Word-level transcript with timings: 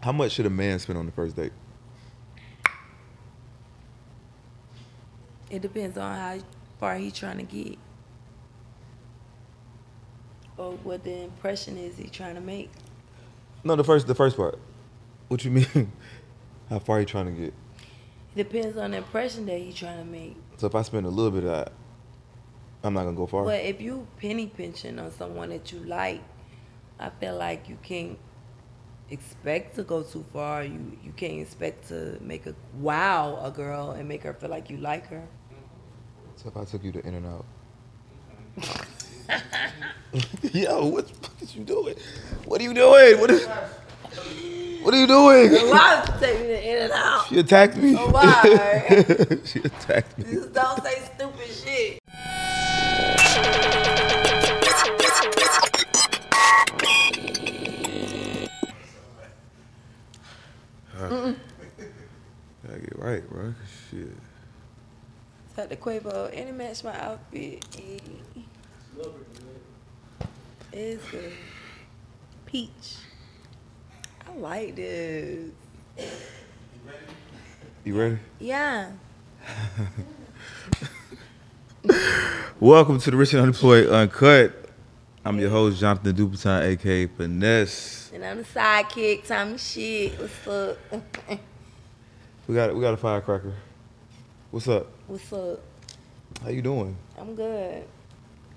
How 0.00 0.12
much 0.12 0.32
should 0.32 0.46
a 0.46 0.50
man 0.50 0.78
spend 0.78 0.98
on 0.98 1.06
the 1.06 1.12
first 1.12 1.36
date? 1.36 1.52
It 5.50 5.62
depends 5.62 5.98
on 5.98 6.16
how 6.16 6.38
far 6.78 6.96
he's 6.96 7.12
trying 7.12 7.36
to 7.38 7.42
get. 7.42 7.78
Or 10.56 10.72
what 10.84 11.04
the 11.04 11.24
impression 11.24 11.76
is 11.76 11.96
he 11.96 12.04
trying 12.04 12.36
to 12.36 12.40
make. 12.40 12.70
No, 13.62 13.76
the 13.76 13.84
first 13.84 14.06
the 14.06 14.14
first 14.14 14.36
part. 14.36 14.58
What 15.28 15.44
you 15.44 15.50
mean? 15.50 15.92
How 16.70 16.78
far 16.78 17.00
you 17.00 17.06
trying 17.06 17.26
to 17.26 17.32
get? 17.32 17.54
It 18.36 18.48
depends 18.48 18.78
on 18.78 18.92
the 18.92 18.98
impression 18.98 19.44
that 19.46 19.58
he's 19.58 19.74
trying 19.74 19.98
to 19.98 20.04
make. 20.04 20.36
So 20.56 20.66
if 20.66 20.74
I 20.74 20.82
spend 20.82 21.04
a 21.04 21.10
little 21.10 21.32
bit 21.32 21.44
of 21.44 21.50
that, 21.50 21.72
I'm 22.82 22.94
not 22.94 23.04
gonna 23.04 23.16
go 23.16 23.26
far. 23.26 23.44
But 23.44 23.60
if 23.60 23.80
you 23.80 24.06
penny 24.18 24.46
pinching 24.46 24.98
on 24.98 25.10
someone 25.10 25.50
that 25.50 25.72
you 25.72 25.80
like, 25.80 26.22
I 26.98 27.10
feel 27.10 27.36
like 27.36 27.68
you 27.68 27.76
can't 27.82 28.18
expect 29.10 29.76
to 29.76 29.82
go 29.82 30.02
too 30.02 30.24
far. 30.32 30.64
You 30.64 30.96
you 31.02 31.12
can't 31.12 31.40
expect 31.40 31.88
to 31.88 32.18
make 32.20 32.46
a 32.46 32.54
wow 32.74 33.38
a 33.42 33.50
girl 33.50 33.90
and 33.90 34.08
make 34.08 34.22
her 34.22 34.32
feel 34.32 34.50
like 34.50 34.70
you 34.70 34.78
like 34.78 35.08
her. 35.08 35.26
So 36.36 36.48
if 36.48 36.56
I 36.56 36.64
took 36.64 36.82
you 36.82 36.92
to 36.92 37.06
In-N-Out. 37.06 37.44
Yo, 40.54 40.86
what 40.86 41.06
the 41.06 41.14
fuck 41.14 41.42
is 41.42 41.54
you 41.54 41.64
doing? 41.64 41.94
What 42.46 42.60
are 42.60 42.64
you 42.64 42.72
doing? 42.72 43.20
What 43.20 43.30
is, 43.30 43.46
what 44.82 44.94
are 44.94 44.98
you 44.98 45.06
doing? 45.06 45.52
Why 45.68 46.00
would 46.00 46.14
you 46.14 46.20
take 46.20 46.40
me 46.40 46.46
to 46.46 46.68
In-N-Out? 46.70 47.26
She 47.28 47.38
attacked 47.38 47.76
me. 47.76 47.94
Why? 47.94 48.42
she 49.44 49.58
attacked 49.60 50.16
me. 50.18 50.32
Just 50.32 50.54
don't 50.54 50.82
say 50.82 51.10
stupid 51.14 51.46
shit. 51.46 51.99
Right, 63.00 63.28
bro. 63.28 63.54
Shit. 63.90 64.16
Got 65.56 65.70
the 65.70 65.76
Quavo 65.76 66.26
and 66.36 66.48
it 66.48 66.54
matched 66.54 66.84
my 66.84 66.98
outfit. 67.00 67.64
It's 70.72 71.10
good. 71.10 71.32
Peach. 72.46 72.96
I 74.26 74.34
like 74.36 74.76
this. 74.76 75.50
You 77.84 77.98
ready? 77.98 78.18
Yeah. 78.38 78.90
Welcome 82.60 83.00
to 83.00 83.10
the 83.10 83.16
Rich 83.16 83.32
and 83.32 83.42
Unemployed 83.42 83.88
Uncut. 83.88 84.52
I'm 85.24 85.38
your 85.38 85.50
host, 85.50 85.80
Jonathan 85.80 86.14
Duperton, 86.14 86.62
aka 86.62 87.06
Finesse. 87.06 88.10
And 88.14 88.24
I'm 88.24 88.38
the 88.38 88.44
sidekick, 88.44 89.26
Tommy 89.26 89.56
Shit. 89.56 90.18
What's 90.20 90.46
up? 90.46 91.40
We 92.46 92.54
got 92.54 92.74
we 92.74 92.80
got 92.80 92.94
a 92.94 92.96
firecracker. 92.96 93.52
What's 94.50 94.68
up? 94.68 94.86
What's 95.06 95.32
up? 95.32 95.60
How 96.42 96.50
you 96.50 96.62
doing? 96.62 96.96
I'm 97.18 97.34
good. 97.34 97.84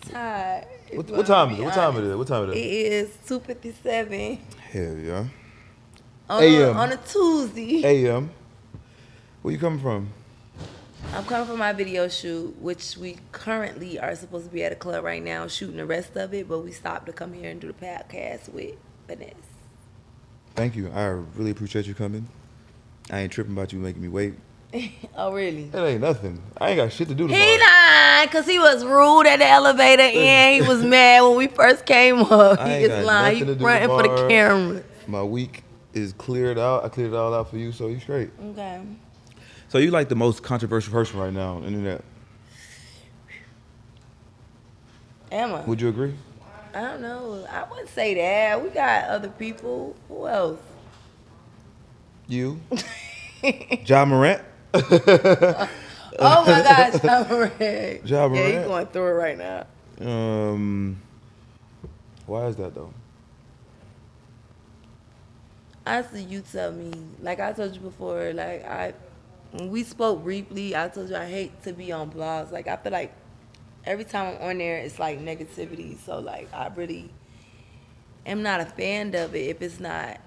Tired. 0.09 0.65
What, 0.93 1.09
what 1.11 1.25
time 1.25 1.51
is 1.51 1.59
it? 1.59 1.63
What 1.63 1.73
time 1.73 1.93
honest. 1.95 2.03
it 2.05 2.09
is? 2.11 2.15
What 2.17 2.27
time 2.27 2.43
is 2.49 2.55
it 2.55 2.59
It 2.59 2.65
is? 2.65 3.09
is 3.09 3.39
2.57 3.39 4.39
Hell 4.71 4.97
yeah. 4.97 5.25
on, 6.29 6.43
AM. 6.43 6.61
a, 6.75 6.79
on 6.79 6.91
a 6.91 6.97
Tuesday. 6.97 7.83
AM. 7.85 8.29
Where 9.41 9.53
you 9.53 9.59
coming 9.59 9.79
from? 9.79 10.09
I'm 11.13 11.23
coming 11.25 11.47
from 11.47 11.59
my 11.59 11.73
video 11.73 12.07
shoot, 12.09 12.59
which 12.61 12.97
we 12.97 13.17
currently 13.31 13.99
are 13.99 14.15
supposed 14.15 14.45
to 14.47 14.51
be 14.51 14.63
at 14.63 14.71
a 14.71 14.75
club 14.75 15.03
right 15.03 15.23
now 15.23 15.47
shooting 15.47 15.77
the 15.77 15.85
rest 15.85 16.15
of 16.17 16.33
it, 16.33 16.47
but 16.49 16.59
we 16.59 16.71
stopped 16.71 17.05
to 17.05 17.13
come 17.13 17.33
here 17.33 17.49
and 17.51 17.61
do 17.61 17.67
the 17.67 17.73
podcast 17.73 18.49
with 18.49 18.75
Finesse. 19.07 19.33
Thank 20.55 20.75
you. 20.75 20.89
I 20.89 21.05
really 21.35 21.51
appreciate 21.51 21.85
you 21.87 21.93
coming. 21.93 22.27
I 23.09 23.19
ain't 23.19 23.31
tripping 23.31 23.53
about 23.53 23.73
you 23.73 23.79
making 23.79 24.01
me 24.01 24.07
wait. 24.07 24.35
oh, 25.17 25.31
really? 25.31 25.65
That 25.65 25.85
ain't 25.85 26.01
nothing. 26.01 26.41
I 26.59 26.69
ain't 26.69 26.77
got 26.77 26.91
shit 26.91 27.07
to 27.09 27.15
do 27.15 27.27
He 27.27 27.33
tomorrow. 27.33 27.57
lying, 27.59 28.29
cause 28.29 28.45
he 28.47 28.57
was 28.57 28.83
rude 28.83 29.27
at 29.27 29.37
the 29.39 29.45
elevator 29.45 30.01
and 30.01 30.63
he 30.63 30.67
was 30.67 30.83
mad 30.83 31.21
when 31.21 31.37
we 31.37 31.47
first 31.47 31.85
came 31.85 32.19
up. 32.19 32.59
I 32.59 32.79
He 32.79 32.85
is 32.85 33.05
lying. 33.05 33.35
He 33.35 33.41
nothing 33.41 33.47
to 33.47 33.59
do 33.59 33.63
fronting 33.63 33.89
for 33.89 34.03
the 34.03 34.27
camera. 34.27 34.83
My 35.07 35.21
week 35.23 35.63
is 35.93 36.13
cleared 36.13 36.57
out. 36.57 36.85
I 36.85 36.89
cleared 36.89 37.13
it 37.13 37.15
all 37.15 37.33
out 37.33 37.49
for 37.49 37.57
you, 37.57 37.71
so 37.71 37.87
you 37.87 37.99
straight. 37.99 38.31
Okay. 38.41 38.81
So 39.67 39.77
you 39.77 39.91
like 39.91 40.09
the 40.09 40.15
most 40.15 40.43
controversial 40.43 40.91
person 40.91 41.19
right 41.19 41.33
now 41.33 41.55
on 41.55 41.61
the 41.61 41.67
internet? 41.67 42.03
Emma. 45.31 45.63
Would 45.65 45.81
you 45.81 45.89
agree? 45.89 46.13
I 46.73 46.81
don't 46.81 47.01
know. 47.01 47.45
I 47.49 47.63
wouldn't 47.69 47.89
say 47.89 48.15
that. 48.15 48.63
We 48.63 48.69
got 48.69 49.05
other 49.05 49.29
people. 49.29 49.95
Who 50.07 50.27
else? 50.27 50.59
You? 52.33 52.59
Ja 53.85 54.05
Morant? 54.05 54.41
Oh 56.19 56.45
my 56.45 56.61
gosh, 56.61 57.03
Ja 57.03 57.23
Morant. 57.27 58.05
Yeah, 58.05 58.27
Morant. 58.27 58.53
he's 58.53 58.67
going 58.67 58.85
through 58.87 59.07
it 59.07 59.11
right 59.13 59.37
now. 59.37 59.65
Um, 59.99 61.01
why 62.25 62.45
is 62.47 62.55
that 62.57 62.73
though? 62.75 62.93
Honestly, 65.85 66.23
you 66.23 66.41
tell 66.41 66.71
me. 66.71 66.91
Like 67.21 67.39
I 67.39 67.51
told 67.53 67.73
you 67.75 67.81
before, 67.81 68.31
like 68.33 68.63
I, 68.65 68.93
when 69.51 69.69
we 69.69 69.83
spoke 69.83 70.23
briefly, 70.23 70.75
I 70.75 70.87
told 70.87 71.09
you 71.09 71.15
I 71.15 71.25
hate 71.25 71.63
to 71.63 71.73
be 71.73 71.91
on 71.91 72.11
blogs. 72.11 72.51
Like 72.51 72.67
I 72.67 72.77
feel 72.77 72.91
like 72.91 73.13
every 73.85 74.05
time 74.05 74.35
I'm 74.35 74.49
on 74.49 74.57
there, 74.59 74.77
it's 74.77 74.99
like 74.99 75.19
negativity. 75.19 75.97
So 75.99 76.19
like 76.19 76.47
I 76.53 76.71
really 76.75 77.09
am 78.25 78.43
not 78.43 78.61
a 78.61 78.65
fan 78.65 79.13
of 79.15 79.35
it 79.35 79.49
if 79.49 79.61
it's 79.61 79.79
not. 79.79 80.19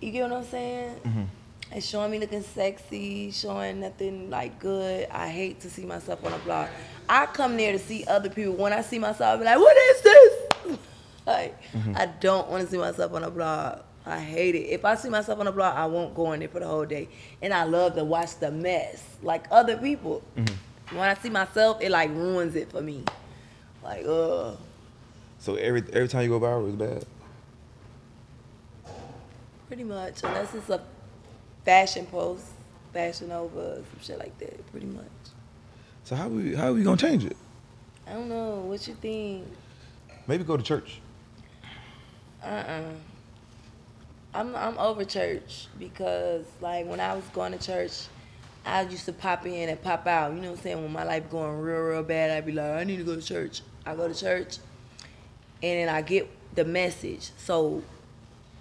You 0.00 0.10
get 0.12 0.28
what 0.28 0.38
I'm 0.38 0.44
saying? 0.44 1.30
And 1.70 1.84
showing 1.84 2.10
me 2.10 2.18
looking 2.18 2.42
sexy, 2.42 3.30
showing 3.30 3.80
nothing 3.80 4.30
like 4.30 4.58
good. 4.58 5.06
I 5.10 5.28
hate 5.28 5.60
to 5.60 5.70
see 5.70 5.84
myself 5.84 6.24
on 6.24 6.32
a 6.32 6.38
blog. 6.38 6.68
I 7.08 7.26
come 7.26 7.56
there 7.56 7.72
to 7.72 7.78
see 7.78 8.04
other 8.04 8.30
people. 8.30 8.54
When 8.54 8.72
I 8.72 8.80
see 8.80 8.98
myself, 8.98 9.22
I 9.22 9.36
be 9.36 9.44
like, 9.44 9.58
"What 9.58 9.76
is 9.76 10.02
this?" 10.02 10.78
like, 11.26 11.62
mm-hmm. 11.72 11.94
I 11.96 12.06
don't 12.06 12.48
want 12.48 12.64
to 12.64 12.70
see 12.70 12.78
myself 12.78 13.12
on 13.12 13.24
a 13.24 13.30
blog. 13.30 13.80
I 14.06 14.18
hate 14.18 14.54
it. 14.54 14.68
If 14.70 14.86
I 14.86 14.94
see 14.94 15.10
myself 15.10 15.38
on 15.40 15.46
a 15.46 15.52
blog, 15.52 15.76
I 15.76 15.84
won't 15.84 16.14
go 16.14 16.32
in 16.32 16.40
there 16.40 16.48
for 16.48 16.60
the 16.60 16.66
whole 16.66 16.86
day. 16.86 17.08
And 17.42 17.52
I 17.52 17.64
love 17.64 17.94
to 17.96 18.04
watch 18.04 18.38
the 18.38 18.50
mess, 18.50 19.04
like 19.22 19.46
other 19.50 19.76
people. 19.76 20.22
Mm-hmm. 20.36 20.96
When 20.96 21.06
I 21.06 21.14
see 21.14 21.28
myself, 21.28 21.82
it 21.82 21.90
like 21.90 22.08
ruins 22.10 22.56
it 22.56 22.70
for 22.70 22.80
me. 22.80 23.04
Like, 23.82 24.06
ugh. 24.06 24.58
So 25.38 25.56
every 25.56 25.84
every 25.92 26.08
time 26.08 26.22
you 26.22 26.30
go 26.30 26.40
viral, 26.40 26.66
it's 26.68 26.76
bad. 26.76 27.04
Pretty 29.66 29.84
much, 29.84 30.24
unless 30.24 30.54
it's 30.54 30.70
a 30.70 30.82
fashion 31.64 32.06
post, 32.06 32.44
fashion 32.92 33.32
over, 33.32 33.76
some 33.76 34.00
shit 34.00 34.18
like 34.18 34.38
that. 34.38 34.70
Pretty 34.70 34.86
much. 34.86 35.04
So 36.04 36.16
how 36.16 36.28
we 36.28 36.54
how 36.54 36.72
we 36.72 36.82
gonna 36.82 36.96
change 36.96 37.24
it? 37.24 37.36
I 38.06 38.14
don't 38.14 38.28
know. 38.28 38.56
What 38.60 38.86
you 38.88 38.94
think? 38.94 39.46
Maybe 40.26 40.44
go 40.44 40.56
to 40.56 40.62
church. 40.62 41.00
Uh-uh. 42.42 42.82
I'm 44.34 44.54
I'm 44.54 44.78
over 44.78 45.04
church 45.04 45.68
because 45.78 46.44
like 46.60 46.86
when 46.86 47.00
I 47.00 47.14
was 47.14 47.24
going 47.32 47.52
to 47.52 47.58
church, 47.58 48.06
I 48.64 48.82
used 48.82 49.06
to 49.06 49.12
pop 49.12 49.46
in 49.46 49.68
and 49.68 49.82
pop 49.82 50.06
out. 50.06 50.32
You 50.32 50.40
know 50.40 50.50
what 50.50 50.58
I'm 50.58 50.62
saying? 50.62 50.82
When 50.82 50.92
my 50.92 51.04
life 51.04 51.30
going 51.30 51.58
real 51.58 51.80
real 51.80 52.02
bad, 52.02 52.30
I'd 52.30 52.46
be 52.46 52.52
like, 52.52 52.70
I 52.70 52.84
need 52.84 52.98
to 52.98 53.04
go 53.04 53.16
to 53.16 53.22
church. 53.22 53.62
I 53.84 53.94
go 53.94 54.06
to 54.06 54.14
church, 54.14 54.58
and 55.62 55.80
then 55.80 55.88
I 55.88 56.02
get 56.02 56.28
the 56.54 56.64
message. 56.64 57.30
So 57.38 57.82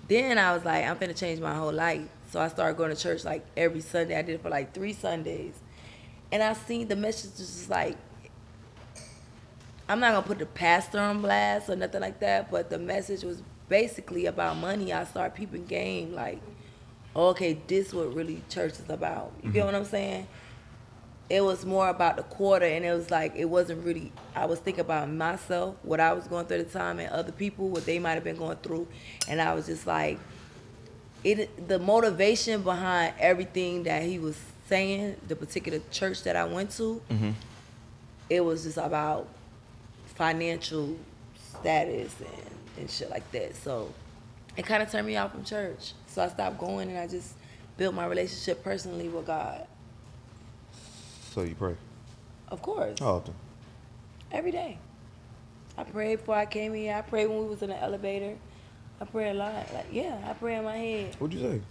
then 0.07 0.37
I 0.37 0.53
was 0.53 0.63
like, 0.63 0.85
I'm 0.85 0.95
finna 0.95 1.17
change 1.17 1.39
my 1.39 1.53
whole 1.53 1.73
life. 1.73 2.07
So 2.29 2.39
I 2.39 2.49
started 2.49 2.77
going 2.77 2.93
to 2.93 3.01
church 3.01 3.23
like 3.23 3.45
every 3.55 3.81
Sunday. 3.81 4.17
I 4.17 4.21
did 4.21 4.35
it 4.35 4.41
for 4.41 4.49
like 4.49 4.73
three 4.73 4.93
Sundays, 4.93 5.55
and 6.31 6.43
I 6.43 6.53
seen 6.53 6.87
the 6.87 6.95
message 6.95 7.31
was 7.37 7.47
just 7.47 7.69
like 7.69 7.97
I'm 9.89 10.01
not 10.01 10.11
gonna 10.13 10.27
put 10.27 10.39
the 10.39 10.45
pastor 10.45 10.99
on 10.99 11.21
blast 11.21 11.69
or 11.69 11.75
nothing 11.75 12.01
like 12.01 12.19
that, 12.19 12.51
but 12.51 12.69
the 12.69 12.77
message 12.77 13.23
was 13.23 13.41
basically 13.69 14.25
about 14.25 14.57
money. 14.57 14.91
I 14.91 15.05
start 15.05 15.33
peeping 15.33 15.65
game 15.65 16.13
like, 16.13 16.41
okay, 17.15 17.57
this 17.67 17.93
what 17.93 18.13
really 18.13 18.43
church 18.49 18.73
is 18.73 18.89
about. 18.89 19.31
You 19.41 19.51
get 19.51 19.59
mm-hmm. 19.59 19.67
what 19.67 19.75
I'm 19.75 19.85
saying? 19.85 20.27
It 21.29 21.41
was 21.41 21.65
more 21.65 21.87
about 21.87 22.17
the 22.17 22.23
quarter, 22.23 22.65
and 22.65 22.83
it 22.83 22.91
was 22.91 23.09
like 23.09 23.33
it 23.37 23.45
wasn't 23.45 23.85
really. 23.85 24.11
I 24.35 24.45
was 24.45 24.59
thinking 24.59 24.81
about 24.81 25.09
myself, 25.09 25.75
what 25.83 26.01
I 26.01 26.11
was 26.11 26.27
going 26.27 26.47
through 26.47 26.59
at 26.59 26.71
the 26.71 26.77
time, 26.77 26.99
and 26.99 27.09
other 27.09 27.31
people, 27.31 27.69
what 27.69 27.85
they 27.85 27.97
might 27.97 28.13
have 28.13 28.25
been 28.25 28.37
going 28.37 28.57
through, 28.57 28.87
and 29.29 29.41
I 29.41 29.53
was 29.53 29.67
just 29.67 29.87
like, 29.87 30.19
it. 31.27 31.67
The 31.67 31.79
motivation 31.79 32.61
behind 32.61 33.13
everything 33.19 33.83
that 33.83 34.03
he 34.03 34.19
was 34.19 34.39
saying, 34.67 35.15
the 35.27 35.35
particular 35.35 35.79
church 35.91 36.23
that 36.23 36.35
I 36.35 36.45
went 36.45 36.71
to, 36.71 37.01
mm-hmm. 37.09 37.31
it 38.29 38.43
was 38.43 38.63
just 38.63 38.77
about 38.77 39.27
financial 40.15 40.97
status 41.59 42.13
and, 42.19 42.49
and 42.77 42.89
shit 42.89 43.09
like 43.09 43.29
that. 43.31 43.55
So 43.55 43.93
it 44.55 44.65
kind 44.65 44.81
of 44.81 44.91
turned 44.91 45.07
me 45.07 45.15
off 45.17 45.31
from 45.31 45.43
church. 45.43 45.93
So 46.07 46.23
I 46.23 46.29
stopped 46.29 46.57
going 46.57 46.89
and 46.89 46.97
I 46.97 47.07
just 47.07 47.33
built 47.77 47.93
my 47.93 48.05
relationship 48.05 48.63
personally 48.63 49.07
with 49.07 49.27
God. 49.27 49.67
So 51.31 51.43
you 51.43 51.55
pray. 51.55 51.75
Of 52.49 52.61
course, 52.61 52.99
How 52.99 53.15
often? 53.15 53.33
every 54.31 54.51
day. 54.51 54.79
I 55.77 55.83
prayed 55.83 56.15
before 56.15 56.35
I 56.35 56.45
came 56.45 56.73
here. 56.73 56.95
I 56.95 57.01
prayed 57.01 57.27
when 57.27 57.39
we 57.39 57.45
was 57.45 57.61
in 57.61 57.69
the 57.69 57.79
elevator. 57.79 58.35
I 58.99 59.05
pray 59.05 59.29
a 59.29 59.33
lot. 59.33 59.73
Like 59.73 59.87
yeah, 59.91 60.17
I 60.27 60.33
pray 60.33 60.55
in 60.57 60.63
my 60.63 60.77
head. 60.77 61.15
What'd 61.19 61.37
you 61.37 61.47
say? 61.47 61.61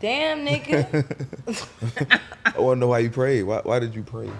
Damn, 0.00 0.46
nigga. 0.46 2.20
I 2.56 2.58
want 2.58 2.78
to 2.78 2.80
know 2.80 2.88
why 2.88 3.00
you 3.00 3.10
prayed. 3.10 3.42
Why, 3.42 3.60
why 3.62 3.78
did 3.78 3.94
you 3.94 4.02
pray 4.02 4.30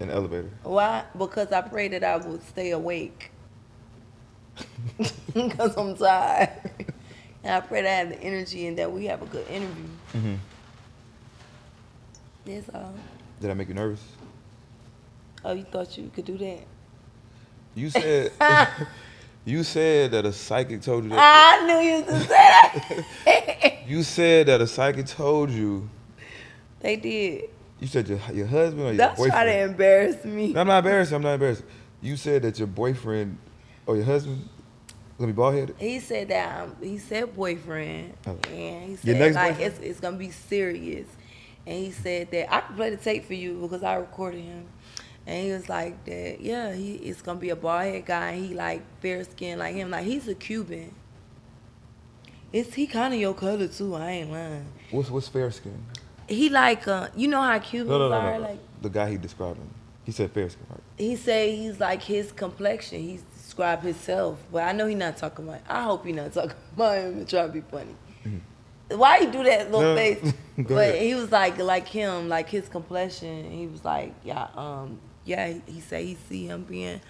in 0.00 0.08
the 0.08 0.14
elevator? 0.14 0.50
Why? 0.62 1.04
Because 1.16 1.52
I 1.52 1.60
prayed 1.60 1.92
that 1.92 2.04
I 2.04 2.16
would 2.16 2.42
stay 2.42 2.70
awake. 2.70 3.30
Because 5.34 5.76
I'm 5.76 5.96
tired. 5.96 6.48
And 7.42 7.54
I 7.54 7.60
pray 7.60 7.82
that 7.82 7.90
I 7.90 7.94
have 7.96 8.08
the 8.10 8.22
energy 8.22 8.68
and 8.68 8.78
that 8.78 8.90
we 8.90 9.06
have 9.06 9.20
a 9.20 9.26
good 9.26 9.46
interview. 9.48 9.84
Mm-hmm. 10.14 10.34
That's 12.46 12.68
all. 12.72 12.94
Did 13.40 13.50
I 13.50 13.54
make 13.54 13.68
you 13.68 13.74
nervous? 13.74 14.02
Oh, 15.44 15.52
you 15.52 15.64
thought 15.64 15.98
you 15.98 16.10
could 16.14 16.24
do 16.24 16.38
that? 16.38 16.60
You 17.74 17.90
said 17.90 18.32
you 19.44 19.62
said 19.62 20.12
that 20.12 20.24
a 20.24 20.32
psychic 20.32 20.80
told 20.82 21.04
you 21.04 21.10
that. 21.10 21.18
I 21.62 21.66
knew 21.66 21.88
you 21.88 21.96
was 22.02 22.04
gonna 22.06 22.24
say 22.24 23.04
that. 23.24 23.74
You 23.86 24.02
said 24.02 24.46
that 24.46 24.62
a 24.62 24.66
psychic 24.66 25.04
told 25.06 25.50
you. 25.50 25.88
they 26.80 26.96
did. 26.96 27.50
You 27.80 27.86
said 27.86 28.08
your 28.08 28.18
your 28.32 28.46
husband 28.46 28.82
or 28.86 28.92
your 28.92 28.96
Don't 28.96 29.16
try 29.16 29.26
to 29.26 29.30
boyfriend. 29.50 29.70
embarrass 29.72 30.24
me. 30.24 30.52
No, 30.54 30.60
I'm 30.62 30.66
not 30.68 30.78
embarrassed. 30.78 31.12
I'm 31.12 31.22
not 31.22 31.34
embarrassed. 31.34 31.64
You 32.00 32.16
said 32.16 32.42
that 32.42 32.58
your 32.58 32.68
boyfriend 32.68 33.36
or 33.86 33.96
your 33.96 34.06
husband 34.06 34.48
gonna 35.18 35.32
be 35.32 35.36
bald 35.36 35.54
headed. 35.54 35.76
He 35.78 36.00
said 36.00 36.28
that 36.28 36.62
um, 36.62 36.76
he 36.82 36.96
said 36.98 37.34
boyfriend, 37.36 38.14
Oh. 38.26 38.36
and 38.50 38.88
he 38.88 38.96
said 38.96 39.18
next 39.18 39.36
like 39.36 39.52
boyfriend? 39.58 39.72
it's 39.74 39.80
it's 39.84 40.00
gonna 40.00 40.16
be 40.16 40.30
serious. 40.30 41.06
And 41.66 41.76
he 41.84 41.90
said 41.90 42.30
that 42.30 42.54
I 42.54 42.60
can 42.60 42.76
play 42.76 42.90
the 42.90 42.96
tape 42.96 43.26
for 43.26 43.34
you 43.34 43.58
because 43.60 43.82
I 43.82 43.94
recorded 43.96 44.40
him. 44.44 44.64
And 45.26 45.46
he 45.46 45.52
was 45.52 45.68
like 45.68 46.04
that, 46.04 46.40
yeah, 46.40 46.74
he 46.74 46.94
it's 46.96 47.22
gonna 47.22 47.38
be 47.38 47.50
a 47.50 47.56
bald 47.56 47.82
head 47.84 48.04
guy. 48.04 48.32
And 48.32 48.44
he 48.44 48.54
like 48.54 48.82
fair 49.00 49.24
skin 49.24 49.58
like 49.58 49.74
him, 49.74 49.90
like 49.90 50.04
he's 50.04 50.28
a 50.28 50.34
Cuban. 50.34 50.94
It's 52.52 52.74
he 52.74 52.86
kind 52.86 53.14
of 53.14 53.20
your 53.20 53.34
color 53.34 53.66
too. 53.66 53.94
I 53.94 54.10
ain't 54.10 54.30
lying. 54.30 54.66
What's 54.90 55.10
what's 55.10 55.28
fair 55.28 55.50
skin? 55.50 55.84
He 56.28 56.48
like 56.48 56.86
uh, 56.86 57.08
you 57.16 57.28
know 57.28 57.40
how 57.40 57.58
Cubans 57.58 57.90
No, 57.90 57.98
no, 57.98 58.08
no, 58.10 58.14
are 58.14 58.38
like. 58.38 58.58
The 58.82 58.90
guy 58.90 59.10
he 59.10 59.16
described 59.16 59.58
him. 59.58 59.70
He 60.04 60.12
said 60.12 60.30
fair 60.30 60.48
skin. 60.50 60.66
Right? 60.70 60.80
He 60.98 61.16
say 61.16 61.56
he's 61.56 61.80
like 61.80 62.02
his 62.02 62.30
complexion. 62.30 63.00
He's 63.00 63.22
described 63.34 63.82
himself, 63.82 64.38
but 64.52 64.62
I 64.62 64.72
know 64.72 64.86
he 64.86 64.94
not 64.94 65.16
talking 65.16 65.48
about. 65.48 65.62
I 65.68 65.82
hope 65.84 66.04
he 66.04 66.12
not 66.12 66.32
talking 66.32 66.52
about 66.74 66.98
him 66.98 67.18
and 67.18 67.28
trying 67.28 67.46
to 67.48 67.52
be 67.52 67.60
funny. 67.62 67.94
Why 68.88 69.18
you 69.18 69.30
do 69.30 69.42
that 69.44 69.72
little 69.72 69.96
face? 69.96 70.32
but 70.58 70.70
ahead. 70.70 71.02
he 71.02 71.14
was 71.14 71.32
like 71.32 71.58
like 71.58 71.88
him, 71.88 72.28
like 72.28 72.48
his 72.50 72.68
complexion. 72.68 73.50
He 73.50 73.66
was 73.66 73.84
like, 73.84 74.14
yeah, 74.22 74.48
um, 74.54 75.00
yeah. 75.24 75.54
He, 75.66 75.80
said 75.80 76.04
he 76.04 76.16
see 76.28 76.46
him 76.46 76.64
being 76.64 77.00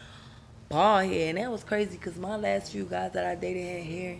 bald 0.68 1.06
head, 1.06 1.30
and 1.30 1.38
that 1.38 1.50
was 1.50 1.64
crazy 1.64 1.96
because 1.96 2.16
my 2.16 2.36
last 2.36 2.72
few 2.72 2.84
guys 2.84 3.12
that 3.12 3.24
I 3.24 3.34
dated 3.34 3.64
had 3.64 3.92
hair, 3.92 4.16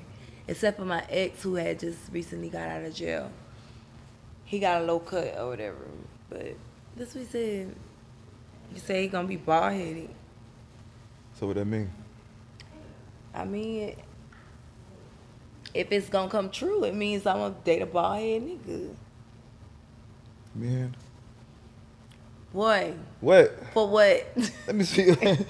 except 0.49 0.79
for 0.79 0.85
my 0.85 1.05
ex 1.09 1.43
who 1.43 1.55
had 1.55 1.79
just 1.79 1.99
recently 2.13 2.49
got 2.49 2.69
out 2.69 2.83
of 2.83 2.95
jail. 2.95 3.31
He 4.45 4.59
got 4.59 4.83
a 4.83 4.85
low 4.85 5.01
cut 5.01 5.35
or 5.39 5.49
whatever, 5.49 5.89
but 6.29 6.55
that's 6.97 7.15
what 7.15 7.25
he 7.25 7.31
said. 7.31 7.75
He 8.73 8.79
said 8.79 8.97
he 9.03 9.09
gonna 9.09 9.29
be 9.29 9.37
bald 9.37 9.73
headed. 9.73 10.11
So 11.39 11.47
what 11.47 11.57
that 11.57 11.65
mean? 11.65 11.91
I 13.35 13.45
mean, 13.45 13.97
if 15.73 15.91
it's 15.91 16.09
gonna 16.09 16.31
come 16.31 16.51
true, 16.51 16.85
it 16.85 16.95
means 16.95 17.27
I'm 17.27 17.39
gonna 17.39 17.55
date 17.65 17.83
a 17.83 17.87
bald 17.87 18.19
head 18.19 18.43
nigga. 18.43 18.95
Man, 20.55 20.95
Boy, 22.55 22.95
what? 23.21 23.59
for 23.73 23.89
what? 23.89 24.27
Let 24.69 24.77
me 24.77 24.85
see. 24.85 25.11
I'm 25.23 25.45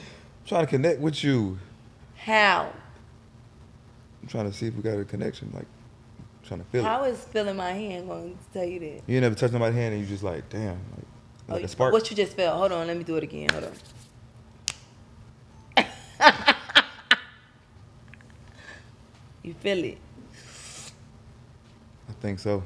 trying 0.46 0.64
to 0.64 0.70
connect 0.70 1.00
with 1.00 1.22
you. 1.22 1.58
How? 2.16 2.72
I'm 4.22 4.28
trying 4.28 4.50
to 4.50 4.56
see 4.56 4.68
if 4.68 4.74
we 4.74 4.82
got 4.82 4.98
a 4.98 5.04
connection. 5.04 5.50
Like, 5.52 5.66
trying 6.44 6.60
to 6.60 6.66
feel 6.66 6.80
it. 6.80 6.84
How 6.88 7.04
is 7.04 7.20
feeling 7.24 7.56
my 7.56 7.72
hand 7.72 8.08
going 8.08 8.38
to 8.38 8.58
tell 8.58 8.64
you 8.64 8.80
that? 8.80 9.02
You 9.06 9.20
never 9.20 9.34
touched 9.34 9.52
nobody's 9.52 9.76
hand 9.76 9.92
and 9.92 10.02
you 10.02 10.08
just 10.08 10.22
like, 10.22 10.48
damn, 10.48 10.70
like, 10.70 10.78
like 11.48 11.60
Oh, 11.60 11.64
a 11.66 11.68
spark. 11.68 11.92
What 11.92 12.08
you 12.10 12.16
just 12.16 12.34
felt? 12.34 12.56
Hold 12.56 12.72
on, 12.72 12.86
let 12.86 12.96
me 12.96 13.04
do 13.04 13.16
it 13.16 13.22
again. 13.22 13.50
Hold 13.50 13.64
on. 13.64 13.72
you 19.42 19.52
feel 19.52 19.84
it? 19.84 19.98
I 22.08 22.12
think 22.22 22.38
so. 22.38 22.62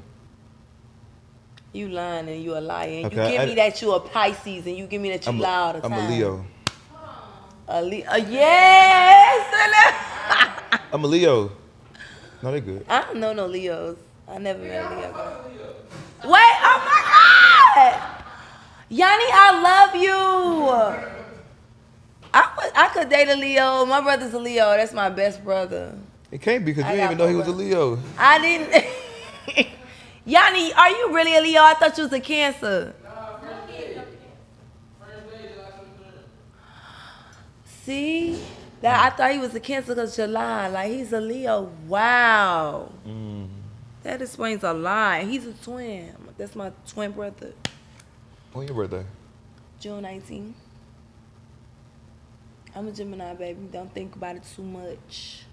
You 1.79 1.89
lying 1.89 2.29
and 2.29 2.43
you 2.43 2.57
a 2.57 2.61
liar. 2.61 2.89
And 2.89 3.07
Okay, 3.07 3.25
you 3.25 3.31
give 3.33 3.41
I- 3.41 3.47
me 3.47 3.55
that 3.55 3.81
you 3.81 3.93
a 3.93 4.01
Pisces 4.01 4.67
and 4.67 4.77
you 4.77 4.87
give 4.89 5.01
me 5.01 5.11
that 5.11 5.25
you 5.25 5.31
I'm 5.31 5.39
lie 5.39 5.55
all 5.55 5.71
a, 5.77 5.81
the 5.81 5.87
I'm 5.87 5.93
a 5.93 6.09
Leo. 6.09 6.45
A 7.69 7.83
Leo. 7.83 8.15
yes. 8.17 9.47
I'm 10.93 11.05
a 11.05 11.07
Leo. 11.07 11.53
No, 12.43 12.51
they 12.51 12.61
good. 12.61 12.85
I 12.89 13.03
don't 13.03 13.19
know 13.21 13.33
no 13.33 13.47
Leos. 13.47 13.97
I 14.27 14.39
never 14.39 14.59
met 14.61 14.91
a 14.91 14.97
Leo. 14.97 15.13
girl. 15.13 15.45
Wait, 16.25 16.57
oh 16.69 16.83
my 16.85 17.01
God! 17.77 17.95
Yanni, 18.89 19.25
I 19.33 19.61
love 19.63 19.95
you. 19.95 20.19
I 22.35 22.51
would, 22.57 22.73
I 22.75 22.89
could 22.89 23.09
date 23.09 23.29
a 23.29 23.37
Leo. 23.37 23.85
My 23.87 24.01
brother's 24.01 24.35
a 24.35 24.39
Leo. 24.39 24.77
That's 24.77 24.93
my 24.93 25.11
best 25.11 25.45
brother. 25.45 25.95
It 26.33 26.43
can't 26.43 26.65
be 26.65 26.73
because 26.73 26.85
I 26.85 26.91
you 26.93 26.97
didn't 26.97 27.13
even 27.13 27.19
know 27.19 27.27
he 27.29 27.37
was 27.37 27.47
a 27.47 27.53
Leo. 27.53 27.99
I 28.19 28.41
didn't. 28.41 28.85
Yanni, 30.29 30.75
are 30.75 30.91
you 30.91 31.15
really 31.15 31.35
a 31.37 31.41
Leo? 31.41 31.63
I 31.63 31.73
thought 31.73 31.97
you 31.97 32.05
was 32.05 32.13
a 32.13 32.21
Cancer. 32.21 32.95
See, 37.65 38.39
that 38.83 39.07
I 39.07 39.17
thought 39.17 39.33
he 39.33 39.39
was 39.39 39.55
a 39.55 39.61
Cancer 39.61 39.95
because 39.95 40.15
July. 40.15 40.69
Like 40.69 40.93
he's 40.93 41.15
a 41.15 41.21
Leo. 41.23 41.73
Wow. 41.87 42.93
Mm-hmm. 43.07 43.47
That 44.03 44.21
explains 44.21 44.63
a 44.65 44.75
lot. 44.75 45.23
He's 45.23 45.47
a 45.47 45.55
twin. 45.55 46.13
That's 46.37 46.55
my 46.55 46.73
twin 46.87 47.13
brother. 47.13 47.55
When 48.53 48.67
your 48.67 48.77
birthday? 48.77 49.07
June 49.81 50.03
19. 50.03 50.55
I'm 52.77 52.87
a 52.87 52.93
Gemini, 52.93 53.33
baby. 53.33 53.67
Don't 53.73 53.95
think 53.95 54.15
about 54.15 54.37
it 54.37 54.43
too 54.55 54.63
much. 54.63 55.45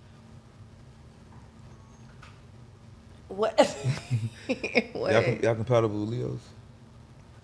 What? 3.27 3.59
what? 4.93 5.11
Y'all, 5.11 5.35
y'all 5.43 5.55
compatible 5.55 6.01
with 6.01 6.09
Leos? 6.09 6.39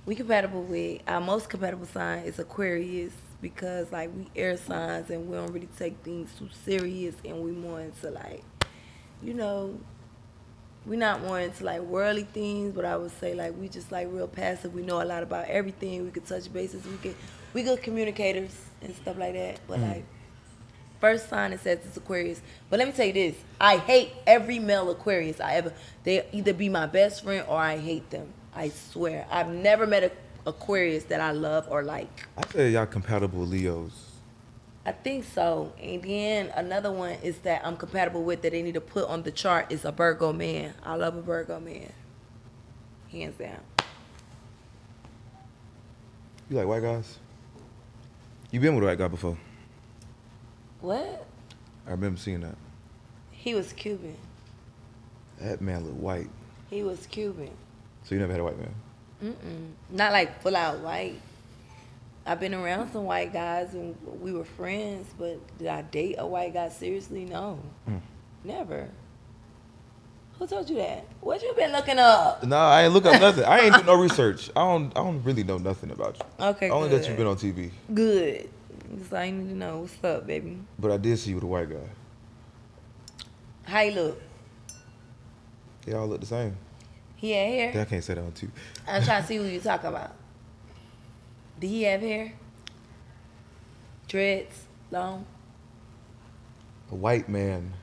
we 0.05 0.15
compatible 0.15 0.63
with 0.63 1.01
our 1.07 1.21
most 1.21 1.49
compatible 1.49 1.85
sign 1.85 2.23
is 2.23 2.39
Aquarius 2.39 3.13
because 3.41 3.91
like 3.91 4.09
we 4.15 4.27
air 4.35 4.57
signs 4.57 5.09
and 5.09 5.27
we 5.29 5.35
don't 5.35 5.51
really 5.51 5.69
take 5.77 5.97
things 6.03 6.33
too 6.37 6.49
serious 6.65 7.15
and 7.23 7.41
we 7.43 7.51
more 7.51 7.81
into 7.81 8.09
like, 8.09 8.43
you 9.21 9.33
know, 9.33 9.79
we 10.87 10.97
not 10.97 11.21
more 11.21 11.39
into 11.39 11.63
like 11.63 11.81
worldly 11.81 12.23
things, 12.23 12.73
but 12.73 12.83
I 12.83 12.97
would 12.97 13.11
say 13.19 13.35
like 13.35 13.55
we 13.57 13.69
just 13.69 13.91
like 13.91 14.07
real 14.11 14.27
passive. 14.27 14.73
We 14.73 14.81
know 14.81 15.01
a 15.01 15.05
lot 15.05 15.21
about 15.21 15.45
everything. 15.47 16.03
We 16.03 16.09
could 16.09 16.25
touch 16.25 16.51
bases. 16.51 16.85
We 16.85 16.97
could 16.97 17.15
we 17.53 17.61
good 17.61 17.83
communicators 17.83 18.55
and 18.81 18.95
stuff 18.95 19.17
like 19.19 19.33
that. 19.33 19.59
But 19.67 19.79
mm. 19.79 19.89
like 19.89 20.05
first 21.01 21.27
sign 21.27 21.51
it 21.51 21.59
says 21.59 21.79
it's 21.83 21.97
Aquarius. 21.97 22.41
But 22.69 22.79
let 22.79 22.87
me 22.87 22.93
tell 22.93 23.07
you 23.07 23.13
this: 23.13 23.35
I 23.59 23.77
hate 23.77 24.13
every 24.25 24.59
male 24.59 24.89
Aquarius 24.89 25.41
I 25.41 25.55
ever. 25.55 25.73
They 26.05 26.25
either 26.31 26.53
be 26.53 26.69
my 26.69 26.85
best 26.85 27.23
friend 27.23 27.45
or 27.49 27.57
I 27.57 27.77
hate 27.77 28.09
them. 28.09 28.31
I 28.53 28.69
swear, 28.69 29.25
I've 29.29 29.49
never 29.49 29.85
met 29.85 30.03
a 30.03 30.11
Aquarius 30.45 31.03
that 31.05 31.21
I 31.21 31.31
love 31.31 31.67
or 31.69 31.83
like. 31.83 32.27
I 32.37 32.47
say 32.51 32.71
y'all 32.71 32.85
compatible 32.85 33.41
Leos. 33.41 34.07
I 34.85 34.91
think 34.91 35.25
so. 35.25 35.73
And 35.81 36.01
then 36.01 36.51
another 36.55 36.91
one 36.91 37.11
is 37.21 37.37
that 37.39 37.61
I'm 37.63 37.77
compatible 37.77 38.23
with 38.23 38.41
that 38.41 38.51
they 38.51 38.63
need 38.63 38.73
to 38.73 38.81
put 38.81 39.07
on 39.07 39.21
the 39.21 39.31
chart 39.31 39.71
is 39.71 39.85
a 39.85 39.91
Virgo 39.91 40.33
man. 40.33 40.73
I 40.83 40.95
love 40.95 41.15
a 41.15 41.21
Virgo 41.21 41.59
man. 41.59 41.91
Hands 43.11 43.35
down. 43.37 43.59
You 46.49 46.57
like 46.57 46.67
white 46.67 46.81
guys? 46.81 47.19
You 48.49 48.59
been 48.59 48.73
with 48.73 48.83
a 48.83 48.87
white 48.87 48.97
guy 48.97 49.07
before? 49.07 49.37
What? 50.81 51.25
I 51.87 51.91
remember 51.91 52.17
seeing 52.19 52.41
that. 52.41 52.55
He 53.31 53.53
was 53.55 53.73
Cuban. 53.73 54.15
That 55.39 55.61
man 55.61 55.83
looked 55.85 55.97
white. 55.97 56.29
He 56.69 56.83
was 56.83 57.05
Cuban. 57.07 57.49
So 58.03 58.15
you 58.15 58.21
never 58.21 58.31
had 58.31 58.41
a 58.41 58.43
white 58.43 58.57
man? 58.59 58.73
Mm-mm. 59.23 59.71
Not 59.95 60.11
like 60.11 60.41
full 60.41 60.55
out 60.55 60.79
white. 60.79 61.19
I've 62.25 62.39
been 62.39 62.53
around 62.53 62.91
some 62.91 63.05
white 63.05 63.33
guys 63.33 63.73
and 63.73 63.95
we 64.21 64.31
were 64.31 64.43
friends, 64.43 65.07
but 65.17 65.39
did 65.57 65.67
I 65.67 65.81
date 65.81 66.15
a 66.19 66.25
white 66.25 66.53
guy 66.53 66.69
seriously? 66.69 67.25
No. 67.25 67.59
Mm. 67.89 68.01
Never. 68.43 68.89
Who 70.37 70.47
told 70.47 70.69
you 70.69 70.77
that? 70.77 71.05
What 71.19 71.41
you 71.43 71.53
been 71.55 71.71
looking 71.71 71.99
up? 71.99 72.43
Nah, 72.43 72.69
I 72.71 72.83
ain't 72.83 72.93
look 72.93 73.05
up 73.05 73.19
nothing. 73.21 73.43
I 73.43 73.59
ain't 73.59 73.75
do 73.75 73.83
no 73.83 73.95
research. 73.95 74.49
I 74.55 74.61
don't. 74.61 74.91
I 74.97 75.03
don't 75.03 75.23
really 75.23 75.43
know 75.43 75.59
nothing 75.59 75.91
about 75.91 76.17
you. 76.17 76.25
Okay, 76.47 76.69
Only 76.71 76.89
good. 76.89 77.01
that 77.03 77.07
you've 77.07 77.17
been 77.17 77.27
on 77.27 77.35
TV. 77.35 77.69
Good. 77.93 78.49
Just 78.97 79.13
I 79.13 79.31
need 79.31 79.49
to 79.49 79.55
know 79.55 79.79
what's 79.79 80.03
up, 80.03 80.27
baby. 80.27 80.57
But 80.77 80.91
I 80.91 80.97
did 80.97 81.17
see 81.17 81.29
you 81.29 81.35
with 81.35 81.43
a 81.45 81.47
white 81.47 81.69
guy. 81.69 81.77
How 83.63 83.81
you 83.81 83.91
look? 83.91 84.21
They 85.85 85.93
all 85.93 86.07
look 86.07 86.19
the 86.19 86.25
same. 86.25 86.57
He 87.15 87.31
had 87.31 87.47
hair. 87.47 87.71
Yeah, 87.75 87.81
I 87.81 87.85
can't 87.85 88.03
say 88.03 88.15
that 88.15 88.21
on 88.21 88.31
TV. 88.31 88.49
I'm 88.87 89.03
trying 89.03 89.21
to 89.21 89.27
see 89.27 89.37
who 89.37 89.43
you 89.45 89.59
talking 89.59 89.89
about. 89.89 90.15
Did 91.59 91.67
he 91.69 91.83
have 91.83 92.01
hair? 92.01 92.33
Dreads, 94.07 94.63
long. 94.89 95.25
A 96.91 96.95
white 96.95 97.29
man. 97.29 97.73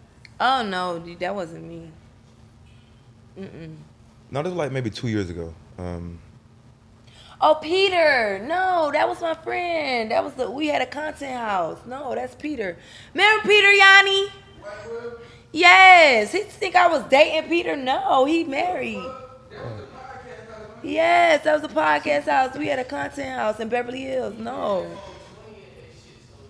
Oh 0.40 0.62
no, 0.62 0.98
dude, 0.98 1.20
that 1.20 1.34
wasn't 1.34 1.64
me. 1.64 1.90
Mm-mm. 3.38 3.76
No, 4.30 4.42
this 4.42 4.50
was 4.50 4.58
like 4.58 4.72
maybe 4.72 4.90
two 4.90 5.08
years 5.08 5.30
ago. 5.30 5.54
Um, 5.78 6.18
Oh, 7.40 7.56
Peter. 7.60 8.40
No, 8.40 8.90
that 8.92 9.08
was 9.08 9.20
my 9.20 9.34
friend. 9.34 10.10
That 10.10 10.24
was 10.24 10.34
the 10.34 10.50
we 10.50 10.66
had 10.66 10.82
a 10.82 10.86
content 10.86 11.38
house. 11.38 11.78
No, 11.86 12.14
that's 12.14 12.34
Peter. 12.34 12.76
Remember 13.14 13.48
Peter 13.48 13.72
Yanni? 13.72 14.28
Yes. 15.52 16.32
He 16.32 16.40
think 16.40 16.74
I 16.74 16.88
was 16.88 17.04
dating 17.04 17.48
Peter. 17.48 17.76
No, 17.76 18.24
he 18.24 18.44
married. 18.44 19.04
Yes, 20.82 21.44
that 21.44 21.60
was 21.60 21.70
a 21.70 21.74
podcast 21.74 22.24
house. 22.24 22.56
We 22.56 22.66
had 22.66 22.78
a 22.78 22.84
content 22.84 23.38
house 23.38 23.60
in 23.60 23.68
Beverly 23.68 24.02
Hills. 24.02 24.38
No. 24.38 24.90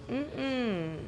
Mm-mm. 0.09 0.99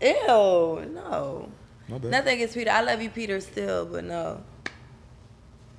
Ew. 0.00 0.84
No. 0.92 1.48
Nothing 1.88 2.34
against 2.34 2.54
Peter. 2.54 2.70
I 2.70 2.80
love 2.80 3.00
you, 3.00 3.10
Peter, 3.10 3.40
still, 3.40 3.86
but 3.86 4.04
no. 4.04 4.42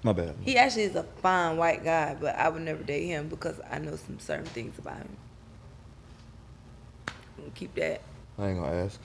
My 0.03 0.13
bad. 0.13 0.35
He 0.41 0.57
actually 0.57 0.83
is 0.83 0.95
a 0.95 1.03
fine 1.03 1.57
white 1.57 1.83
guy, 1.83 2.15
but 2.19 2.35
I 2.35 2.49
would 2.49 2.61
never 2.61 2.83
date 2.83 3.07
him 3.07 3.27
because 3.27 3.59
I 3.69 3.79
know 3.79 3.95
some 3.95 4.19
certain 4.19 4.45
things 4.45 4.77
about 4.77 4.97
him. 4.97 5.17
Keep 7.55 7.75
that. 7.75 8.01
I 8.37 8.47
ain't 8.49 8.59
gonna 8.59 8.83
ask. 8.85 8.99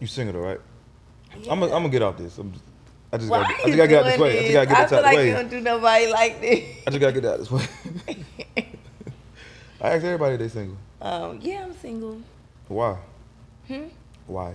You 0.00 0.06
single 0.06 0.40
though, 0.40 0.46
right? 0.48 0.60
I'm 1.34 1.60
gonna 1.60 1.66
I'm 1.66 1.70
gonna 1.82 1.88
get 1.90 2.02
off 2.02 2.16
this. 2.16 2.36
I'm 2.38 2.52
just, 2.52 2.64
I 3.12 3.18
just 3.18 3.30
Why 3.30 3.42
gotta, 3.42 3.54
I 3.54 3.66
just 3.66 3.76
gotta 3.76 3.88
get 3.88 3.98
out 3.98 4.04
this 4.04 4.16
doing 4.16 4.20
way. 4.22 4.38
I 4.38 4.42
just 4.42 4.52
gotta 4.52 4.66
get 4.66 4.76
I 4.76 4.82
this 4.82 4.90
feel 4.90 5.02
like 5.02 5.16
the 5.16 5.22
you 5.26 5.28
way. 5.34 5.42
don't 5.42 5.50
do 5.50 5.60
nobody 5.60 6.06
like 6.08 6.40
this. 6.40 6.64
I 6.86 6.90
just 6.90 7.00
gotta 7.00 7.12
get 7.12 7.24
out 7.26 7.38
this 7.38 7.50
way. 7.50 7.62
I 9.82 9.88
asked 9.90 10.04
everybody 10.04 10.36
they 10.36 10.48
single. 10.48 10.76
um, 11.00 11.38
yeah, 11.40 11.62
I'm 11.64 11.74
single. 11.78 12.20
Why? 12.68 12.96
Hmm? 13.68 13.84
Why? 14.26 14.54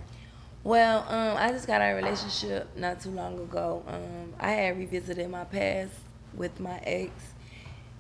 Well, 0.66 1.06
um, 1.10 1.38
I 1.38 1.52
just 1.52 1.68
got 1.68 1.80
out 1.80 1.92
of 1.92 2.00
a 2.00 2.02
relationship 2.02 2.76
not 2.76 3.00
too 3.00 3.12
long 3.12 3.38
ago. 3.38 3.84
Um, 3.86 4.34
I 4.40 4.50
had 4.50 4.80
revisited 4.80 5.30
my 5.30 5.44
past 5.44 5.92
with 6.34 6.60
my 6.60 6.80
ex, 6.80 7.12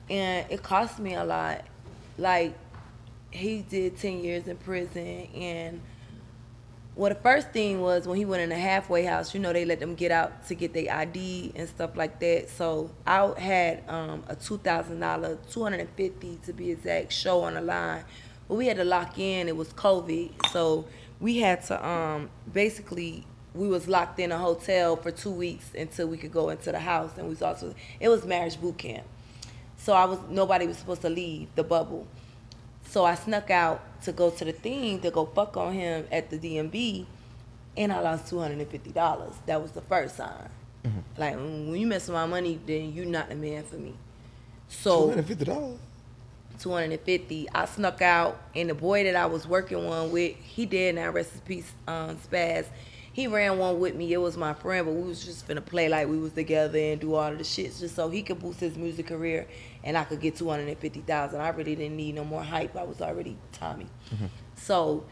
and 0.10 0.50
it 0.50 0.64
cost 0.64 0.98
me 0.98 1.14
a 1.14 1.24
lot. 1.24 1.64
Like, 2.18 2.58
he 3.30 3.62
did 3.62 4.00
10 4.00 4.24
years 4.24 4.48
in 4.48 4.58
prison, 4.58 5.28
and 5.36 5.80
well, 6.96 7.10
the 7.10 7.20
first 7.20 7.52
thing 7.52 7.82
was 7.82 8.08
when 8.08 8.18
he 8.18 8.26
went 8.26 8.42
in 8.42 8.52
a 8.52 8.58
halfway 8.58 9.04
house, 9.04 9.36
you 9.36 9.40
know, 9.40 9.54
they 9.54 9.66
let 9.66 9.80
them 9.80 9.94
get 9.94 10.12
out 10.12 10.48
to 10.48 10.56
get 10.56 10.74
their 10.74 10.92
ID 10.92 11.52
and 11.56 11.70
stuff 11.70 11.96
like 11.96 12.20
that. 12.22 12.50
So 12.50 12.90
I 13.06 13.32
had 13.40 13.84
um, 13.88 14.24
a 14.28 14.36
$2,000, 14.36 15.52
250 15.52 16.40
to 16.44 16.54
be 16.54 16.72
exact, 16.72 17.14
show 17.14 17.42
on 17.42 17.54
the 17.54 17.62
line. 17.62 18.06
But 18.48 18.56
we 18.56 18.66
had 18.66 18.78
to 18.78 18.86
lock 18.86 19.20
in. 19.20 19.48
It 19.48 19.56
was 19.56 19.70
COVID. 19.74 20.52
So 20.52 20.88
we 21.20 21.38
had 21.40 21.64
to 21.66 21.88
um, 21.88 22.30
basically, 22.52 23.26
we 23.54 23.68
was 23.68 23.88
locked 23.88 24.20
in 24.20 24.32
a 24.32 24.38
hotel 24.38 24.96
for 24.98 25.12
two 25.12 25.32
weeks 25.32 25.72
until 25.78 26.08
we 26.08 26.18
could 26.18 26.32
go 26.32 26.50
into 26.50 26.72
the 26.72 26.80
house. 26.80 27.12
And 27.18 27.26
we 27.26 27.32
was 27.32 27.42
also, 27.42 27.74
it 28.00 28.10
was 28.10 28.26
marriage 28.26 28.60
boot 28.60 28.78
camp. 28.78 29.06
So 29.78 29.94
I 29.94 30.06
was, 30.06 30.20
nobody 30.30 30.68
was 30.68 30.78
supposed 30.78 31.02
to 31.02 31.10
leave 31.10 31.54
the 31.56 31.64
bubble. 31.64 32.08
So 32.84 33.06
I 33.06 33.16
snuck 33.16 33.50
out 33.52 34.02
to 34.04 34.12
go 34.12 34.30
to 34.32 34.46
the 34.46 34.54
thing 34.54 35.02
to 35.02 35.12
go 35.12 35.26
fuck 35.26 35.58
on 35.58 35.74
him 35.74 36.08
at 36.12 36.30
the 36.30 36.38
DMV 36.38 37.08
and 37.78 37.92
I 37.92 38.00
lost 38.02 38.28
two 38.30 38.40
hundred 38.40 38.60
and 38.60 38.70
fifty 38.70 38.92
dollars. 38.92 39.34
That 39.46 39.62
was 39.62 39.72
the 39.72 39.82
first 39.82 40.18
sign. 40.18 40.50
Like 41.18 41.36
mm, 41.36 41.70
when 41.72 41.76
you 41.80 41.88
mess 41.88 42.08
with 42.08 42.16
my 42.16 42.26
money, 42.26 42.60
then 42.66 42.94
you're 42.94 43.06
not 43.06 43.30
the 43.30 43.36
man 43.36 43.64
for 43.64 43.78
me. 43.78 44.00
Two 44.94 45.06
So 45.08 45.08
hundred 45.08 45.28
fifty 45.28 45.46
dollars. 45.46 45.80
250. 46.60 47.50
I 47.54 47.66
snuck 47.66 48.02
out, 48.02 48.42
and 48.56 48.70
the 48.70 48.76
boy 48.76 49.04
that 49.06 49.16
I 49.16 49.26
was 49.26 49.48
working 49.48 49.86
one 49.86 50.12
with, 50.12 50.36
he 50.38 50.66
did 50.66 50.96
now 50.96 51.12
rest 51.12 51.32
his 51.32 51.42
peace, 51.42 51.72
um, 51.88 52.18
Spaz. 52.18 52.66
He 53.14 53.28
ran 53.28 53.58
one 53.58 53.80
with 53.80 53.96
me. 53.96 54.12
It 54.12 54.18
was 54.18 54.36
my 54.36 54.54
friend, 54.54 54.86
but 54.86 54.94
we 54.94 55.04
was 55.04 55.24
just 55.24 55.48
finna 55.48 55.66
play 55.66 55.88
like 55.88 56.10
we 56.10 56.18
was 56.18 56.34
together 56.34 56.78
and 56.78 57.00
do 57.00 57.16
all 57.16 57.32
of 57.32 57.38
the 57.38 57.46
shit 57.46 57.74
just 57.78 57.96
so 57.96 58.10
he 58.10 58.22
could 58.22 58.40
boost 58.40 58.60
his 58.60 58.76
music 58.76 59.08
career 59.08 59.48
and 59.86 59.98
I 59.98 60.04
could 60.04 60.20
get 60.20 60.36
250,000. 60.36 61.40
I 61.40 61.48
really 61.50 61.76
didn't 61.76 61.96
need 61.96 62.16
no 62.16 62.26
more 62.26 62.44
hype. 62.44 62.76
I 62.76 62.84
was 62.84 63.00
already 63.02 63.38
Tommie. 63.54 63.88
So 64.56 65.06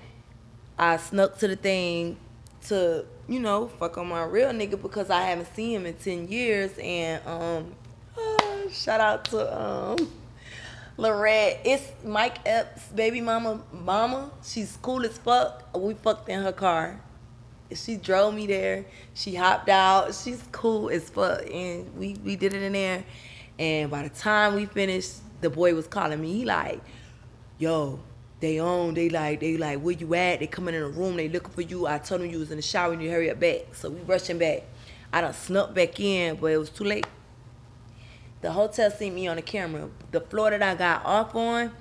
I 0.77 0.97
snuck 0.97 1.37
to 1.37 1.47
the 1.47 1.55
thing 1.55 2.17
to, 2.67 3.05
you 3.29 3.39
know, 3.39 3.67
fuck 3.67 3.97
on 3.97 4.07
my 4.07 4.25
real 4.25 4.49
nigga 4.49 4.81
because 4.81 5.09
I 5.09 5.21
haven't 5.21 5.53
seen 5.55 5.77
him 5.77 5.85
in 5.85 5.93
10 5.93 6.27
years. 6.27 6.71
And 6.79 7.25
um, 7.25 7.75
uh, 8.17 8.69
shout 8.69 8.99
out 8.99 9.25
to 9.25 9.61
um, 9.61 10.11
Lorette. 10.95 11.59
It's 11.63 11.91
Mike 12.03 12.37
Epps' 12.45 12.87
baby 12.89 13.19
mama, 13.19 13.61
mama. 13.71 14.31
She's 14.43 14.77
cool 14.81 15.03
as 15.05 15.17
fuck. 15.17 15.75
We 15.75 15.95
fucked 15.95 16.29
in 16.29 16.43
her 16.43 16.51
car. 16.51 17.01
She 17.73 17.95
drove 17.95 18.35
me 18.35 18.45
there. 18.45 18.85
She 19.15 19.33
hopped 19.33 19.69
out. 19.69 20.13
She's 20.13 20.43
cool 20.51 20.89
as 20.89 21.09
fuck. 21.09 21.49
And 21.51 21.95
we, 21.97 22.15
we 22.23 22.35
did 22.35 22.53
it 22.53 22.61
in 22.61 22.73
there. 22.73 23.03
And 23.57 23.89
by 23.89 24.03
the 24.03 24.09
time 24.09 24.53
we 24.53 24.67
finished, 24.67 25.15
the 25.41 25.49
boy 25.49 25.73
was 25.73 25.87
calling 25.87 26.21
me. 26.21 26.31
He 26.31 26.45
like, 26.45 26.81
yo, 27.57 27.99
they 28.39 28.59
on, 28.59 28.93
they 28.93 29.09
like, 29.09 29.39
they 29.39 29.57
like, 29.57 29.79
where 29.79 29.95
you 29.95 30.13
at? 30.13 30.41
They 30.41 30.47
coming 30.47 30.75
in 30.75 30.81
the 30.81 30.89
room, 30.89 31.15
they 31.15 31.27
looking 31.27 31.53
for 31.53 31.61
you. 31.61 31.87
I 31.87 31.97
told 31.97 32.21
them 32.21 32.29
you 32.29 32.37
was 32.37 32.51
in 32.51 32.57
the 32.57 32.61
shower 32.61 32.93
and 32.93 33.01
you 33.01 33.09
hurry 33.09 33.31
up 33.31 33.39
back. 33.39 33.73
So 33.73 33.89
we 33.89 33.99
rushing 34.01 34.37
back. 34.37 34.63
I 35.11 35.21
done 35.21 35.33
snuck 35.33 35.73
back 35.73 35.99
in, 35.99 36.35
but 36.35 36.47
it 36.47 36.57
was 36.57 36.69
too 36.69 36.83
late. 36.83 37.07
The 38.43 38.51
hotel 38.51 38.91
seen 38.91 39.15
me 39.15 39.25
on 39.27 39.37
the 39.37 39.41
camera. 39.41 39.89
The 40.11 40.19
floor 40.19 40.49
that 40.49 40.61
I 40.61 40.75
got 40.75 41.05
off 41.05 41.33
on, 41.33 41.71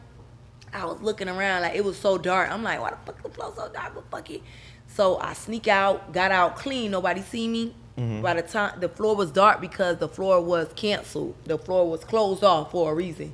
I 0.73 0.85
was 0.85 1.03
looking 1.03 1.29
around 1.29 1.63
like 1.63 1.75
it 1.75 1.85
was 1.85 1.99
so 1.99 2.17
dark. 2.17 2.53
I'm 2.53 2.63
like, 2.63 2.81
why 2.81 2.91
the 2.91 2.97
fuck 3.05 3.21
the 3.21 3.29
floor 3.29 3.53
so 3.57 3.69
dark? 3.69 3.97
But 3.97 4.05
fuck 4.13 4.31
it. 4.31 4.43
So 4.87 5.19
I 5.19 5.33
sneak 5.33 5.67
out, 5.67 6.13
got 6.13 6.31
out 6.31 6.55
clean. 6.55 6.93
Nobody 6.93 7.21
see 7.21 7.49
me. 7.49 7.75
Mm-hmm. 7.99 8.23
By 8.23 8.35
the 8.35 8.43
time 8.43 8.79
the 8.79 8.89
floor 8.89 9.17
was 9.17 9.33
dark 9.33 9.61
because 9.61 9.99
the 9.99 10.07
floor 10.09 10.41
was 10.41 10.69
canceled. 10.77 11.35
The 11.45 11.59
floor 11.59 11.91
was 11.91 12.05
closed 12.05 12.45
off 12.45 12.71
for 12.71 12.93
a 12.93 12.95
reason. 12.95 13.33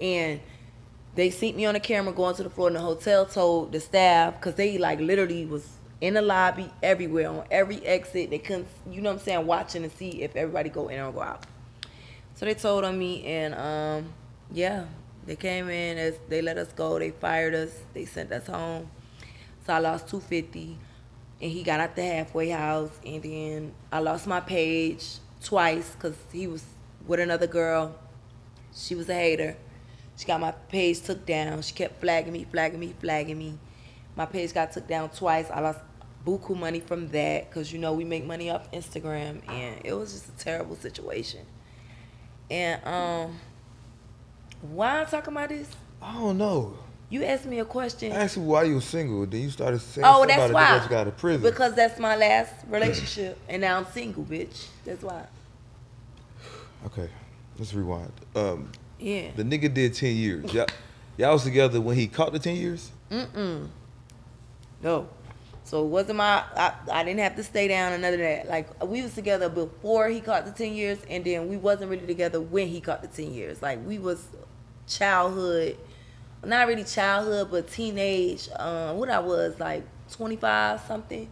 And 0.00 0.40
they 1.16 1.28
seen 1.28 1.56
me 1.56 1.66
on 1.66 1.74
the 1.74 1.80
camera 1.80 2.14
going 2.14 2.34
to 2.36 2.42
the 2.44 2.50
floor 2.50 2.68
and 2.68 2.76
the 2.76 2.80
hotel 2.80 3.26
told 3.26 3.72
the 3.72 3.78
staff 3.80 4.36
because 4.36 4.54
they 4.54 4.78
like 4.78 5.00
literally 5.00 5.44
was 5.44 5.68
in 6.00 6.14
the 6.14 6.22
lobby 6.22 6.70
everywhere 6.82 7.28
on 7.28 7.44
every 7.50 7.84
exit. 7.84 8.30
They 8.30 8.38
couldn't, 8.38 8.68
you 8.90 9.02
know 9.02 9.10
what 9.10 9.20
I'm 9.20 9.24
saying, 9.24 9.46
watching 9.46 9.82
to 9.82 9.90
see 9.90 10.22
if 10.22 10.34
everybody 10.34 10.70
go 10.70 10.88
in 10.88 10.98
or 10.98 11.12
go 11.12 11.20
out. 11.20 11.44
So 12.34 12.46
they 12.46 12.54
told 12.54 12.84
on 12.84 12.98
me, 12.98 13.24
and 13.24 13.54
um, 13.54 14.12
yeah, 14.52 14.86
they 15.24 15.36
came 15.36 15.68
in 15.68 15.98
as 15.98 16.14
they 16.28 16.42
let 16.42 16.58
us 16.58 16.72
go. 16.72 16.98
They 16.98 17.10
fired 17.10 17.54
us. 17.54 17.70
They 17.92 18.04
sent 18.06 18.32
us 18.32 18.48
home. 18.48 18.90
So 19.64 19.72
I 19.72 19.78
lost 19.78 20.08
250, 20.08 20.76
and 21.40 21.50
he 21.50 21.62
got 21.62 21.78
out 21.78 21.94
the 21.94 22.02
halfway 22.02 22.48
house, 22.50 22.90
and 23.06 23.22
then 23.22 23.72
I 23.92 24.00
lost 24.00 24.26
my 24.26 24.40
page 24.40 25.18
twice 25.42 25.90
because 25.94 26.16
he 26.32 26.48
was 26.48 26.64
with 27.06 27.20
another 27.20 27.46
girl. 27.46 27.94
She 28.74 28.96
was 28.96 29.08
a 29.08 29.14
hater. 29.14 29.56
She 30.16 30.26
got 30.26 30.40
my 30.40 30.50
page 30.50 31.02
took 31.02 31.24
down. 31.24 31.62
She 31.62 31.72
kept 31.72 32.00
flagging 32.00 32.32
me, 32.32 32.46
flagging 32.50 32.80
me, 32.80 32.94
flagging 33.00 33.38
me. 33.38 33.58
My 34.16 34.26
page 34.26 34.52
got 34.52 34.72
took 34.72 34.88
down 34.88 35.10
twice. 35.10 35.48
I 35.52 35.60
lost 35.60 35.78
buku 36.26 36.58
money 36.58 36.80
from 36.80 37.08
that 37.10 37.48
because 37.48 37.72
you 37.72 37.78
know 37.78 37.92
we 37.92 38.04
make 38.04 38.24
money 38.24 38.50
off 38.50 38.70
Instagram, 38.72 39.48
and 39.48 39.80
it 39.84 39.92
was 39.92 40.12
just 40.12 40.28
a 40.28 40.44
terrible 40.44 40.74
situation. 40.74 41.46
And 42.54 42.86
um, 42.86 43.36
why 44.62 45.00
I'm 45.00 45.06
talking 45.06 45.32
about 45.32 45.48
this? 45.48 45.68
I 46.00 46.12
don't 46.14 46.38
know. 46.38 46.76
You 47.10 47.24
asked 47.24 47.46
me 47.46 47.58
a 47.58 47.64
question. 47.64 48.12
I 48.12 48.16
asked 48.16 48.36
you 48.36 48.42
why 48.42 48.62
you 48.62 48.76
were 48.76 48.80
single. 48.80 49.26
Then 49.26 49.40
you 49.42 49.50
started 49.50 49.80
saying 49.80 50.06
Oh, 50.08 50.24
that's 50.24 50.52
why. 50.52 50.64
because 50.64 50.84
you 50.84 50.90
got 50.90 51.00
out 51.00 51.08
of 51.08 51.16
prison. 51.16 51.42
Because 51.42 51.74
that's 51.74 51.98
my 51.98 52.14
last 52.16 52.54
relationship, 52.68 53.38
and 53.48 53.60
now 53.62 53.76
I'm 53.78 53.86
single, 53.86 54.22
bitch. 54.24 54.66
That's 54.84 55.02
why. 55.02 55.24
okay, 56.86 57.08
let's 57.58 57.74
rewind. 57.74 58.12
Um, 58.36 58.70
Yeah. 59.00 59.32
the 59.34 59.42
nigga 59.42 59.72
did 59.74 59.94
ten 59.94 60.14
years. 60.14 60.52
Y'all, 60.54 60.66
y'all 61.16 61.32
was 61.32 61.42
together 61.42 61.80
when 61.80 61.96
he 61.96 62.06
caught 62.06 62.32
the 62.32 62.38
ten 62.38 62.54
years. 62.54 62.92
Mm-mm. 63.10 63.66
No. 64.80 65.08
So 65.64 65.82
it 65.82 65.88
wasn't 65.88 66.18
my. 66.18 66.44
I, 66.54 66.74
I 66.92 67.04
didn't 67.04 67.20
have 67.20 67.36
to 67.36 67.42
stay 67.42 67.68
down 67.68 67.94
of 67.94 68.00
that. 68.00 68.48
Like 68.48 68.84
we 68.84 69.00
was 69.00 69.14
together 69.14 69.48
before 69.48 70.08
he 70.08 70.20
caught 70.20 70.44
the 70.44 70.52
ten 70.52 70.74
years, 70.74 70.98
and 71.08 71.24
then 71.24 71.48
we 71.48 71.56
wasn't 71.56 71.90
really 71.90 72.06
together 72.06 72.40
when 72.40 72.68
he 72.68 72.80
caught 72.80 73.00
the 73.00 73.08
ten 73.08 73.32
years. 73.32 73.62
Like 73.62 73.84
we 73.86 73.98
was 73.98 74.26
childhood, 74.86 75.78
not 76.44 76.68
really 76.68 76.84
childhood, 76.84 77.48
but 77.50 77.68
teenage. 77.68 78.48
Um, 78.56 78.98
what 78.98 79.08
I 79.08 79.20
was 79.20 79.58
like 79.58 79.84
twenty 80.10 80.36
five 80.36 80.80
something. 80.82 81.28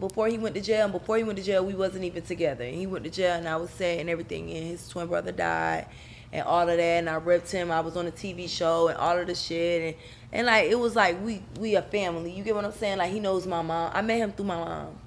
Before 0.00 0.26
he 0.26 0.36
went 0.36 0.56
to 0.56 0.60
jail, 0.60 0.82
and 0.82 0.92
before 0.92 1.16
he 1.16 1.22
went 1.22 1.38
to 1.38 1.44
jail, 1.44 1.64
we 1.64 1.74
wasn't 1.74 2.02
even 2.02 2.24
together. 2.24 2.64
And 2.64 2.74
he 2.74 2.88
went 2.88 3.04
to 3.04 3.10
jail, 3.10 3.36
and 3.36 3.48
I 3.48 3.54
was 3.54 3.70
sad 3.70 4.00
and 4.00 4.10
everything. 4.10 4.50
And 4.50 4.66
his 4.66 4.88
twin 4.88 5.06
brother 5.06 5.30
died, 5.30 5.86
and 6.32 6.46
all 6.46 6.62
of 6.68 6.76
that. 6.76 6.80
And 6.80 7.08
I 7.10 7.14
ripped 7.14 7.50
him. 7.50 7.70
I 7.70 7.80
was 7.80 7.96
on 7.96 8.06
a 8.06 8.10
TV 8.12 8.48
show 8.48 8.88
and 8.88 8.96
all 8.98 9.18
of 9.18 9.26
the 9.26 9.34
shit. 9.34 9.82
And 9.82 9.96
and 10.32 10.46
like 10.46 10.70
it 10.70 10.78
was 10.78 10.94
like 10.96 11.22
we 11.24 11.42
we 11.58 11.74
a 11.76 11.82
family. 11.82 12.30
You 12.32 12.42
get 12.44 12.54
what 12.54 12.64
I'm 12.64 12.72
saying? 12.72 12.98
Like 12.98 13.10
he 13.12 13.20
knows 13.20 13.46
my 13.46 13.62
mom. 13.62 13.90
I 13.94 14.02
met 14.02 14.18
him 14.18 14.32
through 14.32 14.46
my 14.46 14.58
mom, 14.58 14.98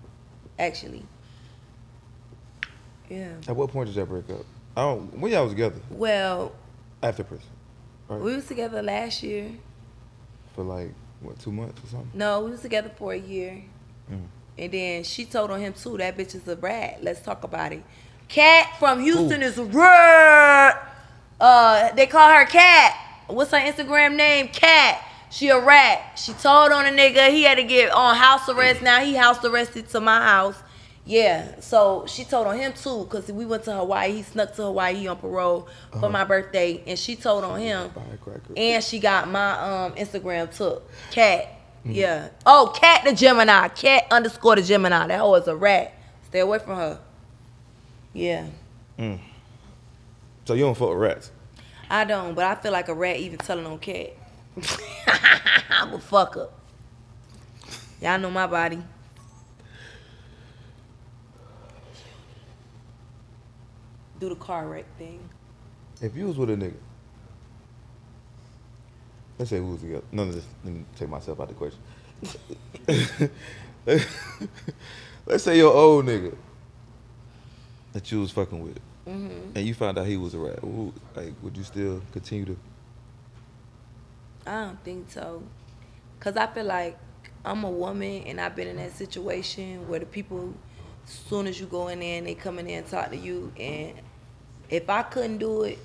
actually. 0.60 1.06
Yeah. 3.10 3.34
At 3.48 3.56
what 3.56 3.70
point 3.72 3.88
did 3.88 3.96
y'all 3.96 4.06
break 4.06 4.30
up? 4.30 4.46
I 4.76 4.82
don't. 4.82 5.18
When 5.20 5.32
y'all 5.32 5.44
was 5.44 5.54
together 5.54 5.80
Well, 5.90 6.52
after 7.02 7.24
prison, 7.24 7.46
right? 8.08 8.20
we 8.20 8.36
was 8.36 8.48
together 8.48 8.82
last 8.82 9.22
year. 9.24 9.52
For 10.56 10.64
like 10.64 10.92
what 11.22 11.40
two 11.40 11.52
months 11.52 11.84
or 11.84 11.88
something. 11.88 12.12
No, 12.14 12.42
we 12.44 12.52
was 12.52 12.62
together 12.62 12.92
for 12.98 13.14
a 13.14 13.18
year. 13.20 13.64
Mhm. 14.12 14.26
And 14.58 14.72
then 14.72 15.04
she 15.04 15.26
told 15.26 15.52
on 15.52 15.60
him 15.60 15.74
too, 15.74 15.98
that 15.98 16.18
bitch 16.18 16.36
is 16.36 16.48
a 16.48 16.56
brat. 16.56 17.04
Let's 17.04 17.22
talk 17.22 17.44
about 17.44 17.72
it. 17.74 17.84
Cat 18.28 18.68
from 18.80 19.00
Houston 19.02 19.42
is 19.42 19.58
red. 19.58 20.76
Uh, 21.40 21.92
they 21.94 22.08
call 22.08 22.30
her 22.30 22.46
Cat. 22.46 22.96
What's 23.28 23.52
her 23.52 23.58
Instagram 23.58 24.16
name? 24.16 24.48
Cat. 24.50 25.04
She 25.30 25.50
a 25.50 25.60
rat. 25.60 26.20
She 26.20 26.34
told 26.34 26.72
on 26.72 26.86
a 26.86 26.90
nigga 26.90 27.32
he 27.32 27.44
had 27.44 27.56
to 27.56 27.64
get 27.64 27.92
on 27.92 28.16
house 28.16 28.48
arrest. 28.50 28.82
Now 28.84 29.00
he 29.00 29.16
house 29.16 29.44
arrested 29.44 29.90
to 29.90 30.00
my 30.00 30.22
house. 30.22 30.62
Yeah, 31.06 31.60
so 31.60 32.06
she 32.08 32.24
told 32.24 32.48
on 32.48 32.58
him 32.58 32.72
too, 32.72 33.06
cause 33.10 33.30
we 33.30 33.46
went 33.46 33.66
to 33.66 33.74
Hawaii. 33.74 34.14
He 34.14 34.22
snuck 34.24 34.56
to 34.56 34.64
Hawaii 34.64 34.96
he 34.96 35.08
on 35.08 35.18
parole 35.18 35.68
for 36.00 36.10
my 36.10 36.24
birthday, 36.24 36.82
and 36.88 36.98
she 36.98 37.18
told 37.18 37.44
on 37.44 37.60
him. 37.60 37.92
And 38.56 38.82
she 38.82 39.00
got 39.00 39.30
my 39.30 39.52
um 39.60 39.96
Instagram 39.96 40.56
took. 40.56 40.90
Cat. 41.12 41.50
Yeah. 41.84 42.30
Oh, 42.46 42.72
Cat 42.74 43.04
the 43.04 43.12
Gemini. 43.14 43.68
Cat 43.70 44.06
underscore 44.12 44.56
the 44.56 44.62
Gemini. 44.62 45.08
That 45.08 45.20
hoe 45.20 45.36
is 45.36 45.48
a 45.48 45.56
rat. 45.56 45.94
Stay 46.28 46.40
away 46.40 46.60
from 46.60 46.78
her. 46.78 47.00
Yeah. 48.14 48.46
So 50.46 50.54
you 50.54 50.64
don't 50.64 50.76
fuck 50.76 50.90
with 50.90 50.98
rats? 50.98 51.32
I 51.90 52.06
don't, 52.06 52.34
but 52.34 52.46
I 52.46 52.56
feel 52.56 52.72
like 52.72 52.88
a 52.90 52.94
rat 52.94 53.18
even 53.18 53.38
telling 53.38 53.66
on 53.66 53.80
Cat. 53.80 54.12
I'm 55.70 55.94
a 55.94 55.98
fucker. 55.98 56.50
Y'all 58.02 58.20
know 58.20 58.30
my 58.30 58.48
body. 58.48 58.84
Do 64.20 64.30
the 64.30 64.36
car 64.36 64.68
wreck 64.68 64.86
thing. 64.98 65.20
If 66.02 66.16
you 66.16 66.28
was 66.28 66.38
with 66.38 66.50
a 66.50 66.56
nigga, 66.56 66.76
let's 69.38 69.50
say 69.50 69.60
we 69.60 69.72
was 69.72 69.82
together. 69.82 70.04
None 70.12 70.30
of 70.30 70.36
this. 70.36 70.46
Let 70.64 70.74
me 70.74 70.86
take 70.96 71.10
myself 71.10 71.40
out 71.40 71.50
of 71.50 71.58
the 71.58 71.72
question. 72.86 73.30
let's 75.26 75.44
say 75.44 75.58
your 75.58 75.74
old 75.74 76.06
nigga 76.06 76.36
that 77.94 78.12
you 78.12 78.22
was 78.22 78.32
fucking 78.32 78.62
with, 78.62 78.80
Mm-hmm. 79.08 79.52
and 79.56 79.68
you 79.68 79.74
found 79.74 79.98
out 79.98 80.08
he 80.08 80.16
was 80.16 80.34
a 80.34 80.40
rat. 80.40 80.60
Who, 80.60 80.94
like, 81.16 81.34
would 81.42 81.58
you 81.58 81.64
still 81.64 82.02
continue 82.14 82.46
to? 82.46 82.58
I 84.48 84.66
don't 84.66 84.84
think 84.84 85.12
so. 85.12 85.44
Cause 86.20 86.38
I 86.38 86.48
feel 86.48 86.66
like 86.66 86.98
I'm 87.44 87.66
a 87.66 87.70
woman 87.70 88.24
and 88.26 88.40
I've 88.40 88.56
been 88.56 88.70
in 88.70 88.78
that 88.78 88.94
situation 88.94 89.88
where 89.90 90.00
the 90.00 90.06
people, 90.06 90.54
soon 91.06 91.48
as 91.48 91.60
you 91.60 91.66
go 91.66 91.90
in 91.90 92.00
there 92.00 92.18
and 92.20 92.28
they 92.28 92.36
come 92.36 92.60
in 92.60 92.68
there 92.68 92.78
and 92.78 92.88
talk 92.88 93.10
to 93.10 93.18
you, 93.18 93.52
and 93.60 93.94
if 94.70 94.90
I 94.90 95.04
couldn't 95.04 95.40
do 95.40 95.64
it, 95.64 95.80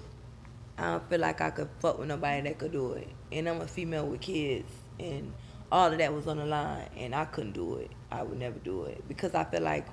I 0.76 0.92
don't 0.92 1.10
feel 1.10 1.18
like 1.18 1.40
I 1.40 1.50
could 1.50 1.68
fuck 1.80 1.98
with 1.98 2.06
nobody 2.06 2.42
that 2.42 2.58
could 2.58 2.70
do 2.70 2.92
it. 2.92 3.08
And 3.32 3.48
I'm 3.48 3.60
a 3.60 3.66
female 3.66 4.06
with 4.06 4.20
kids, 4.20 4.70
and 5.00 5.32
all 5.72 5.90
of 5.90 5.98
that 5.98 6.14
was 6.14 6.28
on 6.28 6.36
the 6.36 6.46
line, 6.46 6.88
and 6.96 7.14
I 7.14 7.24
couldn't 7.24 7.52
do 7.52 7.76
it. 7.76 7.90
I 8.10 8.22
would 8.22 8.38
never 8.38 8.58
do 8.60 8.84
it 8.84 9.06
because 9.08 9.34
I 9.34 9.42
feel 9.44 9.62
like 9.62 9.86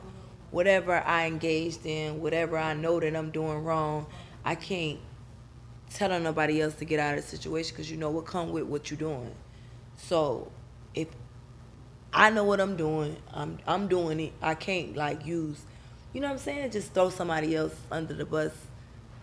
whatever 0.56 1.04
I 1.06 1.28
engaged 1.28 1.86
in, 1.86 2.22
whatever 2.22 2.58
I 2.58 2.74
know 2.74 2.98
that 3.02 3.14
I'm 3.14 3.30
doing 3.30 3.66
wrong, 3.66 4.06
I 4.46 4.56
can't 4.56 5.00
telling 5.94 6.24
nobody 6.24 6.62
else 6.62 6.76
to 6.76 6.86
get 6.86 6.98
out 6.98 7.18
of 7.18 7.26
the 7.26 7.30
situation 7.30 7.74
because 7.76 7.92
you 7.92 7.98
know 7.98 8.10
what 8.10 8.26
come 8.26 8.54
with 8.54 8.64
what 8.64 8.90
you're 8.90 8.98
doing. 8.98 9.36
So 9.98 10.50
if 10.94 11.10
I 12.14 12.30
know 12.30 12.46
what 12.46 12.62
I'm 12.62 12.78
doing, 12.78 13.18
I'm 13.34 13.60
I'm 13.68 13.90
doing 13.90 14.18
it. 14.22 14.34
I 14.42 14.56
can't 14.56 14.96
like 14.96 15.26
use, 15.26 15.60
you 16.14 16.22
know 16.22 16.28
what 16.28 16.36
I'm 16.36 16.40
saying? 16.40 16.72
Just 16.72 16.94
throw 16.94 17.10
somebody 17.10 17.54
else 17.54 17.76
under 17.92 18.14
the 18.14 18.26
bus 18.26 18.54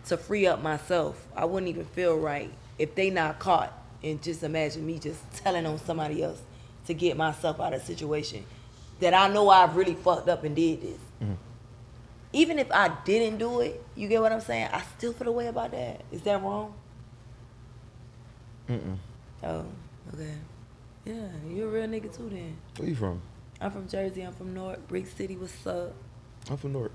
to 0.09 0.17
free 0.17 0.45
up 0.45 0.61
myself. 0.61 1.27
I 1.35 1.45
wouldn't 1.45 1.67
even 1.67 1.85
feel 1.85 2.15
right 2.15 2.53
if 2.77 2.93
they 2.93 3.09
not 3.09 3.39
caught. 3.39 3.73
And 4.03 4.21
just 4.21 4.43
imagine 4.43 4.85
me 4.85 4.99
just 4.99 5.19
telling 5.37 5.65
on 5.65 5.79
somebody 5.79 6.21
else 6.21 6.43
to 6.85 6.93
get 6.93 7.17
myself 7.17 7.59
out 7.59 7.73
of 7.73 7.81
a 7.81 7.85
situation 7.85 8.45
that 8.99 9.15
I 9.15 9.27
know 9.27 9.49
I've 9.49 9.75
really 9.75 9.95
fucked 9.95 10.29
up 10.29 10.43
and 10.43 10.55
did 10.55 10.81
this. 10.81 10.99
Mm. 11.23 11.37
Even 12.33 12.59
if 12.59 12.71
I 12.71 12.89
didn't 13.05 13.37
do 13.37 13.61
it, 13.61 13.81
you 13.95 14.07
get 14.07 14.21
what 14.21 14.31
I'm 14.31 14.41
saying? 14.41 14.69
I 14.73 14.81
still 14.97 15.13
feel 15.13 15.27
a 15.27 15.31
way 15.31 15.47
about 15.47 15.71
that. 15.71 16.01
Is 16.11 16.21
that 16.23 16.41
wrong? 16.41 16.73
Mm-mm. 18.69 18.97
Oh, 19.43 19.65
okay. 20.13 20.33
Yeah, 21.05 21.27
you're 21.49 21.67
a 21.67 21.71
real 21.71 21.87
nigga 21.87 22.15
too 22.15 22.29
then. 22.29 22.55
Where 22.77 22.89
you 22.89 22.95
from? 22.95 23.21
I'm 23.61 23.71
from 23.71 23.87
Jersey. 23.87 24.21
I'm 24.21 24.33
from 24.33 24.53
Newark 24.53 24.87
Brick 24.87 25.05
City. 25.07 25.35
What's 25.37 25.65
up? 25.67 25.93
I'm 26.49 26.57
from 26.57 26.73
Newark. 26.73 26.91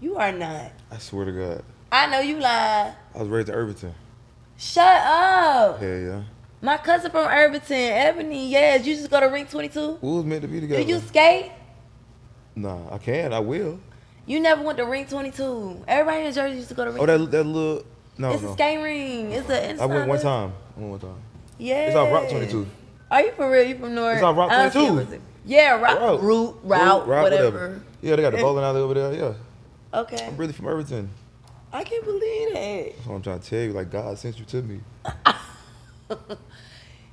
You 0.00 0.16
are 0.16 0.32
not. 0.32 0.72
I 0.90 0.98
swear 0.98 1.26
to 1.26 1.32
God, 1.32 1.64
I 1.92 2.06
know 2.08 2.20
you 2.20 2.38
lying. 2.40 2.94
I 3.14 3.18
was 3.18 3.28
raised 3.28 3.48
in 3.50 3.54
Irvington. 3.54 3.94
Shut 4.56 4.84
up. 5.06 5.78
Hell 5.80 5.88
yeah. 5.98 6.22
My 6.60 6.76
cousin 6.78 7.10
from 7.10 7.26
Irvington, 7.26 7.76
Ebony. 7.76 8.48
Yes, 8.50 8.86
you 8.86 8.94
just 8.94 9.10
go 9.10 9.20
to 9.20 9.26
Ring 9.26 9.46
22. 9.46 9.98
We 10.00 10.10
was 10.10 10.24
meant 10.24 10.42
to 10.42 10.48
be 10.48 10.54
Do 10.60 10.60
together. 10.62 10.82
you 10.82 10.98
skate? 11.00 11.52
Nah, 12.54 12.94
I 12.94 12.98
can. 12.98 13.32
I 13.32 13.38
will. 13.40 13.78
You 14.26 14.40
never 14.40 14.62
went 14.62 14.78
to 14.78 14.84
Ring 14.84 15.06
22. 15.06 15.84
Everybody 15.88 16.26
in 16.26 16.32
Jersey 16.32 16.56
used 16.56 16.68
to 16.68 16.74
go 16.74 16.84
to 16.84 16.90
oh, 16.90 16.94
Ring. 16.94 17.02
Oh, 17.02 17.06
that 17.06 17.30
that 17.30 17.44
little. 17.44 17.84
No, 18.18 18.32
it's 18.32 18.42
no. 18.42 18.50
a 18.50 18.52
skate 18.52 18.82
ring. 18.82 19.32
It's 19.32 19.48
a. 19.48 19.70
It's 19.70 19.80
I 19.80 19.86
went 19.86 20.08
one 20.08 20.18
a- 20.18 20.22
time. 20.22 20.52
I 20.76 20.80
went 20.80 20.90
one 20.90 21.00
time. 21.00 21.22
Yeah. 21.58 21.86
It's 21.86 21.96
on 21.96 22.12
Route 22.12 22.30
22. 22.30 22.66
Are 23.10 23.22
you 23.22 23.32
for 23.32 23.50
real? 23.50 23.66
You 23.68 23.78
from 23.78 23.94
Newark? 23.94 24.14
It's 24.14 24.22
on 24.22 24.36
Route 24.36 24.50
I 24.50 24.62
don't 24.62 24.72
see 24.72 24.86
22. 24.86 25.00
it 25.00 25.10
was- 25.10 25.20
Yeah, 25.44 25.80
route, 25.80 26.00
Route. 26.00 26.22
route, 26.22 27.06
route, 27.06 27.06
whatever. 27.06 27.82
Yeah, 28.00 28.16
they 28.16 28.22
got 28.22 28.32
the 28.32 28.38
bowling 28.38 28.64
alley 28.64 28.80
over 28.80 28.94
there. 28.94 29.12
Yeah, 29.12 29.34
Okay. 29.98 30.26
I'm 30.26 30.36
really 30.36 30.52
from 30.52 30.66
Irvington. 30.66 31.10
I 31.72 31.84
can't 31.84 32.04
believe 32.04 32.54
it. 32.54 32.96
That's 32.96 33.08
what 33.08 33.16
I'm 33.16 33.22
trying 33.22 33.40
to 33.40 33.48
tell 33.48 33.60
you. 33.60 33.72
Like 33.72 33.90
God 33.90 34.18
sent 34.18 34.38
you 34.38 34.44
to 34.44 34.62
me. 34.62 34.80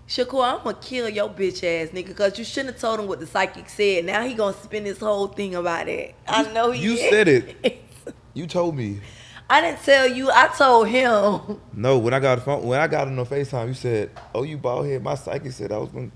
Shakur, 0.09 0.43
I'm 0.57 0.63
gonna 0.63 0.75
kill 0.81 1.07
your 1.07 1.29
bitch 1.29 1.57
ass 1.63 1.89
nigga 1.89 2.07
because 2.07 2.39
you 2.39 2.43
shouldn't 2.43 2.73
have 2.73 2.81
told 2.81 2.99
him 2.99 3.07
what 3.07 3.19
the 3.19 3.27
psychic 3.27 3.69
said. 3.69 4.05
Now 4.05 4.25
he 4.25 4.33
gonna 4.33 4.57
spin 4.57 4.83
this 4.83 4.97
whole 4.99 5.27
thing 5.27 5.53
about 5.53 5.87
it. 5.87 6.15
I 6.27 6.51
know 6.51 6.71
he 6.71 6.81
you 6.83 6.93
is. 6.93 7.09
said 7.09 7.27
it. 7.27 7.83
You 8.33 8.45
told 8.47 8.75
me. 8.75 9.01
I 9.49 9.59
didn't 9.59 9.81
tell 9.83 10.07
you. 10.07 10.29
I 10.31 10.47
told 10.55 10.87
him. 10.87 11.59
No, 11.73 11.97
when 11.97 12.13
I 12.13 12.19
got 12.19 12.35
the 12.35 12.41
phone, 12.41 12.63
when 12.63 12.79
I 12.79 12.87
got 12.87 13.07
on 13.07 13.15
the 13.15 13.25
FaceTime, 13.25 13.67
you 13.69 13.73
said, 13.73 14.11
"Oh, 14.33 14.43
you 14.43 14.55
bald 14.57 14.85
head." 14.85 15.01
My 15.03 15.15
psychic 15.15 15.51
said 15.51 15.71
I 15.71 15.77
was 15.77 15.89
gonna. 15.89 16.11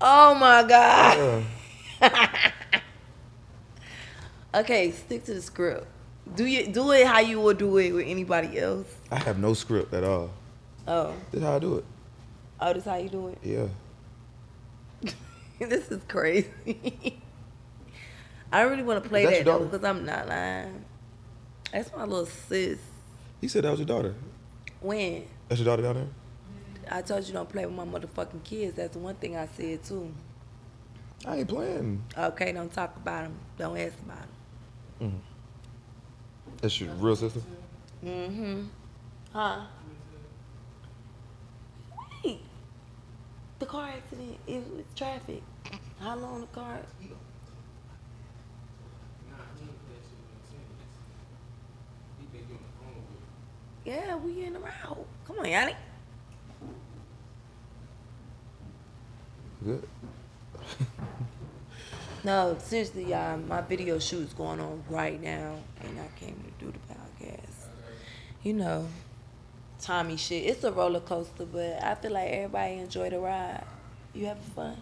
Oh 0.00 0.34
my 0.34 0.62
god. 0.62 1.44
Uh, 2.00 2.08
Okay, 4.54 4.92
stick 4.92 5.24
to 5.24 5.34
the 5.34 5.42
script. 5.42 5.86
Do 6.34 6.46
you 6.46 6.68
do 6.72 6.92
it 6.92 7.06
how 7.06 7.20
you 7.20 7.40
would 7.40 7.58
do 7.58 7.76
it 7.78 7.92
with 7.92 8.06
anybody 8.06 8.58
else? 8.58 8.86
I 9.10 9.16
have 9.16 9.38
no 9.38 9.52
script 9.54 9.92
at 9.92 10.04
all. 10.04 10.30
Oh, 10.86 11.12
This 11.30 11.42
how 11.42 11.56
I 11.56 11.58
do 11.58 11.76
it. 11.76 11.84
Oh, 12.60 12.72
this 12.72 12.84
how 12.84 12.96
you 12.96 13.08
do 13.08 13.28
it. 13.28 13.38
Yeah. 13.42 13.68
this 15.58 15.90
is 15.90 16.02
crazy. 16.08 17.20
I 18.52 18.62
really 18.62 18.82
want 18.82 19.02
to 19.02 19.08
play 19.08 19.24
that 19.26 19.44
because 19.44 19.84
I'm 19.84 20.04
not 20.04 20.28
lying. 20.28 20.84
That's 21.72 21.90
my 21.94 22.04
little 22.04 22.26
sis. 22.26 22.78
He 23.40 23.48
said 23.48 23.64
that 23.64 23.70
was 23.70 23.80
your 23.80 23.86
daughter. 23.86 24.14
When 24.80 25.24
That's 25.48 25.60
your 25.60 25.66
daughter 25.66 25.82
down 25.82 25.94
there. 25.94 26.08
I 26.90 27.02
told 27.02 27.26
you 27.26 27.34
don't 27.34 27.48
play 27.48 27.66
with 27.66 27.74
my 27.74 27.84
motherfucking 27.84 28.44
kids, 28.44 28.74
that's 28.74 28.96
one 28.96 29.14
thing 29.16 29.36
I 29.36 29.46
said 29.46 29.84
too. 29.84 30.12
I 31.26 31.38
ain't 31.38 31.48
playing. 31.48 32.02
Okay, 32.16 32.52
don't 32.52 32.72
talk 32.72 32.96
about 32.96 33.24
them. 33.24 33.34
Don't 33.58 33.76
ask 33.76 33.94
about 34.00 34.26
them. 34.98 35.20
That's 36.60 36.80
your 36.80 36.90
real 36.94 37.16
sister. 37.16 37.40
Mm-hmm. 38.04 38.62
Huh? 39.32 39.60
Wait. 42.24 42.40
The 43.58 43.66
car 43.66 43.88
accident. 43.88 44.38
It 44.46 44.62
was 44.74 44.84
traffic. 44.94 45.42
How 46.00 46.16
long 46.16 46.42
the 46.42 46.46
car? 46.48 46.80
Yeah, 53.84 54.16
we 54.16 54.44
in 54.44 54.52
the 54.52 54.58
route. 54.60 55.06
Come 55.26 55.38
on, 55.38 55.48
Yanni. 55.48 55.74
Good. 59.64 59.88
No, 62.22 62.56
seriously, 62.60 63.10
y'all. 63.10 63.38
My 63.38 63.60
video 63.62 63.98
shoot's 63.98 64.34
going 64.34 64.60
on 64.60 64.82
right 64.90 65.20
now, 65.22 65.54
and 65.80 65.98
I 65.98 66.08
came 66.20 66.34
to 66.34 66.64
do 66.64 66.70
the 66.72 66.94
podcast. 66.94 67.68
You 68.42 68.52
know, 68.52 68.86
Tommy 69.80 70.16
shit. 70.16 70.44
It's 70.44 70.64
a 70.64 70.72
roller 70.72 71.00
coaster, 71.00 71.44
but 71.44 71.82
I 71.82 71.94
feel 71.94 72.12
like 72.12 72.28
everybody 72.30 72.74
enjoy 72.74 73.10
the 73.10 73.18
ride. 73.20 73.64
You 74.14 74.26
having 74.26 74.42
fun? 74.42 74.76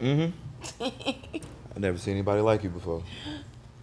Mm-hmm. 0.00 0.84
I 0.84 1.78
never 1.78 1.98
seen 1.98 2.14
anybody 2.14 2.40
like 2.40 2.62
you 2.62 2.70
before. 2.70 3.02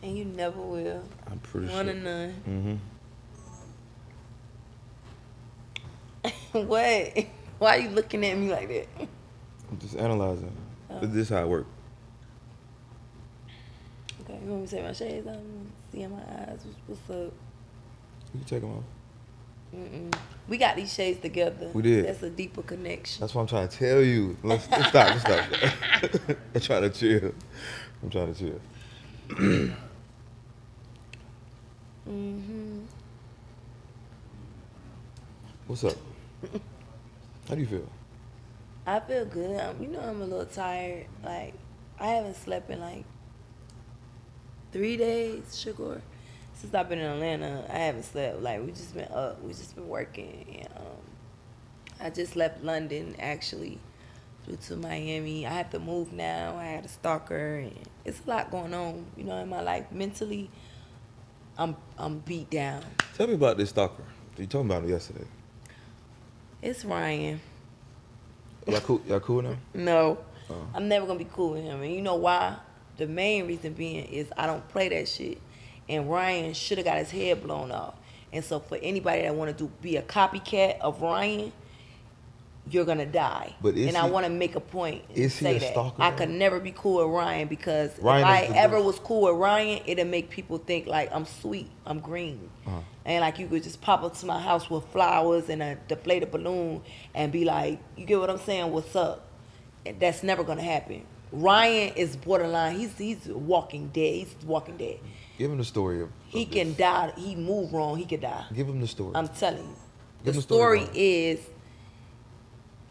and 0.02 0.18
you 0.18 0.26
never 0.26 0.60
will. 0.60 1.04
I'm 1.30 1.40
pretty 1.40 1.68
One 1.68 1.76
sure. 1.76 1.86
One 1.86 1.90
and 1.90 2.04
none. 2.04 2.80
Mm-hmm. 6.24 6.60
what? 6.68 7.26
Why 7.60 7.78
are 7.78 7.80
you 7.80 7.90
looking 7.90 8.26
at 8.26 8.38
me 8.38 8.50
like 8.52 8.68
that? 8.70 8.88
I'm 9.70 9.80
just 9.80 9.96
analyzing. 9.96 10.52
Oh. 10.90 11.00
This 11.02 11.30
how 11.30 11.42
it 11.44 11.48
work. 11.48 11.66
Okay, 14.22 14.40
you 14.44 14.50
want 14.50 14.62
me 14.62 14.68
to 14.68 14.76
take 14.76 14.86
my 14.86 14.94
shades 14.94 15.28
off? 15.28 15.36
See 15.92 16.02
in 16.02 16.12
my 16.12 16.18
eyes. 16.18 16.66
What's 16.88 17.02
up? 17.10 17.34
You 18.34 18.40
can 18.40 18.44
take 18.46 18.62
them 18.62 18.78
off. 18.78 18.84
Mm-mm. 19.74 20.14
We 20.48 20.58
got 20.58 20.76
these 20.76 20.94
shades 20.94 21.20
together. 21.20 21.70
We 21.74 21.82
did. 21.82 22.06
That's 22.06 22.22
a 22.22 22.30
deeper 22.30 22.62
connection. 22.62 23.22
That's 23.22 23.34
what 23.34 23.42
I'm 23.42 23.48
trying 23.48 23.68
to 23.68 23.78
tell 23.78 24.02
you. 24.02 24.38
Let's, 24.44 24.70
let's 24.70 24.90
stop. 24.90 25.08
Let's 25.10 25.22
stop. 25.22 26.38
I'm 26.56 26.62
trying 26.62 26.82
to 26.84 26.90
chill. 26.90 27.34
I'm 28.02 28.10
trying 28.10 28.34
to 28.34 28.40
chill. 28.40 28.60
Mm-hmm. 32.08 32.82
What's 35.68 35.84
up? 35.86 35.96
How 37.48 37.56
do 37.56 37.62
you 37.62 37.68
feel? 37.68 37.90
I 38.86 39.00
feel 39.00 39.26
good. 39.26 39.60
Um, 39.60 39.82
you 39.82 39.88
know, 39.88 40.02
I'm 40.02 40.22
a 40.22 40.26
little 40.26 40.46
tired. 40.46 41.06
Like, 41.24 41.54
I 42.00 42.08
haven't 42.08 42.36
slept 42.36 42.70
in 42.70 42.82
like 42.82 43.06
three 44.74 44.98
days, 44.98 45.58
sugar. 45.58 46.02
Since 46.56 46.74
I've 46.74 46.88
been 46.90 47.00
in 47.00 47.06
Atlanta, 47.06 47.66
I 47.70 47.78
haven't 47.78 48.04
slept. 48.04 48.42
Like, 48.42 48.62
we 48.62 48.72
just 48.72 48.94
been 48.94 49.12
up. 49.12 49.42
We 49.42 49.50
just 49.50 49.76
been 49.76 49.88
working. 49.88 50.60
And, 50.60 50.78
um, 50.78 50.98
I 52.00 52.10
just 52.10 52.36
left 52.36 52.64
London 52.64 53.16
actually, 53.20 53.80
due 54.48 54.58
to 54.68 54.76
Miami. 54.76 55.46
I 55.46 55.52
have 55.52 55.70
to 55.72 55.80
move 55.80 56.14
now. 56.14 56.56
I 56.58 56.66
had 56.66 56.86
a 56.86 56.90
stalker, 56.90 57.58
and 57.60 57.78
it's 58.06 58.22
a 58.26 58.30
lot 58.30 58.52
going 58.52 58.74
on. 58.74 59.06
You 59.18 59.24
know, 59.26 59.38
in 59.38 59.50
my 59.50 59.62
life 59.62 59.92
mentally. 59.92 60.50
I'm 61.58 61.76
I'm 62.00 62.20
beat 62.20 62.50
down. 62.50 62.84
Tell 63.16 63.28
me 63.28 63.36
about 63.36 63.58
this 63.58 63.70
stalker. 63.70 64.04
You 64.38 64.48
told 64.48 64.66
me 64.66 64.74
about 64.74 64.86
him 64.86 64.90
yesterday. 64.90 65.26
It's 66.64 66.84
Ryan. 66.84 67.40
Y'all 68.68 68.80
cool? 68.80 69.02
Y'all 69.08 69.20
cool 69.20 69.42
now? 69.44 69.58
No, 69.74 70.18
Oh. 70.50 70.68
I'm 70.74 70.88
never 70.88 71.06
gonna 71.06 71.20
be 71.20 71.28
cool 71.32 71.52
with 71.52 71.64
him. 71.64 71.82
And 71.82 71.94
you 71.94 72.02
know 72.02 72.16
why? 72.16 72.58
The 72.98 73.08
main 73.08 73.48
reason 73.48 73.74
being 73.74 74.06
is 74.06 74.32
I 74.38 74.46
don't 74.46 74.68
play 74.70 74.90
that 74.90 75.08
shit. 75.08 75.40
And 75.90 76.10
Ryan 76.10 76.54
should 76.54 76.78
have 76.78 76.86
got 76.86 76.98
his 76.98 77.12
head 77.12 77.44
blown 77.44 77.72
off. 77.72 77.96
And 78.32 78.44
so 78.44 78.60
for 78.60 78.78
anybody 78.82 79.22
that 79.24 79.36
want 79.36 79.56
to 79.56 79.64
do 79.66 79.72
be 79.82 79.98
a 79.98 80.02
copycat 80.02 80.80
of 80.80 81.02
Ryan, 81.02 81.52
you're 82.70 82.86
gonna 82.86 83.06
die. 83.06 83.54
But 83.62 83.76
and 83.76 83.98
I 83.98 84.06
want 84.08 84.26
to 84.26 84.32
make 84.32 84.56
a 84.56 84.60
point 84.62 85.04
and 85.10 85.18
is 85.18 85.38
he 85.38 85.46
say 85.46 85.58
a 85.58 85.60
that 85.60 85.72
stalker, 85.72 86.02
I 86.02 86.12
could 86.12 86.30
never 86.30 86.60
be 86.62 86.72
cool 86.72 87.06
with 87.06 87.14
Ryan 87.14 87.48
because 87.50 87.92
Ryan 88.00 88.22
if 88.22 88.26
I 88.26 88.58
ever 88.58 88.76
best. 88.78 88.86
was 88.86 89.00
cool 89.00 89.24
with 89.24 89.36
Ryan, 89.40 89.82
it'll 89.86 90.06
make 90.06 90.30
people 90.30 90.58
think 90.60 90.88
like 90.88 91.10
I'm 91.14 91.26
sweet, 91.26 91.70
I'm 91.86 92.00
green, 92.00 92.50
Uh-huh. 92.66 92.80
and 93.04 93.22
like 93.22 93.38
you 93.38 93.48
could 93.48 93.64
just 93.64 93.82
pop 93.82 94.02
up 94.04 94.16
to 94.18 94.26
my 94.26 94.40
house 94.40 94.70
with 94.70 94.86
flowers 94.88 95.50
and 95.50 95.62
a 95.62 95.76
deflated 95.90 96.32
balloon 96.32 96.82
and 97.14 97.32
be 97.34 97.44
like, 97.44 97.80
you 97.98 98.06
get 98.06 98.20
what 98.20 98.30
I'm 98.30 98.40
saying? 98.40 98.72
What's 98.72 98.96
up? 98.96 99.28
And 99.86 100.00
that's 100.00 100.24
never 100.24 100.44
gonna 100.46 100.62
happen. 100.64 101.06
Ryan 101.34 101.94
is 101.96 102.16
borderline. 102.16 102.78
He's 102.78 102.98
he's 102.98 103.26
walking 103.28 103.90
dead. 103.90 104.14
He's 104.28 104.36
walking 104.46 104.78
dead. 104.78 105.00
Give 105.38 105.52
him 105.52 105.58
the 105.58 105.64
story 105.64 106.02
of. 106.02 106.10
He 106.28 106.44
of 106.44 106.52
can 106.52 106.76
die. 106.76 107.14
He 107.18 107.36
move 107.36 107.74
wrong. 107.74 107.98
He 107.98 108.06
could 108.06 108.22
die. 108.22 108.46
Give 108.54 108.68
him 108.68 108.82
the 108.82 108.88
story. 108.88 109.14
I'm 109.16 109.28
telling 109.28 109.64
you. 109.64 109.76
Give 110.24 110.36
The 110.36 110.42
story, 110.42 110.86
story 110.86 111.00
is 111.00 111.40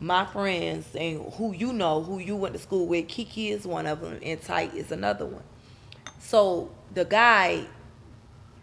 my 0.01 0.27
friends 0.27 0.95
and 0.97 1.33
who 1.35 1.53
you 1.53 1.73
know, 1.73 2.03
who 2.03 2.19
you 2.19 2.37
went 2.37 2.55
to 2.55 2.61
school 2.61 2.87
with. 2.87 3.09
Kiki 3.09 3.51
is 3.51 3.67
one 3.67 3.87
of 3.87 4.01
them, 4.01 4.19
and 4.23 4.43
Tight 4.43 4.75
is 4.75 4.91
another 4.91 5.25
one. 5.27 5.45
So 6.19 6.71
the 6.93 7.05
guy, 7.05 7.67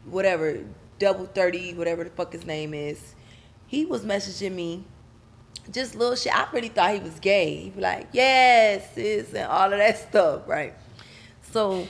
whatever, 0.06 0.60
double 1.00 1.26
thirty, 1.26 1.74
whatever 1.74 2.04
the 2.04 2.10
fuck 2.10 2.34
his 2.34 2.46
name 2.46 2.74
is, 2.74 3.16
he 3.68 3.86
was 3.86 4.04
messaging 4.04 4.54
me. 4.54 4.84
Just 5.72 5.96
little 5.96 6.16
shit. 6.16 6.36
I 6.36 6.48
really 6.52 6.70
thought 6.70 6.94
he 6.94 7.00
was 7.00 7.20
gay. 7.20 7.56
He'd 7.56 7.76
be 7.76 7.82
like, 7.82 8.08
yes, 8.12 8.94
sis, 8.96 9.34
and 9.34 9.48
all 9.48 9.72
of 9.72 9.78
that 9.78 9.98
stuff, 9.98 10.48
right? 10.48 10.74
So 11.52 11.88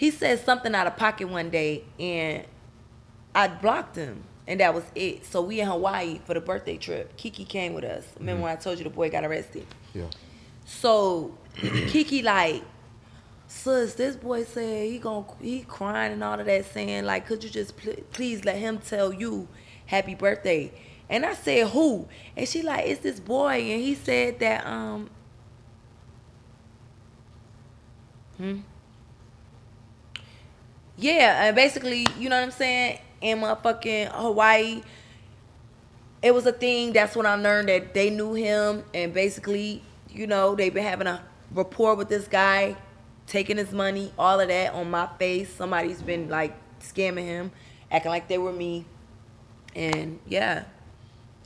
he 0.00 0.10
said 0.10 0.42
something 0.42 0.74
out 0.74 0.86
of 0.86 0.96
pocket 0.96 1.28
one 1.28 1.50
day, 1.50 1.84
and 1.98 2.46
I 3.34 3.48
blocked 3.48 3.96
him, 3.96 4.24
and 4.46 4.58
that 4.60 4.72
was 4.72 4.84
it. 4.94 5.26
So 5.26 5.42
we 5.42 5.60
in 5.60 5.66
Hawaii 5.66 6.20
for 6.24 6.32
the 6.32 6.40
birthday 6.40 6.78
trip. 6.78 7.18
Kiki 7.18 7.44
came 7.44 7.74
with 7.74 7.84
us. 7.84 8.06
Remember 8.18 8.44
when 8.44 8.50
I 8.52 8.56
told 8.56 8.78
you 8.78 8.84
the 8.84 8.88
boy 8.88 9.10
got 9.10 9.24
arrested? 9.26 9.66
yeah. 9.92 10.06
So 10.64 11.36
Kiki 11.54 12.22
like, 12.22 12.62
sis, 13.46 13.92
this 13.92 14.16
boy 14.16 14.44
said 14.44 14.88
he 14.88 14.98
gon' 14.98 15.26
he 15.38 15.64
crying 15.68 16.14
and 16.14 16.24
all 16.24 16.40
of 16.40 16.46
that, 16.46 16.64
saying 16.64 17.04
like, 17.04 17.26
could 17.26 17.44
you 17.44 17.50
just 17.50 17.76
pl- 17.76 18.02
please 18.10 18.42
let 18.46 18.56
him 18.56 18.78
tell 18.78 19.12
you 19.12 19.48
happy 19.84 20.14
birthday? 20.14 20.72
And 21.10 21.26
I 21.26 21.34
said 21.34 21.68
who? 21.68 22.08
And 22.38 22.48
she 22.48 22.62
like, 22.62 22.86
it's 22.86 23.02
this 23.02 23.20
boy, 23.20 23.52
and 23.52 23.82
he 23.82 23.94
said 23.94 24.38
that 24.38 24.66
um. 24.66 25.10
Hmm. 28.38 28.60
Yeah, 31.00 31.46
and 31.46 31.56
basically, 31.56 32.06
you 32.18 32.28
know 32.28 32.36
what 32.36 32.44
I'm 32.44 32.50
saying? 32.50 32.98
In 33.22 33.38
motherfucking 33.38 34.08
Hawaii, 34.12 34.82
it 36.22 36.34
was 36.34 36.44
a 36.44 36.52
thing. 36.52 36.92
That's 36.92 37.16
when 37.16 37.24
I 37.24 37.36
learned 37.36 37.70
that 37.70 37.94
they 37.94 38.10
knew 38.10 38.34
him, 38.34 38.84
and 38.92 39.14
basically, 39.14 39.82
you 40.10 40.26
know, 40.26 40.54
they've 40.54 40.72
been 40.72 40.84
having 40.84 41.06
a 41.06 41.22
rapport 41.52 41.94
with 41.94 42.10
this 42.10 42.28
guy, 42.28 42.76
taking 43.26 43.56
his 43.56 43.72
money, 43.72 44.12
all 44.18 44.40
of 44.40 44.48
that 44.48 44.74
on 44.74 44.90
my 44.90 45.08
face. 45.18 45.50
Somebody's 45.50 46.02
been 46.02 46.28
like 46.28 46.54
scamming 46.80 47.24
him, 47.24 47.50
acting 47.90 48.10
like 48.10 48.28
they 48.28 48.36
were 48.36 48.52
me, 48.52 48.84
and 49.74 50.18
yeah, 50.26 50.64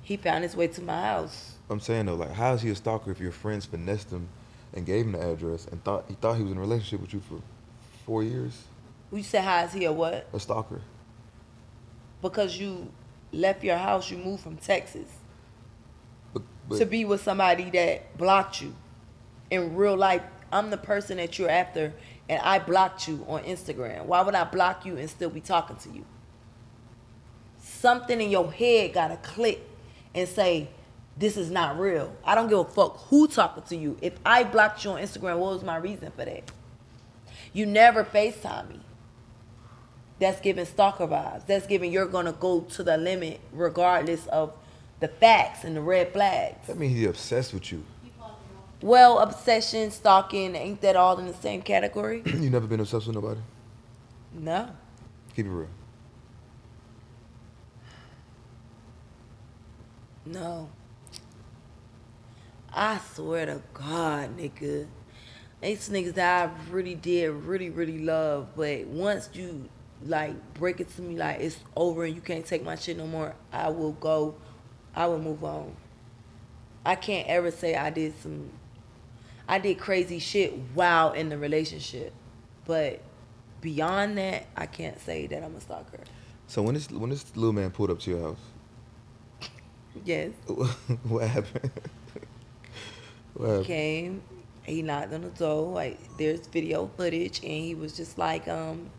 he 0.02 0.16
found 0.16 0.42
his 0.42 0.56
way 0.56 0.66
to 0.66 0.82
my 0.82 1.00
house. 1.00 1.54
I'm 1.70 1.78
saying 1.78 2.06
though, 2.06 2.16
like, 2.16 2.32
how 2.32 2.54
is 2.54 2.62
he 2.62 2.70
a 2.70 2.74
stalker 2.74 3.12
if 3.12 3.20
your 3.20 3.30
friends 3.30 3.66
finessed 3.66 4.10
him 4.10 4.26
and 4.72 4.84
gave 4.84 5.04
him 5.06 5.12
the 5.12 5.30
address 5.30 5.68
and 5.70 5.82
thought 5.84 6.06
he 6.08 6.14
thought 6.14 6.38
he 6.38 6.42
was 6.42 6.50
in 6.50 6.58
a 6.58 6.60
relationship 6.60 7.00
with 7.00 7.14
you 7.14 7.20
for 7.20 7.40
four 8.04 8.24
years? 8.24 8.64
You 9.14 9.22
said, 9.22 9.44
"How 9.44 9.64
is 9.64 9.72
he 9.72 9.84
a 9.84 9.92
what?" 9.92 10.26
A 10.32 10.40
stalker. 10.40 10.82
Because 12.20 12.58
you 12.58 12.90
left 13.32 13.62
your 13.62 13.76
house, 13.76 14.10
you 14.10 14.16
moved 14.16 14.42
from 14.42 14.56
Texas 14.56 15.08
But, 16.32 16.42
but 16.68 16.78
to 16.78 16.86
be 16.86 17.04
with 17.04 17.22
somebody 17.22 17.70
that 17.70 18.16
blocked 18.16 18.60
you 18.60 18.74
in 19.50 19.76
real 19.76 19.96
life. 19.96 20.22
I'm 20.52 20.70
the 20.70 20.76
person 20.76 21.16
that 21.18 21.38
you're 21.38 21.50
after, 21.50 21.92
and 22.28 22.40
I 22.42 22.58
blocked 22.60 23.08
you 23.08 23.24
on 23.28 23.42
Instagram. 23.42 24.04
Why 24.06 24.22
would 24.22 24.34
I 24.34 24.44
block 24.44 24.86
you 24.86 24.96
and 24.96 25.10
still 25.10 25.30
be 25.30 25.40
talking 25.40 25.76
to 25.76 25.90
you? 25.90 26.04
Something 27.58 28.20
in 28.20 28.30
your 28.30 28.50
head 28.52 28.94
gotta 28.94 29.16
click 29.16 29.60
and 30.14 30.28
say, 30.28 30.68
"This 31.16 31.36
is 31.36 31.50
not 31.50 31.78
real." 31.78 32.12
I 32.24 32.34
don't 32.34 32.48
give 32.48 32.58
a 32.58 32.64
fuck 32.64 32.98
who 33.08 33.28
talking 33.28 33.64
to 33.64 33.76
you. 33.76 33.96
If 34.00 34.14
I 34.24 34.44
blocked 34.44 34.84
you 34.84 34.92
on 34.92 35.00
Instagram, 35.00 35.38
what 35.38 35.54
was 35.54 35.62
my 35.62 35.76
reason 35.76 36.10
for 36.16 36.24
that? 36.24 36.50
You 37.52 37.66
never 37.66 38.04
FaceTime 38.04 38.70
me. 38.70 38.80
That's 40.18 40.40
giving 40.40 40.64
stalker 40.64 41.06
vibes. 41.06 41.46
That's 41.46 41.66
giving 41.66 41.92
you're 41.92 42.06
gonna 42.06 42.32
go 42.32 42.60
to 42.60 42.82
the 42.82 42.96
limit 42.96 43.40
regardless 43.52 44.26
of 44.28 44.52
the 45.00 45.08
facts 45.08 45.64
and 45.64 45.76
the 45.76 45.80
red 45.80 46.12
flags. 46.12 46.66
that 46.66 46.78
means 46.78 46.94
he's 46.96 47.08
obsessed 47.08 47.52
with 47.52 47.72
you. 47.72 47.84
Well, 48.80 49.18
obsession, 49.18 49.90
stalking, 49.90 50.54
ain't 50.54 50.80
that 50.82 50.94
all 50.94 51.18
in 51.18 51.26
the 51.26 51.34
same 51.34 51.62
category? 51.62 52.22
you 52.26 52.50
never 52.50 52.66
been 52.66 52.80
obsessed 52.80 53.06
with 53.06 53.14
nobody. 53.14 53.40
No. 54.32 54.68
Keep 55.34 55.46
it 55.46 55.50
real. 55.50 55.68
No. 60.26 60.68
I 62.72 63.00
swear 63.14 63.46
to 63.46 63.62
God, 63.72 64.36
nigga. 64.36 64.86
These 65.62 65.88
niggas 65.88 66.14
that 66.14 66.48
I 66.48 66.70
really 66.70 66.94
did 66.94 67.30
really, 67.30 67.70
really 67.70 67.98
love, 67.98 68.48
but 68.56 68.86
once 68.86 69.30
you 69.32 69.68
like 70.04 70.54
break 70.54 70.80
it 70.80 70.94
to 70.96 71.02
me 71.02 71.16
like 71.16 71.40
it's 71.40 71.58
over 71.76 72.04
and 72.04 72.14
you 72.14 72.20
can't 72.20 72.44
take 72.44 72.64
my 72.64 72.76
shit 72.76 72.96
no 72.96 73.06
more, 73.06 73.34
I 73.52 73.68
will 73.68 73.92
go, 73.92 74.34
I 74.94 75.06
will 75.06 75.20
move 75.20 75.42
on. 75.44 75.74
I 76.84 76.94
can't 76.94 77.26
ever 77.28 77.50
say 77.50 77.74
I 77.74 77.90
did 77.90 78.14
some, 78.22 78.50
I 79.48 79.58
did 79.58 79.78
crazy 79.78 80.18
shit 80.18 80.52
while 80.74 81.12
in 81.12 81.28
the 81.30 81.38
relationship, 81.38 82.12
but 82.66 83.00
beyond 83.60 84.18
that, 84.18 84.46
I 84.56 84.66
can't 84.66 85.00
say 85.00 85.26
that 85.26 85.42
I'm 85.42 85.56
a 85.56 85.60
stalker. 85.60 86.00
So 86.46 86.62
when 86.62 86.74
this 86.74 86.90
when 86.90 87.10
this 87.10 87.34
little 87.36 87.54
man 87.54 87.70
pulled 87.70 87.90
up 87.90 88.00
to 88.00 88.10
your 88.10 88.20
house, 88.20 88.38
Yes. 90.04 90.32
what 91.04 91.28
happened? 91.28 91.70
what 93.34 93.46
happened? 93.46 93.66
came, 93.66 94.22
he 94.64 94.82
knocked 94.82 95.12
on 95.12 95.22
the 95.22 95.28
door. 95.30 95.72
Like 95.72 95.98
there's 96.16 96.46
video 96.46 96.90
footage, 96.96 97.40
and 97.42 97.52
he 97.52 97.74
was 97.74 97.96
just 97.96 98.18
like, 98.18 98.48
um, 98.48 98.90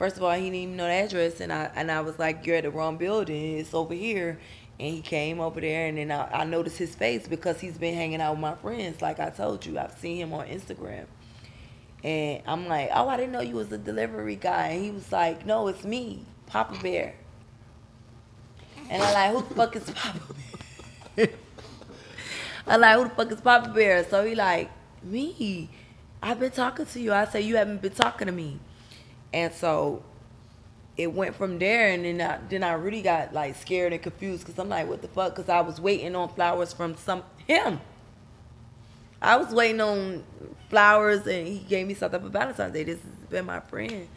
first 0.00 0.16
of 0.16 0.22
all, 0.22 0.32
he 0.32 0.44
didn't 0.44 0.54
even 0.56 0.76
know 0.76 0.86
the 0.86 0.92
address, 0.94 1.40
and 1.42 1.52
I 1.52 1.70
and 1.76 1.92
I 1.92 2.00
was 2.00 2.18
like, 2.18 2.46
you're 2.46 2.56
at 2.56 2.64
the 2.64 2.70
wrong 2.70 2.96
building. 2.96 3.58
It's 3.58 3.74
over 3.74 3.94
here. 3.94 4.40
And 4.80 4.94
he 4.94 5.02
came 5.02 5.40
over 5.40 5.60
there, 5.60 5.88
and 5.88 5.98
then 5.98 6.10
I, 6.10 6.40
I 6.40 6.44
noticed 6.44 6.78
his 6.78 6.94
face 6.94 7.28
because 7.28 7.60
he's 7.60 7.76
been 7.76 7.94
hanging 7.94 8.22
out 8.22 8.32
with 8.32 8.40
my 8.40 8.54
friends. 8.54 9.02
Like 9.02 9.20
I 9.20 9.28
told 9.28 9.66
you, 9.66 9.78
I've 9.78 9.92
seen 9.98 10.16
him 10.16 10.32
on 10.32 10.46
Instagram. 10.46 11.04
And 12.02 12.42
I'm 12.46 12.66
like, 12.66 12.88
oh, 12.94 13.06
I 13.06 13.18
didn't 13.18 13.32
know 13.32 13.42
you 13.42 13.56
was 13.56 13.70
a 13.72 13.76
delivery 13.76 14.36
guy. 14.36 14.68
And 14.68 14.84
he 14.84 14.90
was 14.90 15.12
like, 15.12 15.44
no, 15.44 15.68
it's 15.68 15.84
me, 15.84 16.24
Papa 16.46 16.78
Bear. 16.82 17.14
And 18.88 19.02
I'm 19.02 19.12
like, 19.12 19.32
who 19.32 19.48
the 19.48 19.54
fuck 19.54 19.76
is 19.76 19.90
Papa 19.90 20.20
Bear? 21.14 21.28
I'm 22.66 22.80
like, 22.80 22.96
who 22.96 23.04
the 23.04 23.10
fuck 23.10 23.32
is 23.32 23.40
Papa 23.42 23.68
Bear? 23.68 24.08
So 24.08 24.24
he 24.24 24.34
like, 24.34 24.70
me. 25.02 25.68
I've 26.22 26.40
been 26.40 26.52
talking 26.52 26.86
to 26.86 27.00
you. 27.00 27.12
I 27.12 27.26
say 27.26 27.42
you 27.42 27.56
haven't 27.56 27.82
been 27.82 27.92
talking 27.92 28.28
to 28.28 28.32
me. 28.32 28.60
And 29.32 29.52
so 29.52 30.02
it 30.96 31.12
went 31.12 31.34
from 31.34 31.58
there, 31.58 31.88
and 31.88 32.04
then 32.04 32.20
I, 32.20 32.38
then 32.48 32.62
I 32.62 32.72
really 32.72 33.02
got 33.02 33.32
like 33.32 33.56
scared 33.56 33.92
and 33.92 34.02
confused 34.02 34.44
because 34.44 34.58
I'm 34.58 34.68
like, 34.68 34.88
what 34.88 35.02
the 35.02 35.08
fuck? 35.08 35.34
Because 35.34 35.48
I 35.48 35.60
was 35.60 35.80
waiting 35.80 36.14
on 36.14 36.28
flowers 36.28 36.72
from 36.72 36.96
some 36.96 37.22
him. 37.46 37.80
I 39.22 39.36
was 39.36 39.52
waiting 39.54 39.80
on 39.80 40.24
flowers, 40.68 41.26
and 41.26 41.46
he 41.46 41.58
gave 41.58 41.86
me 41.86 41.94
something 41.94 42.20
for 42.20 42.28
Valentine's 42.28 42.72
Day. 42.72 42.84
This 42.84 43.00
has 43.00 43.28
been 43.28 43.46
my 43.46 43.60
friend. 43.60 44.08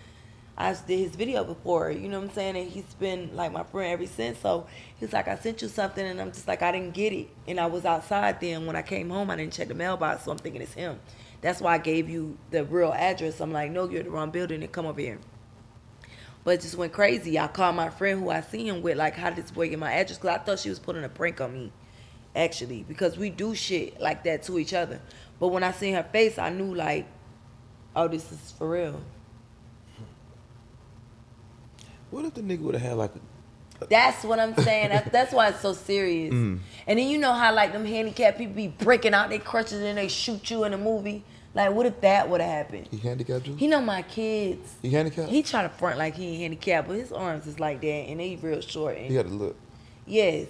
I 0.56 0.72
did 0.74 1.00
his 1.00 1.16
video 1.16 1.44
before, 1.44 1.90
you 1.90 2.08
know 2.08 2.20
what 2.20 2.30
I'm 2.30 2.34
saying? 2.36 2.56
And 2.56 2.70
he's 2.70 2.94
been 3.00 3.36
like 3.36 3.52
my 3.52 3.64
friend 3.64 3.92
ever 3.92 4.06
since. 4.06 4.38
So 4.38 4.68
he's 5.00 5.12
like, 5.12 5.28
I 5.28 5.36
sent 5.36 5.64
you 5.64 5.68
something, 5.68 6.06
and 6.06 6.22
I'm 6.22 6.32
just 6.32 6.48
like, 6.48 6.62
I 6.62 6.72
didn't 6.72 6.94
get 6.94 7.12
it. 7.12 7.30
And 7.48 7.60
I 7.60 7.66
was 7.66 7.86
outside 7.86 8.40
then. 8.40 8.68
When 8.68 8.76
I 8.76 8.84
came 8.84 9.10
home, 9.10 9.32
I 9.32 9.36
didn't 9.36 9.54
check 9.54 9.68
the 9.68 9.74
mailbox, 9.74 10.26
so 10.26 10.32
I'm 10.32 10.38
thinking 10.38 10.62
it's 10.62 10.74
him. 10.74 11.00
That's 11.42 11.60
why 11.60 11.74
I 11.74 11.78
gave 11.80 12.08
you 12.08 12.38
the 12.52 12.64
real 12.66 12.94
address. 12.94 13.42
I'm 13.42 13.52
like, 13.52 13.72
no, 13.72 13.90
you're 13.90 14.02
in 14.02 14.06
the 14.06 14.12
wrong 14.12 14.30
building, 14.30 14.62
and 14.62 14.72
come 14.72 14.86
over 14.86 15.02
here. 15.02 15.20
But 16.44 16.56
it 16.56 16.62
just 16.62 16.76
went 16.76 16.94
crazy. 16.94 17.40
I 17.40 17.48
called 17.48 17.76
my 17.76 17.90
friend 17.90 18.20
who 18.20 18.30
I 18.30 18.42
see 18.42 18.68
him 18.68 18.84
with, 18.84 18.96
like, 18.96 19.16
how 19.16 19.30
did 19.32 19.44
this 19.44 19.52
boy 19.52 19.70
get 19.70 19.80
my 19.80 19.92
address? 19.92 20.20
Because 20.20 20.36
I 20.36 20.38
thought 20.38 20.60
she 20.60 20.70
was 20.70 20.78
putting 20.78 21.04
a 21.04 21.10
prank 21.10 21.42
on 21.42 21.52
me, 21.52 21.72
actually, 22.36 22.86
because 22.88 23.18
we 23.18 23.32
do 23.32 23.56
shit 23.56 24.00
like 24.00 24.24
that 24.26 24.44
to 24.44 24.60
each 24.60 24.74
other. 24.74 25.02
But 25.40 25.48
when 25.48 25.64
I 25.64 25.72
seen 25.72 25.96
her 25.96 26.04
face, 26.04 26.38
I 26.38 26.50
knew, 26.50 26.76
like, 26.76 27.08
oh, 27.96 28.08
this 28.08 28.32
is 28.32 28.54
for 28.56 28.70
real. 28.70 29.02
What 32.14 32.26
if 32.26 32.36
the 32.36 32.42
nigga 32.42 32.60
would 32.60 32.76
have 32.76 32.84
had 32.84 32.98
like 32.98 33.12
a 33.82 33.86
That's 33.88 34.24
what 34.24 34.40
I'm 34.40 34.56
saying. 34.56 34.90
That's, 34.90 35.10
that's 35.10 35.34
why 35.34 35.50
it's 35.50 35.62
so 35.62 35.74
serious. 35.74 36.32
Mm. 36.32 36.60
And 36.86 37.00
then 37.00 37.08
you 37.08 37.18
know 37.18 37.34
how 37.34 37.54
like 37.56 37.74
them 37.74 37.86
handicapped 37.86 38.38
people 38.38 38.54
be 38.54 38.68
breaking 38.68 39.16
out 39.16 39.30
their 39.32 39.40
crutches 39.40 39.82
and 39.82 39.98
they 39.98 40.08
shoot 40.08 40.52
you 40.52 40.64
in 40.66 40.74
a 40.74 40.78
movie. 40.78 41.24
Like, 41.56 41.74
what 41.74 41.88
if 41.88 42.00
that 42.02 42.30
would 42.30 42.40
have 42.40 42.50
happened? 42.50 42.88
he 42.92 42.98
handicapped 42.98 43.48
you? 43.48 43.56
He 43.56 43.66
know 43.68 43.82
my 43.82 44.04
kids. 44.04 44.76
He 44.84 44.92
handicapped? 44.92 45.30
He 45.30 45.42
try 45.42 45.64
to 45.64 45.70
front 45.70 45.98
like 45.98 46.14
he 46.16 46.30
ain't 46.30 46.42
handicapped, 46.42 46.88
but 46.88 46.98
his 46.98 47.12
arms 47.12 47.48
is 47.48 47.60
like 47.60 47.82
that, 47.82 47.88
and 47.88 48.20
they 48.20 48.36
real 48.42 48.62
short. 48.62 48.96
And 48.98 49.08
He 49.08 49.16
had 49.16 49.28
to 49.28 49.34
look. 49.34 49.56
yes, 50.06 50.48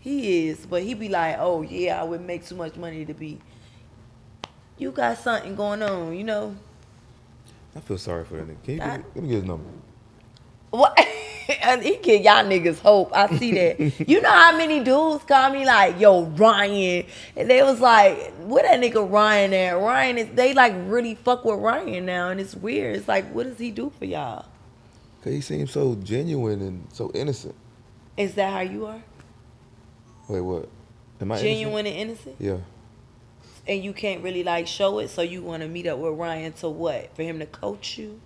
he 0.00 0.48
is. 0.48 0.66
But 0.66 0.82
he 0.82 0.94
be 0.94 1.08
like, 1.08 1.36
oh 1.38 1.62
yeah, 1.62 2.00
I 2.00 2.04
would 2.04 2.22
make 2.22 2.44
too 2.44 2.56
much 2.56 2.74
money 2.76 3.04
to 3.04 3.14
be. 3.14 3.40
You 4.78 4.90
got 4.90 5.18
something 5.18 5.54
going 5.54 5.82
on, 5.82 6.16
you 6.16 6.24
know. 6.24 6.56
I 7.76 7.80
feel 7.80 7.98
sorry 7.98 8.24
for 8.24 8.34
that 8.36 8.48
nigga. 8.48 8.62
Can 8.64 8.74
you 8.74 8.82
I- 8.82 8.96
give 8.96 9.06
let 9.14 9.22
me 9.22 9.28
get 9.28 9.34
his 9.36 9.44
number? 9.44 9.64
What? 10.74 10.98
And 11.60 11.82
he 11.82 11.98
give 11.98 12.22
y'all 12.22 12.42
niggas 12.42 12.78
hope. 12.78 13.10
I 13.14 13.36
see 13.36 13.52
that. 13.52 13.78
you 14.08 14.22
know 14.22 14.30
how 14.30 14.56
many 14.56 14.82
dudes 14.82 15.24
call 15.24 15.50
me 15.50 15.66
like, 15.66 16.00
yo, 16.00 16.22
Ryan. 16.22 17.04
And 17.36 17.50
they 17.50 17.62
was 17.62 17.82
like, 17.82 18.32
where 18.44 18.62
that 18.62 18.80
nigga 18.80 19.06
Ryan 19.10 19.52
at? 19.52 19.72
Ryan 19.72 20.16
is 20.16 20.28
they 20.34 20.54
like 20.54 20.72
really 20.86 21.16
fuck 21.16 21.44
with 21.44 21.58
Ryan 21.58 22.06
now 22.06 22.30
and 22.30 22.40
it's 22.40 22.54
weird. 22.54 22.96
It's 22.96 23.06
like, 23.06 23.30
what 23.34 23.44
does 23.44 23.58
he 23.58 23.70
do 23.70 23.92
for 23.98 24.06
y'all? 24.06 24.46
Cause 25.22 25.34
he 25.34 25.42
seems 25.42 25.70
so 25.70 25.96
genuine 25.96 26.62
and 26.62 26.86
so 26.90 27.10
innocent. 27.14 27.54
Is 28.16 28.34
that 28.36 28.50
how 28.50 28.60
you 28.60 28.86
are? 28.86 29.02
Wait, 30.30 30.40
what? 30.40 30.70
Am 31.20 31.30
I 31.30 31.42
Genuine 31.42 31.84
and 31.86 31.94
innocent? 31.94 32.36
Yeah. 32.38 32.58
And 33.66 33.84
you 33.84 33.92
can't 33.92 34.22
really 34.22 34.44
like 34.44 34.66
show 34.66 34.98
it, 34.98 35.08
so 35.08 35.20
you 35.20 35.42
wanna 35.42 35.68
meet 35.68 35.86
up 35.86 35.98
with 35.98 36.14
Ryan 36.14 36.54
to 36.54 36.70
what? 36.70 37.14
For 37.14 37.22
him 37.22 37.38
to 37.40 37.46
coach 37.46 37.98
you? 37.98 38.22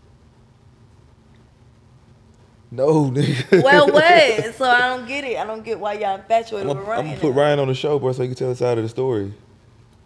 No, 2.70 3.10
nigga. 3.10 3.62
Well 3.62 3.86
what? 3.92 4.54
so 4.54 4.64
I 4.64 4.96
don't 4.96 5.08
get 5.08 5.24
it. 5.24 5.38
I 5.38 5.44
don't 5.46 5.64
get 5.64 5.80
why 5.80 5.94
y'all 5.94 6.16
infatuated 6.16 6.70
I'm 6.70 6.76
with 6.76 6.86
gonna 6.86 7.16
put. 7.16 7.32
Ryan 7.32 7.58
on 7.60 7.68
the 7.68 7.74
show, 7.74 7.98
bro, 7.98 8.12
so 8.12 8.22
he 8.22 8.28
can 8.28 8.36
tell 8.36 8.48
his 8.50 8.58
side 8.58 8.76
of 8.78 8.84
the 8.84 8.88
story. 8.90 9.32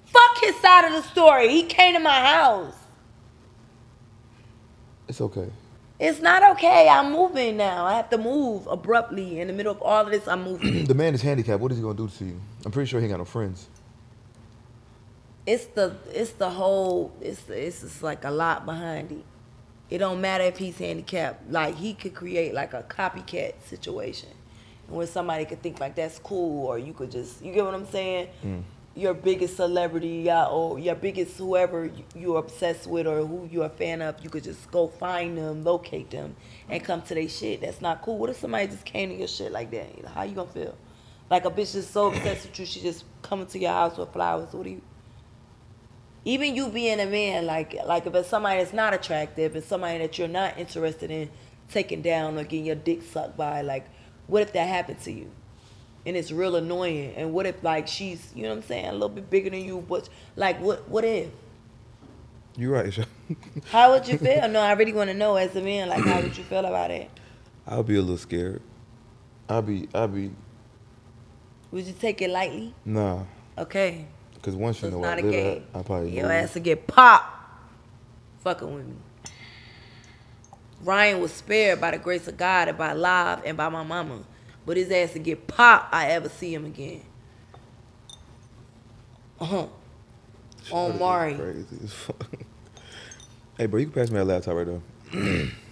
Fuck 0.07 0.39
his 0.41 0.55
side 0.61 0.85
of 0.85 0.93
the 0.93 1.03
story. 1.09 1.49
He 1.49 1.65
came 1.65 1.95
to 1.95 2.01
my 2.01 2.21
house. 2.21 2.75
It's 5.09 5.21
okay. 5.21 5.51
It's 5.99 6.21
not 6.21 6.43
okay. 6.53 6.89
I'm 6.89 7.13
moving 7.13 7.57
now. 7.57 7.85
I 7.85 7.95
have 7.95 8.11
to 8.11 8.19
move 8.19 8.67
abruptly 8.67 9.41
in 9.41 9.47
the 9.49 9.53
middle 9.53 9.73
of 9.73 9.83
all 9.83 10.05
of 10.05 10.11
this. 10.11 10.27
I'm 10.29 10.43
moving. 10.45 10.85
the 10.85 10.95
man 10.95 11.15
is 11.15 11.23
handicapped. 11.23 11.61
What 11.61 11.73
is 11.73 11.79
he 11.79 11.83
gonna 11.83 11.95
do 11.95 12.09
to 12.09 12.25
you? 12.25 12.41
I'm 12.65 12.71
pretty 12.73 12.89
sure 12.89 13.01
he 13.01 13.07
ain't 13.07 13.13
got 13.13 13.19
no 13.19 13.25
friends. 13.25 13.69
it's 15.47 15.65
the 15.67 15.97
it's 16.13 16.31
the 16.33 16.49
whole 16.51 17.13
it's 17.21 17.49
it's 17.51 17.81
just 17.81 18.03
like 18.03 18.25
a 18.25 18.31
lot 18.31 18.65
behind 18.65 19.11
it. 19.11 19.25
It 19.91 19.99
don't 19.99 20.21
matter 20.21 20.45
if 20.45 20.57
he's 20.59 20.79
handicapped. 20.79 21.51
Like 21.51 21.77
he 21.77 21.95
could 21.95 22.15
create 22.15 22.55
like 22.55 22.73
a 22.75 22.83
copycat 22.83 23.55
situation, 23.67 24.31
where 24.89 25.07
somebody 25.07 25.45
could 25.45 25.63
think 25.63 25.81
like 25.81 25.95
that's 25.95 26.19
cool, 26.19 26.67
or 26.67 26.79
you 26.79 26.93
could 26.93 27.11
just 27.11 27.43
you 27.43 27.53
get 27.53 27.65
what 27.65 27.75
I'm 27.75 27.87
saying. 27.87 28.29
Hmm. 28.43 28.61
Your 28.95 29.15
biggest 29.15 29.57
celebrity, 29.57 30.31
or 30.31 30.79
your 30.79 30.95
biggest 30.95 31.39
whoever 31.39 31.87
you- 31.87 32.05
you're 32.15 32.37
obsessed 32.39 32.87
with 32.87 33.07
or 33.07 33.25
who 33.27 33.49
you're 33.51 33.65
a 33.65 33.71
fan 33.71 34.03
of, 34.03 34.23
you 34.23 34.29
could 34.29 34.45
just 34.45 34.71
go 34.71 34.87
find 34.87 35.39
them, 35.39 35.65
locate 35.65 36.11
them, 36.11 36.37
and 36.69 36.85
come 36.85 37.01
to 37.03 37.15
their 37.15 37.27
shit. 37.29 37.63
That's 37.63 37.81
not 37.81 38.03
cool. 38.03 38.19
What 38.19 38.29
if 38.29 38.39
somebody 38.39 38.67
just 38.67 38.85
came 38.85 39.09
to 39.09 39.15
your 39.15 39.29
shit 39.29 39.51
like 39.51 39.71
that? 39.71 39.87
How 40.15 40.25
you 40.25 40.35
gonna 40.35 40.51
feel? 40.51 40.75
Like 41.31 41.47
a 41.47 41.51
bitch 41.51 41.75
is 41.75 41.87
so 41.89 42.09
obsessed 42.09 42.47
with 42.49 42.59
you, 42.59 42.67
she 42.67 42.81
just 42.83 43.05
coming 43.23 43.47
to 43.47 43.59
your 43.59 43.73
house 43.73 43.97
with 43.97 44.13
flowers. 44.13 44.53
What 44.53 44.65
do 44.65 44.71
you? 44.71 44.83
Even 46.25 46.55
you 46.55 46.69
being 46.69 47.01
a 47.01 47.07
man, 47.07 47.47
like 47.47 47.75
like 47.85 48.07
if 48.07 48.15
it's 48.15 48.29
somebody 48.29 48.59
that's 48.61 48.73
not 48.73 48.95
attractive, 48.95 49.57
it's 49.57 49.67
somebody 49.67 49.99
that 49.99 50.19
you're 50.19 50.29
not 50.29 50.59
interested 50.59 51.11
in 51.11 51.31
taking 51.71 52.03
down 52.03 52.39
or 52.39 52.45
getting 52.45 52.67
your 52.67 52.77
dick 52.77 53.03
sucked 53.03 53.37
by, 53.37 53.63
like 53.63 53.87
what 54.27 54.43
if 54.43 54.53
that 54.53 54.69
happened 54.69 55.01
to 55.01 55.13
you? 55.13 55.31
And 56.05 56.17
it's 56.17 56.31
real 56.33 56.57
annoying. 56.57 57.15
And 57.17 57.33
what 57.33 57.47
if 57.47 57.63
like 57.63 57.89
she's, 57.89 58.31
you 58.35 58.43
know 58.43 58.51
what 58.51 58.57
I'm 58.57 58.63
saying, 58.63 58.87
a 58.87 58.93
little 58.93 59.09
bit 59.09 59.31
bigger 59.31 59.51
than 59.51 59.65
you, 59.65 59.85
but 59.89 60.09
like 60.37 60.61
what 60.61 60.89
what 60.89 61.05
if? 61.05 61.31
You're 62.57 62.73
right. 62.73 63.07
How 63.71 63.93
would 63.93 64.07
you 64.07 64.19
feel? 64.19 64.47
No, 64.49 64.61
I 64.61 64.73
really 64.73 64.93
want 64.93 65.09
to 65.11 65.15
know 65.15 65.37
as 65.37 65.57
a 65.57 65.63
man, 65.63 65.89
like 65.89 66.05
how 66.05 66.21
would 66.21 66.37
you 66.37 66.45
feel 66.45 66.67
about 66.67 66.91
it? 66.91 67.11
I'll 67.67 67.83
be 67.83 67.97
a 67.97 68.01
little 68.01 68.19
scared. 68.19 68.61
I'll 69.49 69.63
be, 69.63 69.89
I'll 69.95 70.09
be, 70.09 70.33
Would 71.71 71.87
you 71.87 71.95
take 71.99 72.21
it 72.21 72.29
lightly? 72.31 72.75
nah. 72.85 73.25
Okay. 73.57 74.07
Cause 74.43 74.57
once 74.57 74.83
you 74.83 74.89
it's 74.89 74.97
know 74.97 75.03
not 75.03 75.19
I 75.19 75.21
a 75.21 75.23
game. 75.23 75.65
I 75.75 75.83
probably 75.83 76.17
Your 76.17 76.33
ass 76.33 76.55
to 76.55 76.61
get 76.61 76.87
popped. 76.87 77.29
Fucking 78.41 78.75
with 78.75 78.87
me. 78.87 78.95
Ryan 80.83 81.21
was 81.21 81.33
spared 81.33 81.81
by 81.81 81.93
the 81.93 81.99
grace 81.99 82.27
of 82.27 82.37
God 82.37 82.69
and 82.69 82.77
by 82.77 82.93
live 82.93 83.43
and 83.45 83.57
by 83.57 83.69
my 83.69 83.85
mama. 83.85 84.25
But 84.67 84.77
his 84.77 84.91
ass 84.91 85.13
to 85.13 85.21
get 85.21 85.47
popped, 85.47 85.95
I 85.95 86.09
ever 86.09 86.29
see 86.29 86.53
him 86.53 86.65
again. 86.65 87.03
Uh-huh. 89.41 89.67
Shit, 90.65 90.73
on 90.73 90.99
Mari. 90.99 91.35
Crazy 91.35 91.79
as 91.83 91.93
fuck. 91.93 92.31
hey, 93.59 93.67
bro, 93.67 93.81
you 93.81 93.87
can 93.87 93.95
pass 93.95 94.11
me 94.11 94.19
that 94.19 94.25
laptop 94.25 94.55
right 94.55 94.67
there. 94.67 95.51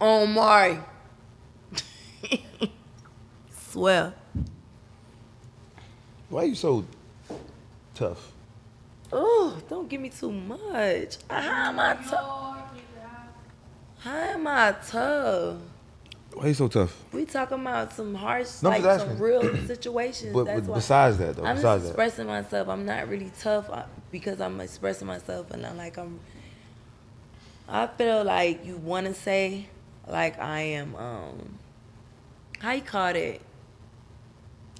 On 0.00 0.32
Mari. 0.32 0.78
Swear. 3.70 4.14
Why 6.30 6.44
are 6.44 6.46
you 6.46 6.54
so 6.54 6.84
tough? 7.94 8.32
Oh, 9.12 9.58
don't 9.68 9.88
give 9.88 10.00
me 10.00 10.10
too 10.10 10.30
much. 10.30 11.18
How 11.28 11.68
am 11.70 11.78
I 11.80 11.94
tough? 11.94 12.56
How 13.98 14.14
am 14.16 14.46
I 14.46 14.74
tough? 14.86 15.56
Why 16.32 16.44
are 16.44 16.48
you 16.48 16.54
so 16.54 16.68
tough? 16.68 16.96
We 17.12 17.24
talking 17.24 17.60
about 17.60 17.92
some 17.92 18.14
harsh, 18.14 18.62
No, 18.62 18.70
like 18.70 19.00
some 19.00 19.18
real 19.18 19.42
situations. 19.66 20.32
But, 20.32 20.44
but 20.44 20.72
besides 20.74 21.18
that, 21.18 21.34
though, 21.34 21.44
I'm 21.44 21.56
besides 21.56 21.82
just 21.82 21.96
that, 21.96 22.00
expressing 22.02 22.26
myself. 22.28 22.68
I'm 22.68 22.86
not 22.86 23.08
really 23.08 23.32
tough 23.40 23.68
uh, 23.68 23.82
because 24.12 24.40
I'm 24.40 24.60
expressing 24.60 25.08
myself, 25.08 25.50
and 25.50 25.66
I'm 25.66 25.76
like 25.76 25.98
I'm. 25.98 26.20
I 27.68 27.88
feel 27.88 28.22
like 28.24 28.64
you 28.64 28.76
want 28.76 29.06
to 29.08 29.14
say, 29.14 29.66
like 30.06 30.38
I 30.38 30.60
am. 30.60 30.94
um 30.94 31.58
How 32.60 32.70
you 32.72 32.82
call 32.82 33.08
it? 33.16 33.40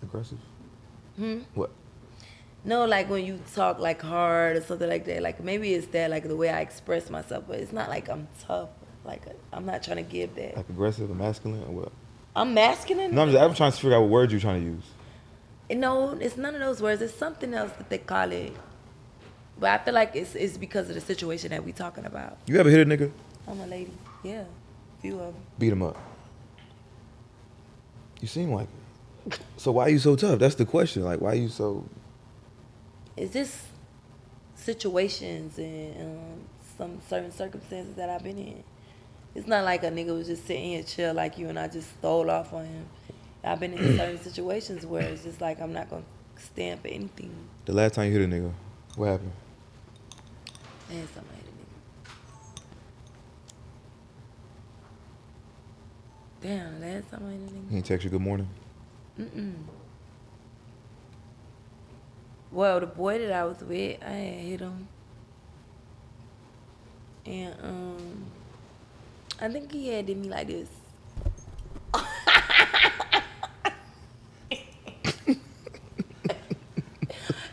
aggressive. 0.02 0.38
Hmm. 1.20 1.40
What? 1.52 1.70
No, 2.64 2.86
like 2.86 3.10
when 3.10 3.26
you 3.26 3.40
talk 3.54 3.78
like 3.78 4.00
hard 4.00 4.56
or 4.56 4.62
something 4.62 4.88
like 4.88 5.04
that. 5.04 5.20
Like 5.20 5.44
maybe 5.44 5.74
it's 5.74 5.86
that 5.88 6.10
like 6.10 6.26
the 6.26 6.34
way 6.36 6.48
I 6.48 6.60
express 6.60 7.10
myself, 7.10 7.44
but 7.46 7.58
it's 7.58 7.72
not 7.72 7.90
like 7.90 8.08
I'm 8.08 8.26
tough. 8.46 8.70
Like 9.04 9.22
I'm 9.52 9.66
not 9.66 9.82
trying 9.82 9.98
to 9.98 10.02
give 10.02 10.34
that. 10.36 10.56
Like 10.56 10.70
aggressive 10.70 11.10
and 11.10 11.18
masculine 11.18 11.62
or 11.64 11.72
what? 11.72 11.92
I'm 12.34 12.54
masculine. 12.54 13.14
No, 13.14 13.22
I'm 13.22 13.30
just 13.32 13.42
I'm 13.42 13.54
trying 13.54 13.72
to 13.72 13.76
figure 13.76 13.94
out 13.94 14.00
what 14.00 14.08
words 14.08 14.32
you're 14.32 14.40
trying 14.40 14.62
to 14.62 14.70
use. 14.70 14.84
No, 15.78 16.12
it's 16.12 16.38
none 16.38 16.54
of 16.54 16.60
those 16.60 16.80
words. 16.80 17.02
It's 17.02 17.14
something 17.14 17.52
else 17.52 17.72
that 17.72 17.90
they 17.90 17.98
call 17.98 18.32
it. 18.32 18.54
But 19.58 19.78
I 19.78 19.84
feel 19.84 19.92
like 19.92 20.16
it's 20.16 20.34
it's 20.34 20.56
because 20.56 20.88
of 20.88 20.94
the 20.94 21.02
situation 21.02 21.50
that 21.50 21.62
we 21.62 21.72
talking 21.72 22.06
about. 22.06 22.38
You 22.46 22.58
ever 22.58 22.70
hit 22.70 22.80
a 22.80 22.90
nigga? 22.90 23.12
I'm 23.46 23.60
a 23.60 23.66
lady. 23.66 23.92
Yeah, 24.22 24.44
few 25.02 25.20
of 25.20 25.34
them. 25.34 25.42
Beat 25.58 25.72
him 25.72 25.82
up. 25.82 25.98
You 28.22 28.28
seem 28.28 28.52
like 28.52 28.68
it. 28.68 28.79
So 29.56 29.72
why 29.72 29.84
are 29.84 29.90
you 29.90 29.98
so 29.98 30.16
tough? 30.16 30.38
That's 30.38 30.54
the 30.54 30.64
question. 30.64 31.04
Like 31.04 31.20
why 31.20 31.32
are 31.32 31.36
you 31.36 31.48
so? 31.48 31.84
Is 33.16 33.32
this 33.32 33.66
situations 34.60 35.58
and 35.58 35.96
um, 36.00 36.40
some 36.76 37.00
certain 37.08 37.32
circumstances 37.32 37.94
that 37.96 38.08
I've 38.08 38.22
been 38.22 38.38
in. 38.38 38.62
It's 39.34 39.46
not 39.46 39.64
like 39.64 39.82
a 39.84 39.90
nigga 39.90 40.16
was 40.16 40.26
just 40.26 40.46
sitting 40.46 40.70
here 40.70 40.82
chill 40.82 41.14
like 41.14 41.38
you 41.38 41.48
and 41.48 41.58
I 41.58 41.68
just 41.68 41.90
stole 41.98 42.30
off 42.30 42.52
on 42.52 42.64
him. 42.64 42.86
I've 43.44 43.60
been 43.60 43.74
in 43.74 43.96
certain 43.96 44.18
situations 44.22 44.84
where 44.84 45.02
it's 45.02 45.22
just 45.22 45.40
like 45.40 45.60
I'm 45.60 45.72
not 45.72 45.88
gonna 45.90 46.02
stand 46.36 46.80
for 46.80 46.88
anything. 46.88 47.34
The 47.64 47.72
last 47.72 47.94
time 47.94 48.12
you 48.12 48.18
hit 48.18 48.28
a 48.30 48.32
nigga, 48.32 48.52
what 48.96 49.06
happened? 49.06 49.32
And 50.90 51.08
somebody 51.14 51.36
hit 51.36 51.46
a 56.42 56.48
nigga. 56.48 56.58
Damn, 56.58 56.80
last 56.80 57.10
time 57.10 57.26
I 57.26 57.32
hit 57.32 57.40
a 57.40 57.54
nigga. 57.54 57.70
He 57.76 57.82
text 57.82 58.04
you 58.04 58.10
good 58.10 58.20
morning. 58.20 58.48
Mm-mm. 59.20 59.52
Well, 62.50 62.80
the 62.80 62.86
boy 62.86 63.18
that 63.18 63.32
I 63.32 63.44
was 63.44 63.62
with, 63.62 64.02
I 64.02 64.08
had 64.08 64.40
hit 64.40 64.60
him. 64.60 64.88
And 67.26 67.54
um, 67.62 68.24
I 69.40 69.48
think 69.48 69.70
he 69.70 69.88
had 69.88 70.06
did 70.06 70.16
me 70.16 70.28
like 70.28 70.46
this. 70.46 70.68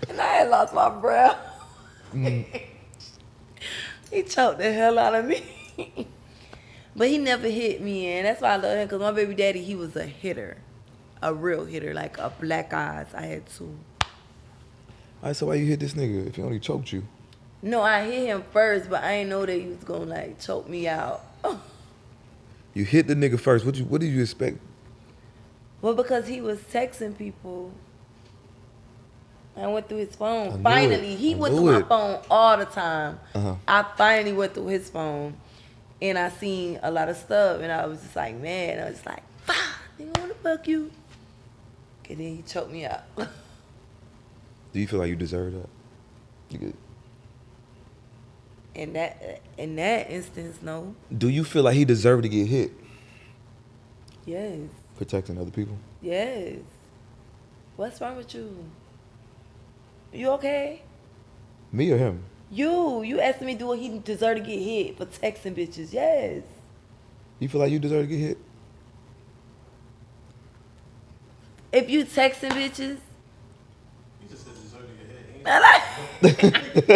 and 0.09 0.19
I 0.19 0.25
had 0.25 0.49
lost 0.49 0.73
my 0.73 0.89
breath. 0.89 1.37
he 2.13 2.45
choked 4.23 4.59
the 4.59 4.71
hell 4.71 4.97
out 4.97 5.15
of 5.15 5.25
me. 5.25 5.43
but 6.95 7.09
he 7.09 7.17
never 7.17 7.49
hit 7.49 7.81
me, 7.81 8.07
and 8.07 8.25
that's 8.25 8.41
why 8.41 8.53
I 8.53 8.55
love 8.55 8.77
him. 8.77 8.87
Cause 8.87 9.01
my 9.01 9.11
baby 9.11 9.35
daddy, 9.35 9.61
he 9.61 9.75
was 9.75 9.97
a 9.97 10.05
hitter, 10.05 10.57
a 11.21 11.33
real 11.33 11.65
hitter, 11.65 11.93
like 11.93 12.17
a 12.17 12.31
black 12.39 12.73
eyes. 12.73 13.07
I 13.13 13.21
had 13.21 13.45
two. 13.47 13.77
All 14.01 14.07
right, 15.29 15.35
so 15.35 15.47
why 15.47 15.55
you 15.55 15.65
hit 15.65 15.79
this 15.79 15.93
nigga 15.93 16.27
if 16.27 16.35
he 16.35 16.43
only 16.43 16.59
choked 16.59 16.91
you? 16.91 17.03
No, 17.61 17.81
I 17.81 18.03
hit 18.03 18.27
him 18.27 18.43
first, 18.51 18.89
but 18.89 19.03
I 19.03 19.17
didn't 19.17 19.29
know 19.29 19.45
that 19.45 19.53
he 19.53 19.67
was 19.67 19.83
gonna 19.83 20.05
like 20.05 20.39
choke 20.39 20.69
me 20.69 20.87
out. 20.87 21.23
You 22.77 22.85
hit 22.85 23.07
the 23.07 23.15
nigga 23.15 23.39
first. 23.39 23.65
What 23.65 23.75
you 23.75 23.85
what 23.85 24.01
did 24.01 24.11
you 24.11 24.21
expect? 24.21 24.59
Well, 25.81 25.95
because 25.95 26.27
he 26.27 26.41
was 26.41 26.59
texting 26.59 27.17
people. 27.17 27.71
I 29.55 29.65
went 29.65 29.89
through 29.89 29.97
his 29.97 30.15
phone. 30.15 30.61
Finally, 30.61 31.13
it. 31.13 31.17
he 31.17 31.33
I 31.33 31.37
went 31.37 31.55
through 31.55 31.71
my 31.71 31.81
phone 31.81 32.21
all 32.29 32.55
the 32.55 32.65
time. 32.65 33.19
Uh-huh. 33.33 33.55
I 33.67 33.83
finally 33.97 34.31
went 34.31 34.53
through 34.53 34.67
his 34.67 34.91
phone, 34.91 35.35
and 35.99 36.19
I 36.19 36.29
seen 36.29 36.79
a 36.83 36.91
lot 36.91 37.09
of 37.09 37.17
stuff, 37.17 37.61
and 37.61 37.71
I 37.71 37.87
was 37.87 37.99
just 37.99 38.15
like, 38.15 38.35
man, 38.35 38.79
I 38.79 38.91
was 38.91 39.03
like, 39.03 39.23
fuck, 39.47 39.57
nigga, 39.99 40.19
wanna 40.19 40.35
fuck 40.35 40.67
you? 40.67 40.91
And 42.09 42.17
then 42.19 42.35
he 42.37 42.41
choked 42.43 42.71
me 42.71 42.85
out. 42.85 43.03
Do 44.73 44.79
you 44.79 44.87
feel 44.87 44.99
like 44.99 45.09
you 45.09 45.15
deserve 45.15 45.53
that? 45.53 45.69
You 46.49 46.59
good? 46.59 46.73
in 48.75 48.93
that 48.93 49.41
in 49.57 49.75
that 49.75 50.09
instance, 50.11 50.59
no. 50.61 50.93
Do 51.15 51.29
you 51.29 51.43
feel 51.43 51.63
like 51.63 51.73
he 51.75 51.83
deserved 51.83 52.23
to 52.23 52.29
get 52.29 52.45
hit 52.47 52.71
Yes, 54.25 54.59
protecting 54.95 55.39
other 55.39 55.49
people? 55.51 55.77
yes. 56.01 56.59
What's 57.75 57.99
wrong 58.01 58.17
with 58.17 58.33
you? 58.35 58.65
You 60.13 60.29
okay? 60.31 60.81
Me 61.71 61.91
or 61.91 61.97
him? 61.97 62.23
You, 62.51 63.01
you 63.03 63.19
asked 63.19 63.41
me 63.41 63.55
do 63.55 63.67
what 63.67 63.79
he 63.79 63.99
deserve 63.99 64.37
to 64.37 64.43
get 64.43 64.59
hit 64.59 64.97
for 64.97 65.05
texting 65.05 65.55
bitches? 65.55 65.91
Yes. 65.93 66.43
You 67.39 67.49
feel 67.49 67.61
like 67.61 67.71
you 67.71 67.79
deserve 67.79 68.03
to 68.03 68.07
get 68.07 68.19
hit? 68.19 68.37
If 71.71 71.89
you 71.89 72.05
texting 72.05 72.51
bitches, 72.51 72.97
He 74.21 74.27
just 74.29 74.45
said 74.45 74.53
deserve 74.55 74.87
to 74.87 74.93
get 75.05 75.07
hit. 75.35 75.47
I 75.47 75.59
like. 75.59 75.83
ain't 76.23 76.93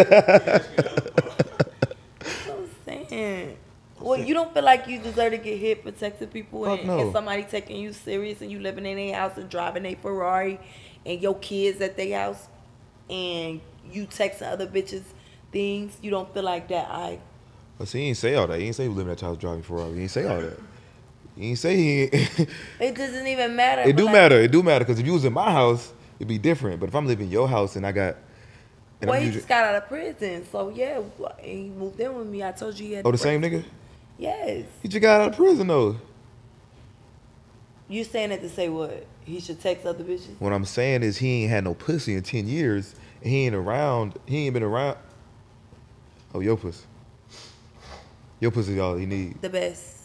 ask 0.49 0.69
me 0.69 0.75
the 0.77 0.91
other 0.91 1.11
part. 1.11 1.95
I'm 2.49 2.69
saying. 2.85 3.57
Well, 3.99 4.19
you 4.19 4.33
don't 4.33 4.51
feel 4.53 4.63
like 4.63 4.87
you 4.87 4.99
deserve 4.99 5.31
to 5.33 5.37
get 5.37 5.57
hit 5.59 5.83
for 5.83 5.91
texting 5.91 6.31
people 6.31 6.65
and, 6.65 6.87
no. 6.87 6.99
and 6.99 7.13
somebody 7.13 7.43
taking 7.43 7.77
you 7.77 7.93
serious 7.93 8.41
and 8.41 8.49
you 8.51 8.59
living 8.59 8.85
in 8.85 8.97
their 8.97 9.15
house 9.15 9.37
and 9.37 9.47
driving 9.49 9.85
a 9.85 9.93
Ferrari 9.95 10.59
and 11.05 11.21
your 11.21 11.35
kids 11.35 11.79
at 11.81 11.97
their 11.97 12.17
house 12.19 12.47
and 13.09 13.61
you 13.91 14.07
texting 14.07 14.51
other 14.51 14.65
bitches 14.65 15.03
things. 15.51 15.97
You 16.01 16.09
don't 16.09 16.33
feel 16.33 16.43
like 16.43 16.67
that. 16.69 16.89
I 16.89 17.19
But 17.77 17.89
see, 17.89 17.99
he 17.99 18.07
ain't 18.07 18.17
say 18.17 18.33
all 18.35 18.47
that. 18.47 18.59
He 18.59 18.65
ain't 18.67 18.75
say 18.75 18.83
he 18.83 18.89
was 18.89 18.97
living 18.97 19.11
at 19.11 19.21
your 19.21 19.31
house 19.31 19.37
driving 19.37 19.61
Ferrari. 19.61 19.93
He 19.95 20.01
ain't 20.01 20.11
say 20.11 20.25
all 20.25 20.41
that. 20.41 20.59
He 21.35 21.49
ain't 21.49 21.57
say 21.59 21.75
he. 21.75 22.01
Ain't 22.03 22.13
it 22.79 22.95
doesn't 22.95 23.25
even 23.27 23.55
matter. 23.55 23.83
it 23.83 23.95
do 23.95 24.05
like, 24.05 24.13
matter. 24.13 24.39
It 24.41 24.51
do 24.51 24.61
matter 24.63 24.85
because 24.85 24.99
if 24.99 25.05
you 25.05 25.13
was 25.13 25.25
in 25.25 25.33
my 25.33 25.51
house, 25.51 25.93
it'd 26.19 26.27
be 26.27 26.37
different. 26.37 26.79
But 26.79 26.89
if 26.89 26.95
I'm 26.95 27.07
living 27.07 27.27
in 27.27 27.31
your 27.31 27.47
house 27.47 27.75
and 27.75 27.85
I 27.87 27.91
got, 27.91 28.17
and 28.99 29.09
Well, 29.09 29.13
I'm 29.13 29.21
he 29.21 29.27
using, 29.27 29.39
just 29.39 29.47
got 29.49 29.63
out 29.65 29.75
of 29.75 29.87
prison, 29.87 30.45
so 30.51 30.69
yeah, 30.69 31.01
he 31.41 31.69
moved 31.69 31.99
in 31.99 32.13
with 32.15 32.27
me. 32.27 32.43
I 32.43 32.51
told 32.51 32.77
you 32.77 32.87
he 32.87 32.93
had. 32.93 33.05
oh 33.05 33.11
the 33.11 33.17
same 33.17 33.41
nigga, 33.41 33.63
Yes. 34.17 34.65
he 34.83 34.87
just 34.89 35.01
got 35.01 35.21
out 35.21 35.29
of 35.29 35.35
prison 35.37 35.67
though. 35.67 35.97
You 37.87 38.03
saying 38.03 38.29
that 38.29 38.41
to 38.41 38.49
say 38.49 38.69
what? 38.69 39.05
He 39.25 39.39
should 39.39 39.59
text 39.59 39.85
other 39.85 40.03
bitches? 40.03 40.39
What 40.39 40.53
I'm 40.53 40.65
saying 40.65 41.03
is 41.03 41.17
he 41.17 41.43
ain't 41.43 41.51
had 41.51 41.63
no 41.63 41.73
pussy 41.73 42.15
in 42.15 42.23
ten 42.23 42.47
years. 42.47 42.95
He 43.21 43.45
ain't 43.45 43.55
around. 43.55 44.17
He 44.25 44.45
ain't 44.45 44.53
been 44.53 44.63
around. 44.63 44.97
Oh, 46.33 46.39
your 46.39 46.57
pussy. 46.57 46.85
Your 48.39 48.51
pussy 48.51 48.73
is 48.73 48.79
all 48.79 48.95
he 48.95 49.05
need. 49.05 49.41
The 49.41 49.49
best. 49.49 49.97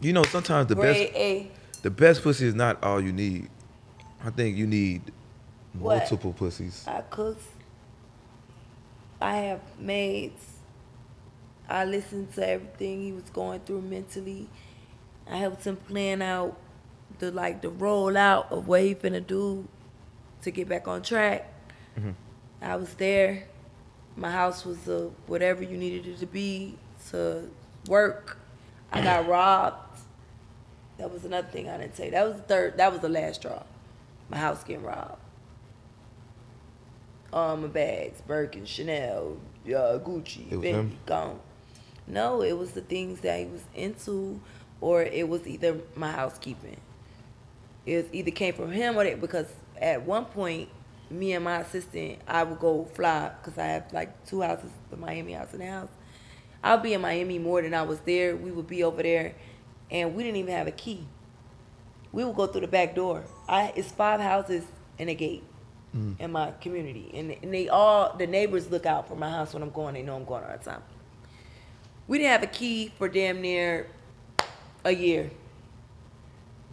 You 0.00 0.12
know, 0.12 0.22
sometimes 0.24 0.68
the 0.68 0.74
Grade 0.74 1.08
best 1.08 1.16
A. 1.18 1.50
the 1.82 1.90
best 1.90 2.22
pussy 2.22 2.46
is 2.46 2.54
not 2.54 2.82
all 2.84 3.00
you 3.00 3.12
need. 3.12 3.48
I 4.24 4.30
think 4.30 4.56
you 4.56 4.66
need 4.66 5.02
What? 5.78 5.98
multiple 5.98 6.32
pussies. 6.32 6.84
I 6.86 7.00
cook. 7.02 7.38
I 9.20 9.34
have 9.36 9.60
maids. 9.78 10.44
I 11.68 11.84
listened 11.84 12.32
to 12.34 12.48
everything 12.48 13.02
he 13.02 13.12
was 13.12 13.24
going 13.30 13.60
through 13.60 13.82
mentally. 13.82 14.48
I 15.30 15.36
helped 15.36 15.64
him 15.66 15.76
plan 15.76 16.22
out 16.22 16.56
the 17.18 17.30
like 17.32 17.60
the 17.62 17.68
rollout 17.70 18.50
of 18.52 18.68
what 18.68 18.82
he 18.82 18.94
finna 18.94 19.26
do 19.26 19.66
to 20.42 20.50
get 20.50 20.68
back 20.68 20.86
on 20.88 21.02
track. 21.02 21.52
I 22.62 22.76
was 22.76 22.94
there. 22.94 23.44
My 24.16 24.30
house 24.30 24.64
was 24.64 24.88
uh, 24.88 25.10
whatever 25.26 25.62
you 25.62 25.76
needed 25.76 26.06
it 26.06 26.18
to 26.20 26.26
be 26.26 26.76
to 27.10 27.48
work. 27.88 28.38
I 28.92 29.02
got 29.02 29.28
robbed. 29.28 29.76
That 30.98 31.12
was 31.12 31.24
another 31.24 31.48
thing 31.48 31.68
I 31.68 31.78
didn't 31.78 31.96
say. 31.96 32.10
That 32.10 32.26
was 32.26 32.36
the 32.36 32.42
third. 32.42 32.76
That 32.76 32.92
was 32.92 33.00
the 33.00 33.08
last 33.08 33.36
straw. 33.36 33.62
My 34.28 34.36
house 34.36 34.62
getting 34.64 34.84
robbed. 34.84 35.20
All 37.32 37.56
my 37.56 37.68
bags, 37.68 38.20
Birkin, 38.22 38.64
Chanel, 38.64 39.36
uh, 39.66 39.98
Gucci, 39.98 40.50
It 40.50 40.60
Fendi, 40.60 40.92
gone. 41.06 41.40
No, 42.06 42.42
it 42.42 42.56
was 42.56 42.72
the 42.72 42.80
things 42.80 43.20
that 43.20 43.38
he 43.38 43.46
was 43.46 43.62
into, 43.74 44.40
or 44.80 45.02
it 45.02 45.28
was 45.28 45.46
either 45.46 45.76
my 45.94 46.10
housekeeping. 46.10 46.80
It 47.84 47.96
was 47.96 48.06
either 48.12 48.30
came 48.30 48.54
from 48.54 48.72
him 48.72 48.96
or 48.96 49.04
that 49.04 49.20
because 49.20 49.46
at 49.80 50.02
one 50.02 50.24
point, 50.24 50.70
me 51.10 51.32
and 51.34 51.44
my 51.44 51.58
assistant, 51.60 52.18
I 52.26 52.42
would 52.44 52.58
go 52.58 52.84
fly 52.94 53.30
because 53.40 53.58
I 53.58 53.66
have 53.66 53.92
like 53.92 54.26
two 54.26 54.40
houses, 54.40 54.70
the 54.90 54.96
Miami 54.96 55.32
house 55.32 55.52
and 55.52 55.60
the 55.60 55.66
house. 55.66 55.88
I'll 56.62 56.78
be 56.78 56.94
in 56.94 57.00
Miami 57.00 57.38
more 57.38 57.62
than 57.62 57.74
I 57.74 57.82
was 57.82 58.00
there. 58.00 58.36
We 58.36 58.50
would 58.50 58.66
be 58.66 58.82
over 58.82 59.02
there, 59.02 59.34
and 59.90 60.14
we 60.14 60.22
didn't 60.22 60.36
even 60.36 60.54
have 60.54 60.66
a 60.66 60.72
key. 60.72 61.06
We 62.12 62.24
would 62.24 62.36
go 62.36 62.46
through 62.46 62.62
the 62.62 62.68
back 62.68 62.94
door. 62.94 63.24
I 63.48 63.72
it's 63.76 63.90
five 63.90 64.20
houses 64.20 64.64
and 64.98 65.10
a 65.10 65.14
gate 65.14 65.44
mm. 65.94 66.18
in 66.18 66.32
my 66.32 66.52
community, 66.60 67.10
and, 67.14 67.36
and 67.42 67.52
they 67.52 67.68
all 67.68 68.16
the 68.16 68.26
neighbors 68.26 68.70
look 68.70 68.86
out 68.86 69.08
for 69.08 69.14
my 69.14 69.30
house 69.30 69.54
when 69.54 69.62
I'm 69.62 69.70
going. 69.70 69.94
They 69.94 70.02
know 70.02 70.16
I'm 70.16 70.24
going 70.24 70.44
all 70.44 70.56
the 70.56 70.64
time. 70.64 70.82
We 72.06 72.18
didn't 72.18 72.32
have 72.32 72.42
a 72.42 72.46
key 72.46 72.92
for 72.96 73.08
damn 73.08 73.42
near 73.42 73.88
a 74.84 74.92
year. 74.92 75.30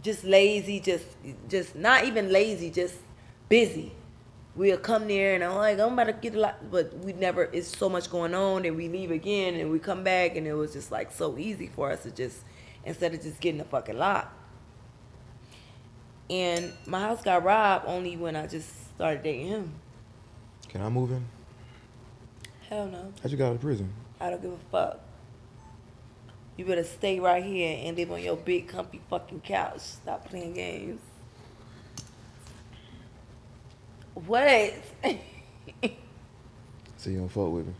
Just 0.02 0.24
lazy, 0.24 0.80
just 0.80 1.06
just 1.48 1.74
not 1.74 2.04
even 2.04 2.30
lazy, 2.30 2.70
just 2.70 2.96
busy. 3.48 3.92
We'll 4.54 4.78
come 4.78 5.06
there 5.06 5.34
and 5.34 5.44
I'm 5.44 5.56
like, 5.56 5.78
I'm 5.78 5.92
about 5.92 6.04
to 6.04 6.14
get 6.14 6.34
a 6.34 6.40
lot, 6.40 6.70
but 6.70 6.96
we 7.00 7.12
never. 7.12 7.44
It's 7.52 7.76
so 7.76 7.90
much 7.90 8.10
going 8.10 8.34
on, 8.34 8.64
and 8.64 8.74
we 8.74 8.88
leave 8.88 9.10
again, 9.10 9.56
and 9.56 9.70
we 9.70 9.78
come 9.78 10.02
back, 10.02 10.36
and 10.36 10.46
it 10.46 10.54
was 10.54 10.72
just 10.72 10.90
like 10.90 11.12
so 11.12 11.36
easy 11.36 11.66
for 11.66 11.90
us 11.90 12.04
to 12.04 12.10
just 12.10 12.38
instead 12.86 13.12
of 13.12 13.22
just 13.22 13.40
getting 13.40 13.60
a 13.60 13.64
fucking 13.64 13.98
lock. 13.98 14.32
And 16.30 16.72
my 16.86 17.00
house 17.00 17.22
got 17.22 17.44
robbed 17.44 17.84
only 17.86 18.16
when 18.16 18.34
I 18.34 18.46
just 18.46 18.94
started 18.94 19.22
dating 19.22 19.48
him. 19.48 19.72
Can 20.68 20.80
I 20.80 20.88
move 20.88 21.12
in? 21.12 21.24
Hell 22.68 22.86
no. 22.86 23.12
How'd 23.22 23.30
you 23.30 23.36
get 23.36 23.46
out 23.46 23.54
of 23.56 23.60
prison? 23.60 23.92
I 24.20 24.30
don't 24.30 24.40
give 24.40 24.52
a 24.52 24.58
fuck. 24.70 25.00
You 26.56 26.64
better 26.64 26.84
stay 26.84 27.20
right 27.20 27.44
here 27.44 27.78
and 27.84 27.96
live 27.96 28.10
on 28.10 28.22
your 28.22 28.36
big 28.36 28.66
comfy 28.68 29.00
fucking 29.10 29.42
couch. 29.42 29.80
Stop 29.80 30.24
playing 30.30 30.54
games. 30.54 31.00
What? 34.14 34.72
So 37.06 37.10
you 37.10 37.18
don't 37.18 37.28
fuck 37.28 37.52
with 37.52 37.66
me. 37.68 37.74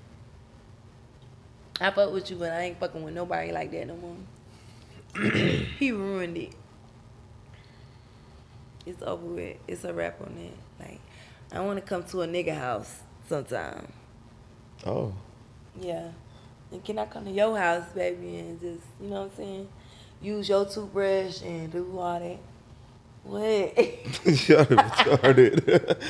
I 1.81 1.91
fuck 1.91 2.13
with 2.13 2.31
you, 2.31 2.37
but 2.37 2.53
I 2.53 2.61
ain't 2.61 2.79
fucking 2.79 3.03
with 3.03 3.13
nobody 3.13 3.51
like 3.51 3.73
that 3.73 3.89
no 3.89 3.97
more. 3.97 4.15
he 5.79 5.93
ruined 5.93 6.37
it. 6.37 6.53
It's 8.85 9.03
over 9.03 9.27
with. 9.27 9.57
It's 9.67 9.85
a 9.85 9.93
wrap 9.93 10.21
on 10.21 10.35
that. 10.37 10.87
Like, 10.87 11.01
I 11.53 11.61
want 11.61 11.79
to 11.79 11.83
come 11.85 12.05
to 12.05 12.23
a 12.23 12.27
nigga 12.27 12.57
house 12.57 13.01
sometime. 13.29 13.93
Oh. 14.85 15.13
Yeah. 15.81 16.11
And 16.71 16.85
can 16.85 16.99
I 16.99 17.07
come 17.07 17.25
to 17.25 17.31
your 17.31 17.57
house, 17.57 17.89
baby, 17.95 18.39
and 18.39 18.61
just, 18.61 18.83
you 19.01 19.09
know 19.09 19.23
what 19.23 19.31
I'm 19.31 19.37
saying? 19.37 19.69
Use 20.21 20.49
your 20.49 20.65
toothbrush 20.65 21.43
and 21.43 21.73
do 21.73 21.99
all 21.99 22.19
that. 22.21 22.39
What? 23.25 23.77
Y'all 24.49 24.65
retarded. 24.65 26.01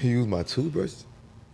you 0.00 0.10
use 0.18 0.26
my 0.26 0.42
toothbrush? 0.42 0.94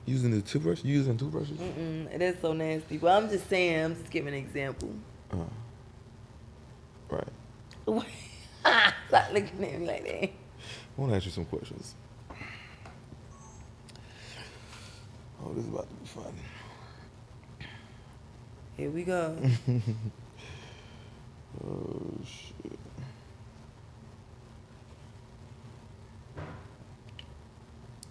Using 0.07 0.30
the 0.30 0.41
toothbrush? 0.41 0.82
Using 0.84 1.16
toothbrushes? 1.16 1.59
Mm-mm, 1.59 2.18
that's 2.18 2.41
so 2.41 2.53
nasty. 2.53 2.99
But 2.99 3.12
I'm 3.12 3.28
just 3.28 3.49
saying, 3.49 3.84
I'm 3.84 3.97
just 3.97 4.11
giving 4.11 4.34
an 4.34 4.41
example. 4.41 4.91
Uh-huh. 5.32 5.45
Stop 9.09 9.32
looking 9.32 9.64
at 9.64 9.80
me 9.80 9.86
like 9.86 10.05
that. 10.05 10.24
I 10.24 10.30
want 10.97 11.12
to 11.12 11.16
ask 11.16 11.24
you 11.26 11.32
some 11.32 11.45
questions. 11.47 11.95
Oh, 15.43 15.53
this 15.55 15.64
is 15.64 15.70
about 15.70 15.88
to 15.88 15.95
be 15.95 16.07
fun. 16.07 16.34
Here 18.76 18.91
we 18.91 19.03
go. 19.05 19.36
Oh 21.64 22.12
shit. 22.24 22.78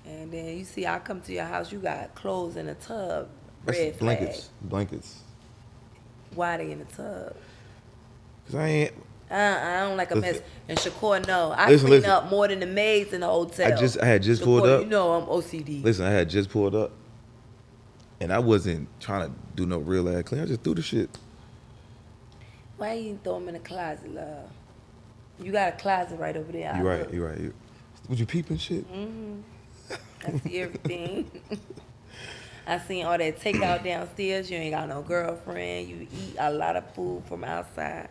and 0.05 0.31
then 0.31 0.57
you 0.57 0.65
see, 0.65 0.85
I 0.87 0.99
come 0.99 1.21
to 1.21 1.33
your 1.33 1.45
house, 1.45 1.71
you 1.71 1.79
got 1.79 2.15
clothes 2.15 2.57
in 2.57 2.67
a 2.67 2.75
tub. 2.75 3.29
That's 3.65 3.77
Red 3.79 3.99
blankets. 3.99 4.37
flag. 4.59 4.69
Blankets. 4.69 5.19
Why 6.35 6.57
they 6.57 6.71
in 6.71 6.79
the 6.79 6.85
tub? 6.85 7.35
Cause 8.45 8.55
I 8.55 8.67
ain't. 8.67 8.93
Uh, 9.31 9.35
I 9.35 9.79
don't 9.87 9.95
like 9.97 10.09
a 10.11 10.15
mess. 10.15 10.41
And 10.67 10.77
Shakur, 10.77 11.25
no, 11.27 11.51
I 11.51 11.69
Listen, 11.69 11.87
clean 11.87 11.99
listen. 12.01 12.09
up 12.11 12.29
more 12.29 12.47
than 12.47 12.59
the 12.59 12.65
maids 12.65 13.13
in 13.13 13.21
the 13.21 13.27
hotel. 13.27 13.71
I 13.71 13.75
just- 13.75 13.99
I 14.01 14.05
had 14.05 14.23
just 14.23 14.41
pulled 14.43 14.65
up. 14.67 14.81
You 14.81 14.87
know 14.87 15.11
I'm 15.13 15.27
OCD. 15.27 15.83
Listen, 15.83 16.05
I 16.05 16.11
had 16.11 16.29
just 16.29 16.49
pulled 16.49 16.73
up, 16.73 16.91
and 18.19 18.33
I 18.33 18.39
wasn't 18.39 18.87
trying 18.99 19.29
to 19.29 19.35
do 19.55 19.65
no 19.67 19.77
real 19.77 20.09
ass 20.09 20.23
clean. 20.23 20.41
I 20.41 20.45
just 20.45 20.61
threw 20.61 20.73
the 20.73 20.81
shit. 20.81 21.09
Why 22.77 22.93
you 22.93 23.03
didn't 23.09 23.23
throw 23.23 23.33
them 23.39 23.49
in 23.49 23.53
the 23.55 23.59
closet, 23.59 24.13
love? 24.15 24.49
You 25.41 25.51
got 25.51 25.73
a 25.73 25.77
closet 25.77 26.17
right 26.19 26.35
over 26.35 26.51
there. 26.51 26.75
You 26.75 26.87
right. 26.87 27.13
You 27.13 27.25
right. 27.25 27.37
You, 27.39 27.53
would 28.07 28.19
you 28.19 28.25
peep 28.25 28.49
and 28.49 28.59
shit? 28.59 28.91
Mm. 28.91 29.41
I 30.27 30.37
see 30.39 30.59
everything. 30.59 31.29
I 32.67 32.77
seen 32.79 33.05
all 33.05 33.17
that 33.17 33.39
takeout 33.39 33.83
downstairs. 33.83 34.49
You 34.51 34.57
ain't 34.57 34.75
got 34.75 34.87
no 34.89 35.01
girlfriend. 35.01 35.87
You 35.89 36.07
eat 36.11 36.35
a 36.37 36.51
lot 36.51 36.75
of 36.75 36.93
food 36.93 37.23
from 37.27 37.43
outside. 37.43 38.09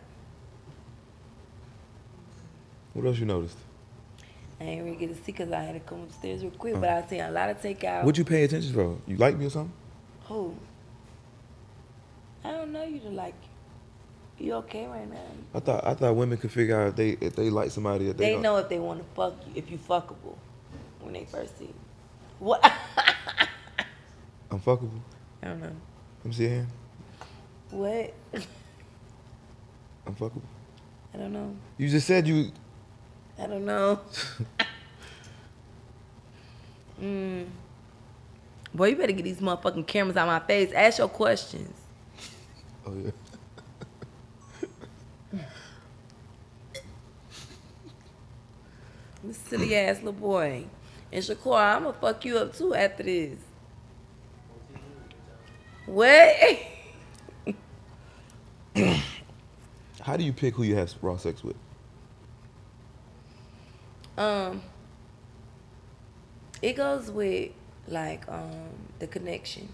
What 2.99 3.07
else 3.07 3.19
you 3.19 3.25
noticed? 3.25 3.55
I 4.59 4.65
ain't 4.65 4.83
really 4.83 4.97
get 4.97 5.07
to 5.07 5.15
see 5.15 5.31
because 5.31 5.53
I 5.53 5.61
had 5.61 5.73
to 5.73 5.79
come 5.79 6.01
upstairs 6.01 6.41
real 6.41 6.51
quick. 6.51 6.73
Hmm. 6.73 6.81
But 6.81 6.89
I 6.89 7.07
seen 7.07 7.21
a 7.21 7.31
lot 7.31 7.49
of 7.49 7.61
takeout. 7.61 8.03
What'd 8.03 8.17
you 8.17 8.25
pay 8.25 8.43
attention 8.43 8.73
for? 8.73 8.97
You 9.07 9.15
like 9.15 9.37
me 9.37 9.45
or 9.45 9.49
something? 9.49 9.71
Who? 10.25 10.53
I 12.43 12.51
don't 12.51 12.73
know 12.73 12.83
you 12.83 12.99
to 12.99 13.07
like 13.07 13.35
you. 14.37 14.47
You 14.47 14.53
okay 14.55 14.85
right 14.87 15.09
now? 15.09 15.17
I 15.53 15.61
thought 15.61 15.87
I 15.87 15.93
thought 15.93 16.13
women 16.13 16.37
could 16.37 16.51
figure 16.51 16.77
out 16.77 16.89
if 16.89 16.95
they 16.97 17.09
if 17.25 17.37
they 17.37 17.49
like 17.49 17.71
somebody 17.71 18.09
if 18.09 18.17
they, 18.17 18.35
They 18.35 18.41
know 18.41 18.57
if 18.57 18.67
they 18.67 18.79
want 18.79 18.99
to 18.99 19.05
fuck 19.15 19.33
you, 19.47 19.53
if 19.55 19.71
you 19.71 19.77
fuckable, 19.77 20.35
when 20.99 21.13
they 21.13 21.23
first 21.23 21.57
see 21.57 21.65
you. 21.65 21.73
What? 22.39 22.61
I'm 24.51 24.59
fuckable. 24.59 24.99
I 25.41 25.47
don't 25.47 25.61
know. 25.61 25.75
Let 26.23 26.25
me 26.25 26.31
see. 26.33 26.61
What? 27.71 28.13
I'm 30.05 30.15
fuckable. 30.15 30.41
I 31.13 31.17
don't 31.17 31.31
know. 31.31 31.55
You 31.77 31.87
just 31.87 32.05
said 32.05 32.27
you. 32.27 32.51
I 33.39 33.47
don't 33.47 33.65
know. 33.65 33.99
mm. 37.01 37.45
Boy, 38.73 38.89
you 38.89 38.95
better 38.95 39.13
get 39.13 39.23
these 39.23 39.39
motherfucking 39.39 39.87
cameras 39.87 40.17
out 40.17 40.27
my 40.27 40.45
face. 40.45 40.71
Ask 40.73 40.99
your 40.99 41.07
questions. 41.07 41.75
Oh 42.85 42.93
yeah. 42.93 43.11
This 49.21 49.37
silly 49.37 49.75
ass 49.75 49.97
little 49.97 50.13
boy. 50.13 50.63
And 51.11 51.23
Shakur, 51.23 51.59
I'm 51.59 51.83
gonna 51.83 51.97
fuck 51.99 52.23
you 52.23 52.37
up 52.37 52.55
too 52.55 52.73
after 52.73 53.03
this. 53.03 53.37
What? 55.85 56.57
How 60.01 60.15
do 60.15 60.23
you 60.23 60.31
pick 60.31 60.55
who 60.55 60.63
you 60.63 60.75
have 60.75 60.93
raw 61.01 61.17
sex 61.17 61.43
with? 61.43 61.57
Um, 64.19 64.61
it 66.61 66.75
goes 66.75 67.09
with 67.09 67.51
like 67.87 68.27
um 68.27 68.69
the 68.99 69.07
connection. 69.07 69.69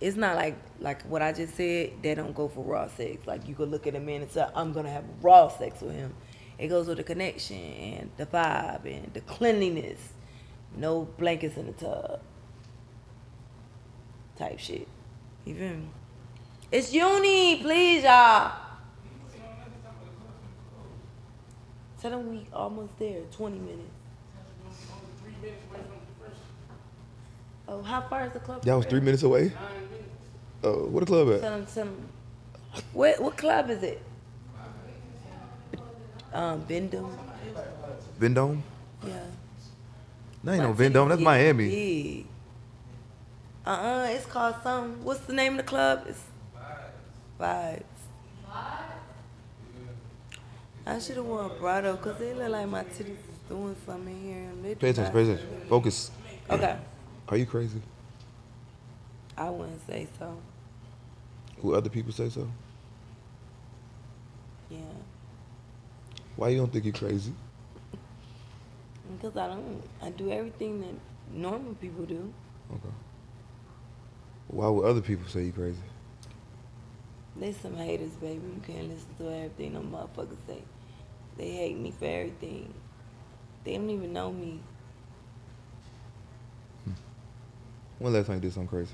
It's 0.00 0.16
not 0.16 0.36
like 0.36 0.56
like 0.80 1.02
what 1.02 1.22
I 1.22 1.32
just 1.32 1.54
said. 1.54 1.92
They 2.02 2.14
don't 2.14 2.34
go 2.34 2.48
for 2.48 2.64
raw 2.64 2.88
sex. 2.88 3.26
Like 3.26 3.46
you 3.46 3.54
could 3.54 3.70
look 3.70 3.86
at 3.86 3.94
a 3.94 4.00
man 4.00 4.22
and 4.22 4.30
say, 4.30 4.46
"I'm 4.54 4.72
gonna 4.72 4.90
have 4.90 5.04
raw 5.22 5.48
sex 5.48 5.80
with 5.82 5.94
him." 5.94 6.14
It 6.58 6.68
goes 6.68 6.88
with 6.88 6.96
the 6.96 7.04
connection 7.04 7.56
and 7.56 8.10
the 8.16 8.24
vibe 8.24 8.86
and 8.86 9.12
the 9.12 9.20
cleanliness. 9.20 10.00
No 10.74 11.06
blankets 11.18 11.56
in 11.56 11.66
the 11.66 11.72
tub. 11.72 12.20
Type 14.36 14.58
shit. 14.58 14.88
Me? 15.44 15.88
It's 16.72 16.92
uni, 16.92 17.62
please, 17.62 18.04
y'all. 18.04 18.65
Tell 22.00 22.10
them 22.10 22.30
we 22.30 22.46
almost 22.52 22.98
there. 22.98 23.20
Twenty 23.32 23.58
minutes. 23.58 23.90
Oh, 27.68 27.82
how 27.82 28.00
far 28.02 28.26
is 28.26 28.32
the 28.32 28.38
club? 28.38 28.64
Y'all 28.64 28.76
was 28.78 28.86
three 28.86 29.00
minutes 29.00 29.22
away. 29.22 29.52
Oh, 30.62 30.86
where 30.86 31.00
the 31.00 31.06
club 31.06 31.28
at? 31.30 31.40
Tell 31.40 31.50
them, 31.58 31.66
tell 31.66 31.84
them. 31.84 32.08
What 32.92 33.20
what 33.20 33.36
club 33.36 33.70
is 33.70 33.82
it? 33.82 34.02
Um, 36.32 36.60
Bendham. 36.68 37.10
Vendome? 38.20 38.62
Yeah. 39.06 39.18
No, 40.42 40.52
ain't 40.52 40.62
no 40.62 40.68
My 40.68 40.74
Vendome. 40.74 41.08
That's 41.08 41.20
titties 41.20 41.24
Miami. 41.24 41.68
big. 41.68 42.26
Uh-uh, 43.66 44.06
it's 44.10 44.26
called 44.26 44.56
some. 44.62 45.02
What's 45.04 45.20
the 45.20 45.32
name 45.32 45.52
of 45.52 45.58
the 45.58 45.62
club? 45.64 46.04
It's 46.08 46.22
Vibes. 47.40 47.82
I 50.86 51.00
should 51.00 51.16
have 51.16 51.24
worn 51.26 51.46
a 51.46 51.48
bridle 51.48 51.96
because 51.96 52.16
they 52.18 52.32
look 52.32 52.48
like 52.48 52.68
my 52.68 52.84
titties 52.84 53.08
is 53.08 53.38
doing 53.48 53.74
something 53.84 54.22
here. 54.22 54.36
and 54.36 54.64
they 54.64 54.76
Pay 54.76 54.90
attention. 54.90 55.12
Pay 55.12 55.22
attention. 55.22 55.66
Focus. 55.68 56.12
Okay. 56.48 56.76
Are 57.28 57.36
you 57.36 57.44
crazy? 57.44 57.82
I 59.36 59.50
wouldn't 59.50 59.84
say 59.86 60.06
so. 60.18 60.36
Who 61.60 61.74
other 61.74 61.90
people 61.90 62.12
say 62.12 62.28
so? 62.28 62.48
Yeah. 64.70 64.78
Why 66.36 66.50
you 66.50 66.58
don't 66.58 66.72
think 66.72 66.84
you're 66.84 66.94
crazy? 66.94 67.32
Because 69.10 69.36
I 69.36 69.48
don't. 69.48 69.82
I 70.02 70.10
do 70.10 70.30
everything 70.30 70.80
that 70.82 70.94
normal 71.32 71.74
people 71.74 72.04
do. 72.04 72.32
Okay. 72.72 72.94
Why 74.48 74.68
would 74.68 74.84
other 74.84 75.00
people 75.00 75.28
say 75.28 75.44
you 75.44 75.52
crazy? 75.52 75.78
They 77.36 77.52
some 77.52 77.76
haters, 77.76 78.12
baby. 78.12 78.40
You 78.54 78.62
can't 78.64 78.88
listen 78.88 79.08
to 79.18 79.34
everything 79.34 79.74
them 79.74 79.92
motherfuckers 79.92 80.36
say. 80.46 80.62
They 81.36 81.50
hate 81.50 81.78
me 81.78 81.90
for 81.90 82.06
everything. 82.06 82.72
They 83.64 83.76
don't 83.76 83.90
even 83.90 84.12
know 84.12 84.32
me. 84.32 84.60
When 87.98 88.12
last 88.12 88.26
time 88.26 88.36
you 88.36 88.42
did 88.42 88.52
something 88.52 88.68
crazy? 88.68 88.92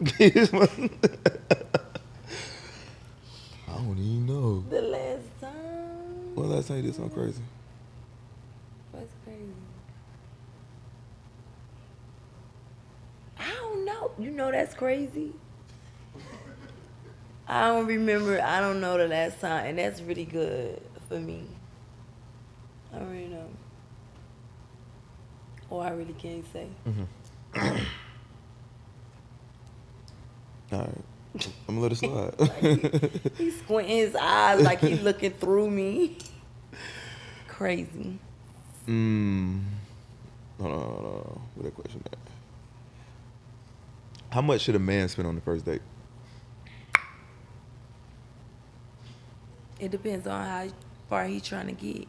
I 3.68 3.76
don't 3.76 3.98
even 3.98 4.26
know. 4.26 4.64
The 4.70 4.82
last 4.82 5.40
time. 5.40 6.34
When 6.34 6.50
last 6.50 6.68
time 6.68 6.76
you 6.78 6.82
did 6.84 6.94
something 6.94 7.14
crazy? 7.14 7.42
That's 8.92 9.12
crazy. 9.24 9.40
I 13.38 13.50
don't 13.50 13.84
know. 13.84 14.03
You 14.18 14.30
know 14.30 14.50
that's 14.50 14.74
crazy. 14.74 15.32
I 17.46 17.66
don't 17.68 17.86
remember. 17.86 18.40
I 18.40 18.60
don't 18.60 18.80
know 18.80 18.96
the 18.96 19.08
last 19.08 19.40
time, 19.40 19.66
and 19.66 19.78
that's 19.78 20.00
really 20.00 20.24
good 20.24 20.80
for 21.08 21.18
me. 21.18 21.44
I 22.92 22.98
don't 22.98 23.10
really 23.10 23.26
know. 23.26 23.48
Or 25.68 25.84
I 25.84 25.90
really 25.90 26.14
can't 26.14 26.44
say. 26.52 26.66
Mm-hmm. 26.86 27.04
All 30.72 30.78
right. 30.80 31.04
I'm 31.68 31.74
gonna 31.74 31.80
let 31.80 31.92
it 31.92 31.96
slide. 31.96 33.32
He's 33.38 33.58
squinting 33.58 33.96
his 33.96 34.14
eyes 34.14 34.62
like 34.62 34.78
he's 34.80 35.02
looking 35.02 35.32
through 35.32 35.68
me. 35.68 36.16
Crazy. 37.48 38.18
Mmm. 38.86 39.62
Hold 40.60 40.72
on, 40.72 40.78
hold 40.80 41.04
on. 41.04 41.40
Where 41.54 41.64
that 41.64 41.74
question 41.74 42.02
at? 42.06 42.18
How 44.34 44.42
much 44.42 44.62
should 44.62 44.74
a 44.74 44.80
man 44.80 45.08
spend 45.08 45.28
on 45.28 45.36
the 45.36 45.40
first 45.40 45.64
date? 45.64 45.80
It 49.78 49.92
depends 49.92 50.26
on 50.26 50.44
how 50.44 50.66
far 51.08 51.26
he's 51.26 51.44
trying 51.44 51.68
to 51.68 51.72
get. 51.72 52.08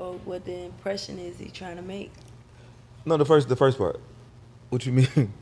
Or 0.00 0.14
what 0.14 0.44
the 0.44 0.64
impression 0.64 1.20
is 1.20 1.38
he 1.38 1.48
trying 1.48 1.76
to 1.76 1.82
make. 1.82 2.10
No, 3.04 3.16
the 3.16 3.24
first 3.24 3.48
the 3.48 3.54
first 3.54 3.78
part. 3.78 4.00
What 4.70 4.84
you 4.84 4.92
mean? 5.14 5.32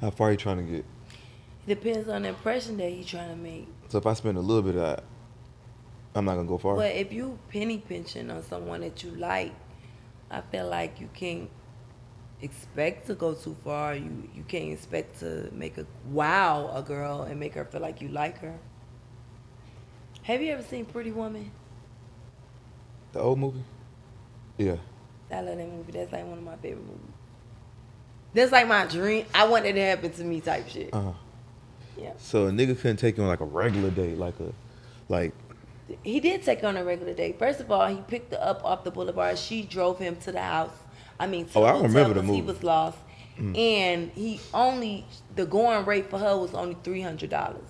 How 0.00 0.08
far 0.12 0.30
you 0.30 0.38
trying 0.38 0.66
to 0.66 0.72
get? 0.72 0.86
It 1.66 1.82
depends 1.82 2.08
on 2.08 2.22
the 2.22 2.30
impression 2.30 2.78
that 2.78 2.88
he's 2.88 3.04
trying 3.04 3.28
to 3.28 3.36
make. 3.36 3.68
So 3.90 3.98
if 3.98 4.06
I 4.06 4.14
spend 4.14 4.38
a 4.38 4.40
little 4.40 4.62
bit 4.62 4.76
of 4.76 4.80
that, 4.80 5.04
I'm 6.14 6.24
not 6.24 6.36
gonna 6.36 6.48
go 6.48 6.56
far. 6.56 6.76
But 6.76 6.96
if 6.96 7.12
you 7.12 7.38
penny 7.50 7.84
pinching 7.86 8.30
on 8.30 8.42
someone 8.44 8.80
that 8.80 9.02
you 9.02 9.10
like, 9.10 9.52
I 10.30 10.40
feel 10.40 10.70
like 10.70 11.02
you 11.02 11.10
can't 11.12 11.50
expect 12.42 13.06
to 13.06 13.14
go 13.14 13.34
too 13.34 13.56
far. 13.64 13.94
You 13.94 14.28
you 14.34 14.44
can't 14.44 14.72
expect 14.72 15.20
to 15.20 15.48
make 15.52 15.78
a 15.78 15.86
wow 16.10 16.70
a 16.74 16.82
girl 16.82 17.22
and 17.22 17.40
make 17.40 17.54
her 17.54 17.64
feel 17.64 17.80
like 17.80 18.00
you 18.00 18.08
like 18.08 18.38
her. 18.40 18.54
Have 20.22 20.42
you 20.42 20.52
ever 20.52 20.62
seen 20.62 20.84
Pretty 20.84 21.12
Woman? 21.12 21.50
The 23.12 23.20
old 23.20 23.38
movie? 23.38 23.64
Yeah. 24.58 24.76
I 25.30 25.40
love 25.40 25.56
that 25.58 25.68
movie. 25.68 25.92
That's 25.92 26.12
like 26.12 26.26
one 26.26 26.38
of 26.38 26.44
my 26.44 26.56
favorite 26.56 26.86
movies. 26.86 27.14
That's 28.34 28.52
like 28.52 28.68
my 28.68 28.86
dream. 28.86 29.26
I 29.34 29.46
want 29.48 29.64
that 29.64 29.72
to 29.72 29.80
happen 29.80 30.12
to 30.12 30.24
me 30.24 30.40
type 30.40 30.68
shit. 30.68 30.90
Uh 30.92 31.00
huh. 31.02 31.12
Yeah. 31.96 32.12
So 32.18 32.46
a 32.46 32.50
nigga 32.50 32.78
couldn't 32.78 32.98
take 32.98 33.16
you 33.16 33.22
on 33.22 33.28
like 33.28 33.40
a 33.40 33.44
regular 33.46 33.90
date, 33.90 34.18
like 34.18 34.38
a, 34.40 34.52
like 35.08 35.32
He 36.02 36.20
did 36.20 36.42
take 36.42 36.60
her 36.60 36.68
on 36.68 36.76
a 36.76 36.84
regular 36.84 37.14
date. 37.14 37.38
First 37.38 37.60
of 37.60 37.70
all, 37.70 37.86
he 37.88 38.00
picked 38.02 38.32
her 38.32 38.40
up 38.42 38.64
off 38.64 38.84
the 38.84 38.90
boulevard. 38.90 39.38
She 39.38 39.62
drove 39.62 39.98
him 39.98 40.16
to 40.16 40.32
the 40.32 40.40
house. 40.42 40.76
I 41.18 41.26
mean, 41.26 41.48
Oh, 41.54 41.62
I 41.64 41.72
remember 41.80 42.14
the 42.14 42.20
'cause 42.20 42.30
He 42.36 42.42
was 42.42 42.62
lost, 42.62 42.98
and 43.38 44.10
he 44.14 44.40
only 44.54 45.04
the 45.34 45.46
going 45.46 45.84
rate 45.86 46.08
for 46.10 46.18
her 46.18 46.36
was 46.36 46.54
only 46.54 46.76
three 46.84 47.00
hundred 47.02 47.30
dollars, 47.30 47.68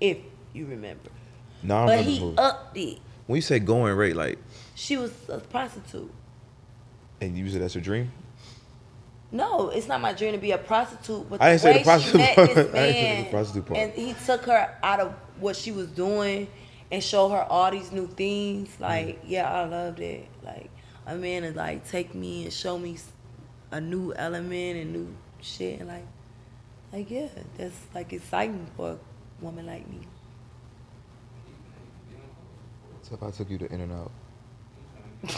if 0.00 0.18
you 0.52 0.66
remember. 0.66 1.10
no, 1.62 1.76
I 1.76 1.86
But 1.86 1.90
remember 1.90 2.04
the 2.04 2.10
he 2.16 2.20
movie. 2.20 2.38
upped 2.38 2.76
it. 2.76 2.98
when 3.26 3.36
you 3.36 3.42
say 3.42 3.58
going 3.58 3.94
rate, 3.96 4.16
like, 4.16 4.38
She 4.74 4.96
was 4.96 5.12
a 5.28 5.38
prostitute. 5.38 6.10
and 7.20 7.36
you 7.36 7.48
said 7.50 7.60
that's 7.62 7.74
your 7.74 7.82
dream. 7.82 8.12
No, 9.30 9.68
it's 9.68 9.88
not 9.88 10.00
my 10.00 10.14
dream 10.14 10.32
to 10.32 10.38
be 10.38 10.52
a 10.52 10.58
prostitute. 10.58 11.28
But 11.28 11.42
I 11.42 11.54
the 11.56 11.58
didn't 11.58 11.60
say 11.60 11.72
the 11.72 11.78
way 11.78 11.84
prostitute 11.84 12.20
she 12.20 12.26
met 12.26 12.34
part. 12.36 12.54
this 12.54 12.56
I 12.58 12.62
didn't 12.62 12.74
say 12.94 13.02
man, 13.14 13.24
the 13.24 13.30
prostitute 13.30 13.66
part. 13.66 13.78
and 13.80 13.92
he 13.92 14.14
took 14.24 14.44
her 14.46 14.74
out 14.82 15.00
of 15.00 15.12
what 15.38 15.54
she 15.56 15.70
was 15.72 15.88
doing 15.88 16.48
and 16.90 17.04
showed 17.04 17.28
her 17.30 17.42
all 17.42 17.70
these 17.70 17.92
new 17.92 18.06
things. 18.06 18.68
Mm. 18.76 18.80
Like, 18.80 19.18
yeah, 19.26 19.52
I 19.52 19.64
loved 19.66 20.00
it. 20.00 20.26
Like, 20.42 20.70
a 21.08 21.16
man 21.16 21.42
to 21.42 21.52
like 21.52 21.88
take 21.88 22.14
me 22.14 22.44
and 22.44 22.52
show 22.52 22.78
me 22.78 22.98
a 23.70 23.80
new 23.80 24.12
element 24.14 24.76
and 24.78 24.92
new 24.92 25.14
shit, 25.40 25.80
and 25.80 25.88
like, 25.88 26.06
like 26.92 27.10
yeah, 27.10 27.28
that's 27.56 27.76
like 27.94 28.12
exciting 28.12 28.66
for 28.76 28.90
a 28.90 28.98
woman 29.44 29.66
like 29.66 29.88
me. 29.88 30.00
So 33.02 33.14
if 33.14 33.22
I 33.22 33.30
took 33.30 33.48
you 33.50 33.56
to 33.58 33.72
In-N-Out. 33.72 34.10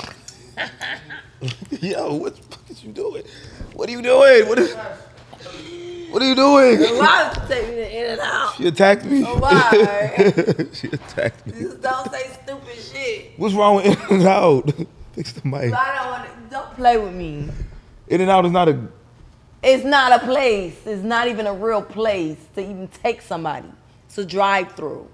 Yo, 1.80 2.14
what 2.14 2.36
the 2.36 2.42
fuck 2.42 2.68
is 2.68 2.82
you 2.82 2.90
doing? 2.90 3.22
What 3.74 3.88
are 3.88 3.92
you 3.92 4.02
doing? 4.02 4.48
What 4.48 4.58
is? 4.58 4.74
What 6.10 6.20
are 6.20 6.28
you 6.28 6.34
doing? 6.34 6.80
Why 6.98 7.28
would 7.28 7.42
you 7.42 7.48
take 7.48 7.68
me 7.68 7.74
to 7.76 7.96
In-N-Out? 7.96 8.54
She 8.56 8.66
attacked 8.66 9.04
me. 9.04 9.22
Why? 9.22 10.66
she 10.72 10.88
attacked 10.88 11.46
me. 11.46 11.52
Just 11.52 11.80
don't 11.80 12.10
say 12.10 12.28
stupid 12.42 12.76
shit. 12.76 13.38
What's 13.38 13.54
wrong 13.54 13.76
with 13.76 13.86
In-N-Out? 14.10 14.72
Fix 15.12 15.32
the 15.32 15.46
mic. 15.46 15.72
I 15.72 15.96
don't 15.96 16.10
want 16.10 16.24
to. 16.24 16.50
Don't 16.50 16.74
play 16.74 16.98
with 16.98 17.14
me. 17.14 17.48
In-N-Out 18.08 18.46
is 18.46 18.52
not 18.52 18.68
a. 18.68 18.88
It's 19.62 19.84
not 19.84 20.12
a 20.12 20.24
place. 20.24 20.76
It's 20.86 21.02
not 21.02 21.28
even 21.28 21.46
a 21.46 21.52
real 21.54 21.82
place 21.82 22.38
to 22.54 22.62
even 22.62 22.88
take 22.88 23.20
somebody. 23.20 23.68
It's 24.06 24.18
a 24.18 24.24
drive 24.24 24.72
through. 24.72 25.06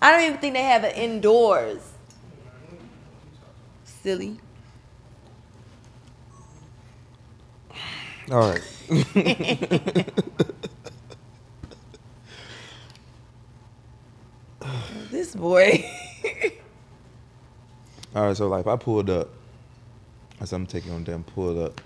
I 0.00 0.10
don't 0.10 0.22
even 0.22 0.38
think 0.38 0.54
they 0.54 0.62
have 0.62 0.84
it 0.84 0.96
indoors. 0.96 1.80
Silly. 3.84 4.38
All 8.30 8.50
right. 8.50 10.08
This 15.10 15.34
boy. 15.34 15.84
All 18.14 18.26
right. 18.26 18.36
So 18.36 18.48
like, 18.48 18.60
if 18.62 18.66
I 18.66 18.76
pulled 18.76 19.10
up, 19.10 19.28
I 20.40 20.44
said 20.44 20.56
I'm 20.56 20.66
taking 20.66 20.92
on 20.92 21.04
them. 21.04 21.24
Pulled 21.24 21.58
up. 21.58 21.80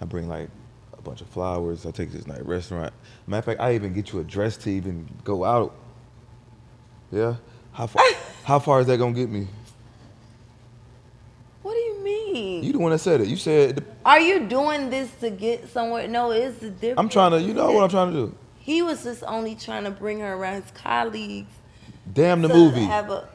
I 0.00 0.04
bring 0.04 0.28
like 0.28 0.48
a 0.96 1.02
bunch 1.02 1.20
of 1.20 1.28
flowers. 1.28 1.86
I 1.86 1.90
take 1.90 2.12
this 2.12 2.26
night 2.26 2.44
restaurant. 2.46 2.92
Matter 3.26 3.38
of 3.38 3.44
fact, 3.44 3.60
I 3.60 3.74
even 3.74 3.92
get 3.92 4.12
you 4.12 4.20
a 4.20 4.24
dress 4.24 4.56
to 4.58 4.70
even 4.70 5.08
go 5.24 5.44
out. 5.44 5.74
Yeah. 7.10 7.36
How 7.72 7.86
far? 7.86 8.04
how 8.44 8.58
far 8.58 8.80
is 8.80 8.86
that 8.86 8.98
gonna 8.98 9.12
get 9.14 9.28
me? 9.30 9.46
what 11.62 11.72
do 11.72 11.78
you 11.80 12.04
mean? 12.04 12.62
You 12.62 12.72
the 12.72 12.78
one 12.78 12.92
that 12.92 12.98
said 12.98 13.20
it. 13.20 13.28
You 13.28 13.36
said 13.36 13.76
the- 13.76 13.84
Are 14.04 14.20
you 14.20 14.40
doing 14.46 14.90
this 14.90 15.10
to 15.20 15.30
get 15.30 15.68
somewhere? 15.70 16.06
No, 16.08 16.30
it's 16.30 16.58
the 16.58 16.70
difference. 16.70 16.98
I'm 16.98 17.08
trying 17.08 17.30
to. 17.32 17.40
You 17.40 17.54
know 17.54 17.70
what 17.72 17.84
I'm 17.84 17.90
trying 17.90 18.12
to 18.12 18.26
do. 18.26 18.34
He 18.58 18.82
was 18.82 19.04
just 19.04 19.22
only 19.24 19.54
trying 19.54 19.84
to 19.84 19.90
bring 19.90 20.20
her 20.20 20.34
around 20.34 20.62
his 20.62 20.70
colleagues. 20.72 21.50
Damn 22.12 22.42
the 22.42 22.48
movie. 22.48 22.84
Have 22.84 23.10
a, 23.10 23.28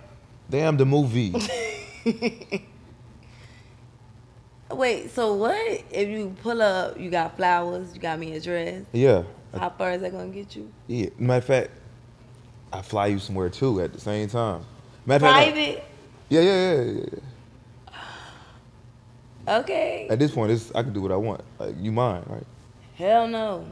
Damn 0.49 0.77
the 0.77 0.85
movie. 0.85 1.33
wait, 4.71 5.11
so 5.11 5.33
what? 5.33 5.83
If 5.91 6.09
you 6.09 6.35
pull 6.41 6.61
up, 6.61 6.99
you 6.99 7.09
got 7.09 7.35
flowers, 7.37 7.93
you 7.93 7.99
got 8.01 8.19
me 8.19 8.33
a 8.35 8.39
dress. 8.41 8.83
yeah. 8.93 9.23
How 9.57 9.71
far 9.71 9.93
is 9.93 10.01
that 10.01 10.11
gonna 10.11 10.27
get 10.27 10.55
you? 10.55 10.71
Yeah. 10.85 11.09
Matter 11.17 11.37
of 11.39 11.45
fact, 11.45 11.71
I 12.71 12.83
fly 12.83 13.07
you 13.07 13.17
somewhere 13.17 13.49
too 13.49 13.81
at 13.81 13.91
the 13.93 13.99
same 13.99 14.27
time. 14.29 14.63
Matter 15.07 15.25
of 15.25 15.31
fact. 15.31 15.53
Private? 15.53 15.83
Yeah, 16.29 16.41
yeah, 16.41 16.75
yeah, 16.75 16.81
yeah, 16.83 17.05
yeah. 19.47 19.55
Okay. 19.61 20.07
At 20.11 20.19
this 20.19 20.31
point, 20.31 20.51
it's, 20.51 20.71
I 20.75 20.83
can 20.83 20.93
do 20.93 21.01
what 21.01 21.11
I 21.11 21.15
want. 21.15 21.41
Like 21.57 21.73
you 21.79 21.91
mine, 21.91 22.21
right? 22.27 22.45
Hell 22.93 23.27
no. 23.27 23.65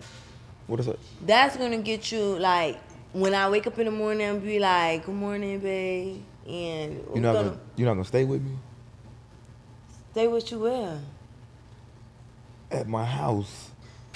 What 0.66 0.80
is 0.80 0.88
it? 0.88 1.00
That's 1.24 1.56
gonna 1.58 1.78
get 1.78 2.12
you 2.12 2.40
like 2.40 2.80
when 3.14 3.36
I 3.36 3.48
wake 3.50 3.68
up 3.68 3.78
in 3.78 3.86
the 3.86 3.92
morning 3.92 4.26
and 4.28 4.42
be 4.44 4.58
like, 4.58 5.06
"Good 5.06 5.14
morning, 5.16 5.60
babe," 5.60 6.24
and 6.48 7.04
You're 7.14 7.18
not 7.22 7.34
gonna 7.34 7.50
gonna, 7.50 7.60
you're 7.76 7.88
not 7.88 7.94
gonna 7.94 8.06
stay 8.06 8.24
with 8.24 8.42
me 8.42 8.52
stay 10.12 10.28
with 10.28 10.50
you 10.52 10.60
where? 10.60 11.00
at 12.72 12.88
my 12.88 13.06
house. 13.06 13.70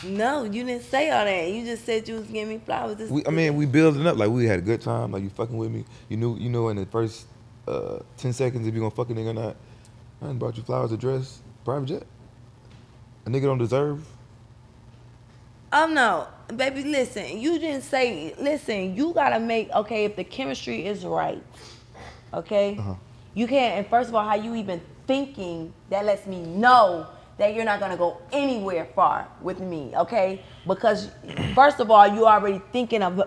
No, 0.03 0.43
you 0.43 0.63
didn't 0.63 0.83
say 0.83 1.09
all 1.11 1.23
that. 1.25 1.47
You 1.51 1.63
just 1.63 1.85
said 1.85 2.07
you 2.07 2.15
was 2.15 2.25
giving 2.25 2.49
me 2.49 2.57
flowers. 2.65 2.97
This- 2.97 3.11
We, 3.11 3.23
I 3.25 3.29
mean, 3.29 3.55
we 3.55 3.65
building 3.65 4.05
up 4.07 4.17
like 4.17 4.29
we 4.29 4.45
had 4.45 4.59
a 4.59 4.61
good 4.63 4.81
time. 4.81 5.11
Like 5.11 5.23
you 5.23 5.29
fucking 5.29 5.55
with 5.55 5.69
me. 5.71 5.85
You 6.09 6.17
knew, 6.17 6.37
you 6.37 6.49
know, 6.49 6.69
in 6.69 6.77
the 6.77 6.85
first 6.87 7.27
uh, 7.67 7.99
ten 8.17 8.33
seconds 8.33 8.65
if 8.67 8.73
you 8.73 8.79
gonna 8.79 8.91
fuck 8.91 9.09
a 9.09 9.13
nigga 9.13 9.29
or 9.29 9.33
not. 9.33 9.55
I 10.21 10.25
done 10.25 10.37
brought 10.39 10.57
you 10.57 10.63
flowers, 10.63 10.91
a 10.91 10.97
dress, 10.97 11.41
private 11.63 11.85
jet. 11.85 12.03
A 13.25 13.29
nigga 13.29 13.43
don't 13.43 13.59
deserve. 13.59 14.03
Oh 15.71 15.87
no, 15.87 16.27
baby, 16.55 16.83
listen. 16.83 17.39
You 17.39 17.57
didn't 17.59 17.83
say. 17.83 18.33
Listen, 18.39 18.95
you 18.95 19.13
gotta 19.13 19.39
make 19.39 19.69
okay 19.71 20.05
if 20.05 20.15
the 20.15 20.23
chemistry 20.23 20.85
is 20.85 21.05
right. 21.05 21.43
Okay, 22.33 22.77
Uh-huh. 22.79 22.93
you 23.33 23.47
can't. 23.47 23.77
And 23.77 23.87
first 23.87 24.09
of 24.09 24.15
all, 24.15 24.23
how 24.27 24.35
you 24.35 24.55
even 24.55 24.81
thinking 25.07 25.73
that 25.89 26.05
lets 26.05 26.25
me 26.27 26.41
know 26.41 27.05
that 27.37 27.55
you're 27.55 27.65
not 27.65 27.79
gonna 27.79 27.97
go 27.97 28.17
anywhere 28.31 28.87
far 28.93 29.27
with 29.41 29.59
me. 29.59 29.91
Okay, 29.97 30.41
because 30.67 31.09
first 31.55 31.79
of 31.79 31.89
all, 31.89 32.07
you 32.07 32.27
already 32.27 32.61
thinking 32.71 33.01
of 33.01 33.19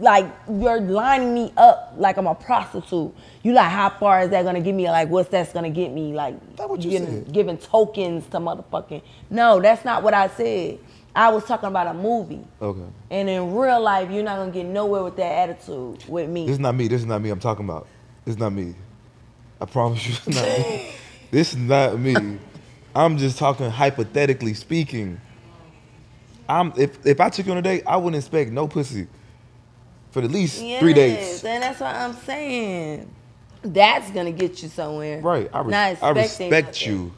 like 0.00 0.26
you're 0.50 0.80
lining 0.80 1.32
me 1.32 1.52
up 1.56 1.94
like 1.96 2.16
I'm 2.16 2.26
a 2.26 2.34
prostitute. 2.34 3.14
You 3.44 3.52
like 3.52 3.70
how 3.70 3.90
far 3.90 4.22
is 4.22 4.30
that 4.30 4.44
gonna 4.44 4.60
get 4.60 4.74
me? 4.74 4.90
Like 4.90 5.08
what's 5.08 5.28
that's 5.28 5.52
gonna 5.52 5.70
get 5.70 5.92
me? 5.92 6.12
Like 6.12 6.34
That 6.56 6.68
what 6.68 6.82
you 6.82 6.90
giving, 6.90 7.24
said. 7.24 7.32
giving 7.32 7.58
tokens 7.58 8.26
to 8.28 8.38
motherfucking. 8.38 9.02
No, 9.30 9.60
that's 9.60 9.84
not 9.84 10.02
what 10.02 10.14
I 10.14 10.26
said. 10.28 10.78
I 11.14 11.28
was 11.30 11.44
talking 11.44 11.68
about 11.68 11.86
a 11.86 11.94
movie. 11.94 12.44
Okay. 12.60 12.80
And 13.10 13.28
in 13.28 13.54
real 13.54 13.80
life, 13.80 14.10
you're 14.10 14.24
not 14.24 14.36
gonna 14.38 14.50
get 14.52 14.66
nowhere 14.66 15.04
with 15.04 15.16
that 15.16 15.48
attitude 15.48 16.04
with 16.08 16.28
me. 16.28 16.46
This 16.46 16.54
is 16.54 16.60
not 16.60 16.74
me. 16.74 16.88
This 16.88 17.00
is 17.02 17.06
not 17.06 17.20
me. 17.22 17.30
I'm 17.30 17.40
talking 17.40 17.64
about. 17.64 17.86
Is 18.26 18.38
not 18.38 18.52
me. 18.52 18.74
I 19.60 19.64
promise 19.64 20.06
you, 20.06 20.14
it's 20.14 20.28
not 20.28 20.58
me. 20.58 20.92
This 21.30 21.52
is 21.52 21.58
not 21.58 21.98
me. 21.98 22.38
I'm 22.94 23.16
just 23.18 23.38
talking 23.38 23.70
hypothetically 23.70 24.54
speaking. 24.54 25.20
I'm 26.48 26.72
if 26.76 27.04
if 27.06 27.20
I 27.20 27.28
took 27.30 27.46
you 27.46 27.52
on 27.52 27.58
a 27.58 27.62
date, 27.62 27.84
I 27.86 27.96
wouldn't 27.96 28.16
expect 28.16 28.50
no 28.50 28.66
pussy 28.66 29.06
for 30.10 30.22
at 30.22 30.30
least 30.30 30.58
three 30.58 30.92
days. 30.92 31.44
And 31.44 31.62
that's 31.62 31.80
what 31.80 31.94
I'm 31.94 32.14
saying. 32.14 33.08
That's 33.62 34.10
gonna 34.10 34.32
get 34.32 34.62
you 34.62 34.68
somewhere. 34.68 35.20
Right. 35.20 35.48
I, 35.52 35.62
Not 35.62 36.02
I 36.02 36.10
respect 36.10 36.84
you. 36.84 37.12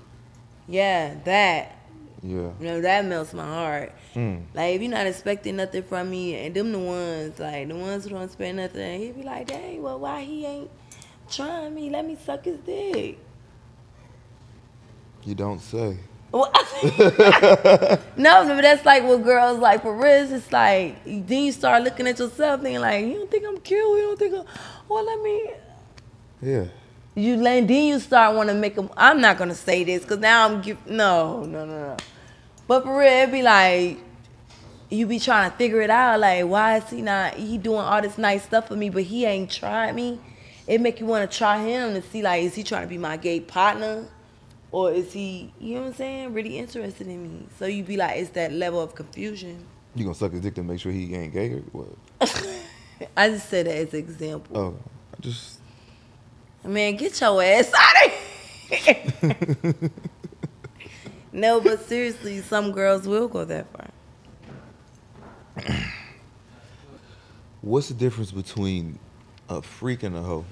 Yeah, 0.69 1.15
that. 1.25 1.79
Yeah. 2.23 2.51
You 2.61 2.67
know, 2.67 2.81
that 2.81 3.05
melts 3.05 3.33
my 3.33 3.45
heart. 3.45 3.93
Mm. 4.15 4.43
Like 4.55 4.77
if 4.77 4.83
you're 4.83 4.91
not 4.91 5.07
expecting 5.07 5.57
nothing 5.57 5.83
from 5.83 6.11
me, 6.11 6.35
and 6.35 6.55
them 6.55 6.71
the 6.71 6.79
ones, 6.79 7.39
like 7.39 7.69
the 7.69 7.75
ones 7.75 8.05
who 8.05 8.11
don't 8.11 8.23
expect 8.23 8.55
nothing, 8.55 9.01
he'd 9.01 9.17
be 9.17 9.23
like, 9.23 9.49
dang, 9.49 9.83
well, 9.83 9.99
why 9.99 10.23
he 10.23 10.45
ain't 10.45 10.71
trying 11.33 11.75
me? 11.75 11.91
Let 11.91 12.07
me 12.07 12.17
suck 12.25 12.45
his 12.45 12.59
dick. 12.59 13.19
You 15.25 15.35
don't 15.35 15.61
say. 15.61 15.99
Well, 16.33 16.51
no, 18.17 18.47
but 18.47 18.63
that's 18.63 18.85
like 18.87 19.05
what 19.05 19.23
girls 19.23 19.59
like 19.59 19.83
for 19.83 19.95
real. 19.95 20.33
It's 20.33 20.51
like 20.51 21.05
then 21.05 21.45
you 21.45 21.53
start 21.53 21.85
looking 21.85 22.07
at 22.07 22.19
yourself 22.19 22.63
thinking 22.63 22.81
like, 22.81 23.05
you 23.05 23.15
don't 23.15 23.31
think 23.31 23.45
I'm 23.47 23.59
cute? 23.61 23.79
You 23.79 24.03
don't 24.03 24.19
think 24.19 24.35
I'm? 24.35 24.45
Well, 24.89 25.05
let 25.05 25.21
me. 25.23 25.51
Yeah. 26.41 26.65
You 27.15 27.37
then 27.37 27.67
then 27.67 27.87
you 27.87 28.01
start 28.01 28.35
want 28.35 28.49
to 28.49 28.55
make 28.55 28.75
them. 28.75 28.89
I'm 28.97 29.21
not 29.21 29.37
gonna 29.37 29.55
say 29.55 29.85
this 29.85 30.03
because 30.03 30.19
now 30.19 30.47
I'm 30.49 30.63
give. 30.63 30.87
No, 30.87 31.45
no, 31.45 31.67
no, 31.67 31.79
no. 31.81 31.97
But 32.67 32.85
for 32.85 32.99
real, 32.99 33.09
it 33.09 33.31
be 33.31 33.43
like 33.43 33.99
you 34.89 35.07
be 35.07 35.19
trying 35.19 35.51
to 35.51 35.57
figure 35.57 35.83
it 35.83 35.91
out. 35.91 36.21
Like, 36.21 36.47
why 36.47 36.79
is 36.79 36.89
he 36.89 37.03
not? 37.03 37.35
He 37.35 37.59
doing 37.59 37.81
all 37.81 38.01
this 38.01 38.17
nice 38.17 38.45
stuff 38.45 38.69
for 38.69 38.77
me, 38.77 38.89
but 38.89 39.03
he 39.03 39.27
ain't 39.27 39.51
tried 39.51 39.95
me. 39.95 40.19
It 40.73 40.81
make 40.81 41.01
you 41.01 41.05
want 41.07 41.31
to 41.31 41.37
try 41.37 41.63
him 41.63 41.93
to 41.93 42.01
see 42.01 42.23
like, 42.23 42.45
is 42.45 42.55
he 42.55 42.63
trying 42.63 42.85
to 42.85 42.89
be 42.89 42.97
my 42.97 43.19
gay 43.19 43.41
partner? 43.41 44.07
Or 44.71 44.91
is 44.91 45.13
he, 45.13 45.53
you 45.61 45.75
know 45.75 45.83
what 45.83 45.87
I'm 45.89 45.95
saying, 45.95 46.33
really 46.33 46.57
interested 46.57 47.07
in 47.07 47.23
me? 47.23 47.47
So 47.59 47.67
you 47.67 47.85
be 47.85 47.99
like, 47.99 48.17
it's 48.17 48.31
that 48.31 48.53
level 48.53 48.81
of 48.81 48.95
confusion. 48.95 49.67
You 49.95 50.05
gonna 50.05 50.15
suck 50.15 50.33
his 50.33 50.41
dick 50.41 50.55
to 50.55 50.63
make 50.63 50.81
sure 50.81 50.91
he 50.91 51.15
ain't 51.15 51.35
gay 51.35 51.53
or 51.53 51.59
what? 51.73 51.89
I 53.19 53.29
just 53.29 53.51
said 53.51 53.67
that 53.67 53.77
as 53.77 53.93
an 53.93 53.99
example. 53.99 54.59
Oh, 54.59 54.75
I 55.15 55.21
just 55.21 55.59
Man, 56.65 56.97
get 56.97 57.21
your 57.21 57.43
ass 57.43 57.71
out 57.79 58.07
of 58.07 58.13
here. 58.71 59.91
no, 61.35 61.61
but 61.61 61.87
seriously, 61.87 62.41
some 62.41 62.73
girls 62.73 63.07
will 63.07 63.29
go 63.29 63.45
that 63.45 63.67
far. 63.77 63.91
What's 67.61 67.89
the 67.89 67.95
difference 67.95 68.33
between 68.33 68.99
a 69.51 69.61
freak 69.61 70.03
and 70.03 70.17
a 70.17 70.23
hoe? 70.23 70.47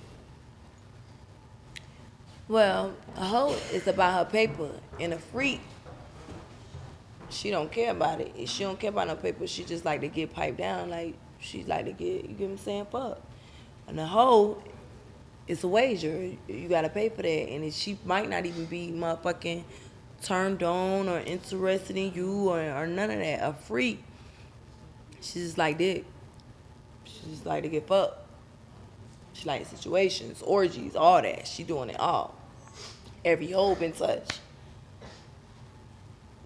Well, 2.50 2.94
a 3.14 3.24
hoe 3.24 3.56
is 3.72 3.86
about 3.86 4.12
her 4.12 4.24
paper, 4.28 4.70
and 4.98 5.12
a 5.12 5.18
freak, 5.18 5.60
she 7.28 7.48
don't 7.48 7.70
care 7.70 7.92
about 7.92 8.20
it. 8.20 8.48
She 8.48 8.64
don't 8.64 8.76
care 8.76 8.90
about 8.90 9.06
no 9.06 9.14
paper. 9.14 9.46
She 9.46 9.62
just 9.62 9.84
like 9.84 10.00
to 10.00 10.08
get 10.08 10.34
piped 10.34 10.58
down. 10.58 10.90
Like 10.90 11.14
she 11.38 11.62
like 11.62 11.84
to 11.84 11.92
get, 11.92 12.24
you 12.24 12.34
get 12.34 12.40
what 12.40 12.50
I'm 12.50 12.58
saying, 12.58 12.86
fuck. 12.90 13.20
And 13.86 14.00
a 14.00 14.04
hoe, 14.04 14.60
it's 15.46 15.62
a 15.62 15.68
wager. 15.68 16.32
You 16.48 16.68
gotta 16.68 16.88
pay 16.88 17.08
for 17.10 17.22
that, 17.22 17.28
and 17.28 17.72
she 17.72 17.96
might 18.04 18.28
not 18.28 18.44
even 18.44 18.64
be 18.64 18.90
motherfucking 18.90 19.62
turned 20.20 20.64
on 20.64 21.08
or 21.08 21.20
interested 21.20 21.96
in 21.96 22.12
you 22.14 22.50
or, 22.50 22.60
or 22.60 22.88
none 22.88 23.12
of 23.12 23.20
that. 23.20 23.48
A 23.48 23.52
freak, 23.52 24.02
she's 25.20 25.44
just 25.44 25.58
like 25.58 25.78
dick. 25.78 26.04
She 27.04 27.30
just 27.30 27.46
like 27.46 27.62
to 27.62 27.68
get 27.68 27.86
fucked. 27.86 28.26
She 29.34 29.44
like 29.44 29.66
situations, 29.66 30.42
orgies, 30.42 30.96
all 30.96 31.22
that. 31.22 31.46
She 31.46 31.62
doing 31.62 31.90
it 31.90 32.00
all. 32.00 32.39
Every 33.24 33.50
hoe 33.50 33.74
been 33.74 33.92
touched. 33.92 34.40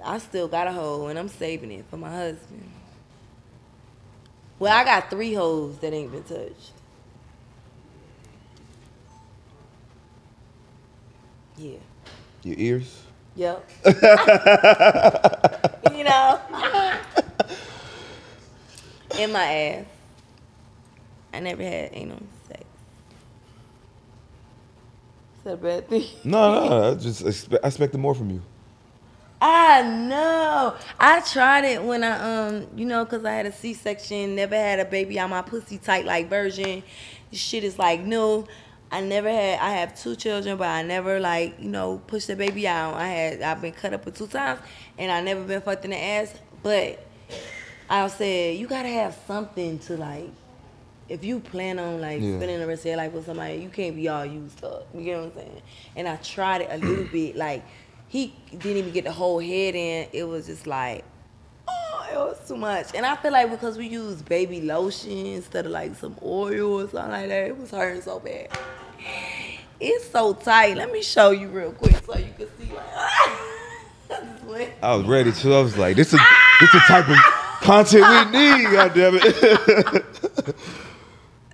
I 0.02 0.18
still 0.18 0.48
got 0.48 0.66
a 0.66 0.72
hoe 0.72 1.06
and 1.06 1.18
I'm 1.18 1.28
saving 1.28 1.70
it 1.72 1.84
for 1.88 1.96
my 1.96 2.10
husband. 2.10 2.70
Well, 4.58 4.72
I 4.72 4.84
got 4.84 5.10
three 5.10 5.34
hoes 5.34 5.78
that 5.78 5.92
ain't 5.92 6.12
been 6.12 6.22
touched. 6.24 6.72
Yeah. 11.56 11.78
Your 12.42 12.56
ears? 12.58 13.02
Yep. 13.36 13.70
you 15.94 16.04
know. 16.04 16.40
In 19.18 19.32
my 19.32 19.44
ass. 19.44 19.86
I 21.32 21.40
never 21.40 21.62
had 21.62 21.90
anal 21.92 22.20
sex. 22.48 22.64
Is 25.44 25.50
that 25.50 25.54
a 25.54 25.56
bad 25.58 25.88
thing? 25.90 26.04
No, 26.24 26.68
no. 26.68 26.90
I 26.92 26.94
just 26.94 27.20
expect, 27.20 27.62
I 27.62 27.68
expected 27.68 27.98
more 27.98 28.14
from 28.14 28.30
you. 28.30 28.40
I 29.42 29.82
know. 29.82 30.74
I 30.98 31.20
tried 31.20 31.66
it 31.66 31.82
when 31.82 32.02
I 32.02 32.46
um, 32.46 32.66
you 32.74 32.86
know, 32.86 33.04
cause 33.04 33.26
I 33.26 33.32
had 33.32 33.44
a 33.44 33.52
C-section, 33.52 34.36
never 34.36 34.56
had 34.56 34.80
a 34.80 34.86
baby 34.86 35.20
on 35.20 35.28
my 35.28 35.42
pussy 35.42 35.76
tight 35.76 36.06
like 36.06 36.30
version. 36.30 36.82
This 37.30 37.40
shit 37.40 37.62
is 37.62 37.78
like 37.78 38.00
no. 38.00 38.46
I 38.90 39.02
never 39.02 39.28
had. 39.28 39.58
I 39.58 39.72
have 39.72 40.00
two 40.00 40.16
children, 40.16 40.56
but 40.56 40.68
I 40.68 40.80
never 40.80 41.20
like 41.20 41.56
you 41.60 41.68
know 41.68 42.00
pushed 42.06 42.28
the 42.28 42.36
baby 42.36 42.66
out. 42.66 42.94
I 42.94 43.08
had. 43.08 43.42
I've 43.42 43.60
been 43.60 43.72
cut 43.72 43.92
up 43.92 44.06
with 44.06 44.16
two 44.16 44.28
times, 44.28 44.60
and 44.96 45.12
I 45.12 45.20
never 45.20 45.42
been 45.42 45.60
fucked 45.60 45.84
in 45.84 45.90
the 45.90 46.02
ass. 46.02 46.32
But 46.62 47.06
I 47.90 48.08
said 48.08 48.56
you 48.56 48.66
gotta 48.66 48.88
have 48.88 49.14
something 49.26 49.78
to 49.80 49.98
like. 49.98 50.30
If 51.08 51.22
you 51.24 51.40
plan 51.40 51.78
on 51.78 52.00
like 52.00 52.20
Yeah. 52.22 52.36
spending 52.36 52.58
the 52.60 52.66
rest 52.66 52.80
of 52.82 52.86
your 52.86 52.96
life 52.96 53.12
with 53.12 53.26
somebody, 53.26 53.56
you 53.56 53.68
can't 53.68 53.94
be 53.94 54.08
all 54.08 54.24
used 54.24 54.62
up. 54.64 54.86
You 54.94 55.02
get 55.02 55.18
what 55.18 55.26
I'm 55.26 55.34
saying? 55.34 55.62
And 55.96 56.08
I 56.08 56.16
tried 56.16 56.62
it 56.62 56.68
a 56.70 56.78
little 56.78 57.04
bit. 57.04 57.36
Like 57.44 57.62
he 58.08 58.32
didn't 58.50 58.76
even 58.78 58.92
get 58.92 59.04
the 59.04 59.12
whole 59.12 59.38
head 59.40 59.74
in. 59.74 60.06
It 60.12 60.24
was 60.24 60.46
just 60.46 60.66
like, 60.66 61.04
oh, 61.68 62.06
it 62.12 62.16
was 62.16 62.48
too 62.48 62.56
much. 62.56 62.94
And 62.94 63.04
I 63.04 63.16
feel 63.16 63.32
like 63.32 63.50
because 63.50 63.76
we 63.76 63.86
use 63.88 64.22
baby 64.22 64.60
lotion 64.60 65.10
instead 65.26 65.66
of 65.66 65.72
like 65.72 65.94
some 65.96 66.16
oil 66.22 66.80
or 66.80 66.88
something 66.88 67.10
like 67.10 67.28
that, 67.28 67.46
it 67.48 67.58
was 67.58 67.70
hurting 67.70 68.02
so 68.02 68.18
bad. 68.20 68.48
It's 69.80 70.08
so 70.08 70.32
tight. 70.34 70.76
Let 70.76 70.92
me 70.92 71.02
show 71.02 71.32
you 71.32 71.48
real 71.48 71.72
quick 71.72 71.96
so 72.06 72.16
you 72.16 72.32
can 72.38 72.46
see. 72.58 72.72
Like, 74.46 74.72
I 74.82 74.94
was 74.94 75.04
ready 75.06 75.32
to. 75.32 75.54
I 75.54 75.60
was 75.60 75.76
like, 75.76 75.96
this 75.96 76.14
is 76.14 76.20
this 76.60 76.68
is 76.68 76.72
the 76.74 76.78
type 76.86 77.08
of 77.08 77.16
content 77.60 78.04
we 78.32 78.38
need. 78.38 78.70
God 78.70 78.94
damn 78.94 79.14
it. 79.20 80.04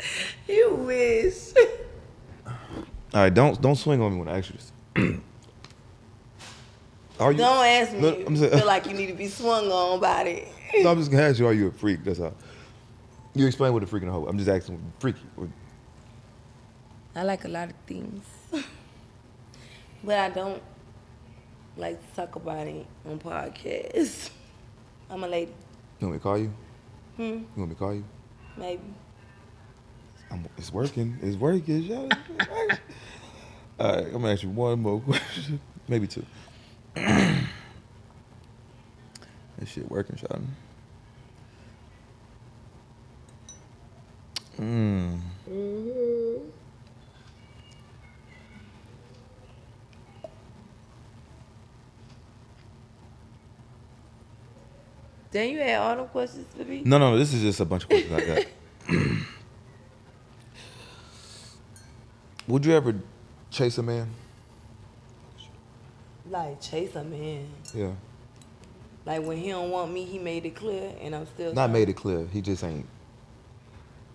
you 0.49 0.75
wish. 0.75 1.53
All 2.47 2.53
right, 3.23 3.33
don't 3.35 3.61
don't 3.61 3.77
swing 3.77 4.01
on 4.01 4.13
me 4.13 4.19
when 4.21 4.29
I 4.29 4.39
ask 4.39 4.51
you 4.51 4.57
this. 4.57 4.73
Are 7.21 7.33
you? 7.33 7.39
Don't 7.39 7.65
ask 7.67 7.93
me. 7.93 8.01
No, 8.01 8.15
I'm 8.27 8.37
saying- 8.37 8.53
feel 8.59 8.67
like 8.67 8.87
you 8.87 8.95
need 8.95 9.09
to 9.09 9.13
be 9.15 9.29
swung 9.29 9.71
on 9.71 9.99
about 9.99 10.27
it. 10.27 10.49
No, 10.79 10.91
I'm 10.93 10.99
just 10.99 11.11
gonna 11.11 11.25
ask 11.25 11.39
you. 11.39 11.47
Are 11.47 11.53
you 11.53 11.67
a 11.69 11.73
freak? 11.73 12.05
That's 12.05 12.21
all. 12.21 12.35
You 13.35 13.47
explain 13.47 13.73
what 13.73 13.83
a 13.83 13.87
freak 13.87 14.03
and 14.03 14.11
a 14.11 14.13
hoe. 14.15 14.27
I'm 14.27 14.39
just 14.39 14.49
asking. 14.49 14.81
Freaky. 14.99 15.21
I 17.15 17.23
like 17.25 17.45
a 17.45 17.49
lot 17.49 17.69
of 17.69 17.75
things, 17.87 18.25
but 20.05 20.17
I 20.17 20.31
don't 20.31 20.63
like 21.77 22.01
to 22.01 22.17
talk 22.17 22.37
about 22.37 22.67
it 22.69 22.87
on 23.05 23.19
podcasts. 23.19 24.31
I'm 25.11 25.25
a 25.25 25.29
lady. 25.29 25.53
You 25.99 26.07
want 26.07 26.13
me 26.13 26.19
to 26.19 26.23
call 26.23 26.39
you? 26.39 26.53
Hmm, 27.17 27.23
You 27.23 27.47
want 27.57 27.69
me 27.71 27.75
to 27.75 27.79
call 27.79 27.95
you? 27.95 28.05
maybe. 28.57 28.83
I'm, 30.31 30.47
it's 30.57 30.73
working. 30.73 31.19
It's 31.23 31.37
working. 31.37 31.93
Up. 31.93 32.13
All 33.79 33.95
right, 33.95 34.07
I'm 34.07 34.13
gonna 34.13 34.33
ask 34.33 34.43
you 34.43 34.51
one 34.51 34.81
more 34.81 35.01
question, 35.01 35.61
maybe 35.89 36.07
two. 36.07 36.25
that 36.95 37.47
shit 39.67 39.91
working, 39.91 40.17
Sean. 40.17 40.49
Mm. 44.59 45.21
mm 45.49 46.41
Then 55.31 55.51
you 55.51 55.59
had 55.61 55.79
all 55.79 55.97
them 55.97 56.09
questions 56.09 56.47
for 56.57 56.65
me. 56.65 56.83
No, 56.85 56.99
no, 56.99 57.17
this 57.17 57.33
is 57.33 57.43
just 57.43 57.61
a 57.61 57.65
bunch 57.65 57.85
of 57.85 57.89
questions 57.89 58.13
I 58.13 58.27
got. 58.27 58.47
Would 62.51 62.67
you 62.67 62.73
ever 62.73 62.97
chase 63.53 63.79
a 63.79 63.83
man? 63.83 64.09
Like 66.29 66.61
chase 66.61 66.97
a 66.97 67.05
man. 67.05 67.47
Yeah. 67.73 67.93
Like 69.07 69.23
when 69.23 69.39
he 69.39 69.51
don't 69.51 69.71
want 69.71 69.93
me, 69.93 70.05
he 70.05 70.19
made 70.19 70.45
it 70.45 70.57
clear, 70.57 70.93
and 71.01 71.15
I'm 71.15 71.27
still 71.27 71.55
Not 71.55 71.71
made 71.71 71.89
it 71.89 71.95
clear. 71.95 72.27
He 72.27 72.41
just 72.41 72.65
ain't. 72.65 72.87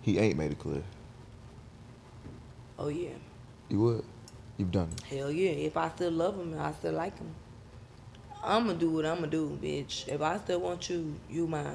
He 0.02 0.18
ain't 0.18 0.36
made 0.36 0.52
it 0.52 0.58
clear. 0.58 0.82
Oh 2.78 2.88
yeah, 2.88 3.16
You 3.70 3.80
would. 3.80 4.04
You've 4.58 4.70
done 4.70 4.90
it. 4.92 5.16
hell 5.16 5.30
yeah. 5.30 5.50
If 5.50 5.78
I 5.78 5.88
still 5.88 6.10
love 6.10 6.38
him 6.38 6.52
and 6.52 6.60
I 6.60 6.72
still 6.72 6.92
like 6.92 7.16
him, 7.16 7.34
I'ma 8.44 8.74
do 8.74 8.90
what 8.90 9.06
I'ma 9.06 9.26
do, 9.28 9.58
bitch. 9.62 10.06
If 10.08 10.20
I 10.20 10.36
still 10.38 10.60
want 10.60 10.90
you, 10.90 11.14
you 11.30 11.46
mine. 11.46 11.74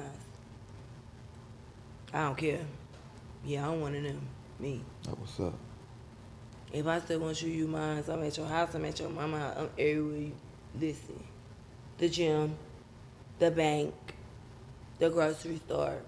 I 2.14 2.22
don't 2.22 2.38
care. 2.38 2.60
Yeah, 3.44 3.68
I'm 3.68 3.80
one 3.80 3.96
of 3.96 4.02
them. 4.04 4.20
Me. 4.60 4.80
That 5.02 5.18
what's 5.18 5.40
up. 5.40 5.54
If 6.72 6.86
I 6.86 7.00
still 7.00 7.20
want 7.20 7.42
you, 7.42 7.50
you 7.50 7.66
mine. 7.66 8.02
I'm 8.08 8.22
at 8.24 8.36
your 8.36 8.46
house. 8.46 8.74
I'm 8.74 8.84
at 8.84 8.98
your 8.98 9.10
mama. 9.10 9.54
I'm 9.56 9.68
everywhere. 9.78 10.16
You 10.16 10.32
listen. 10.80 11.22
The 11.98 12.08
gym, 12.08 12.56
the 13.38 13.50
bank, 13.50 13.94
the 14.98 15.10
grocery 15.10 15.60
store, 15.66 15.98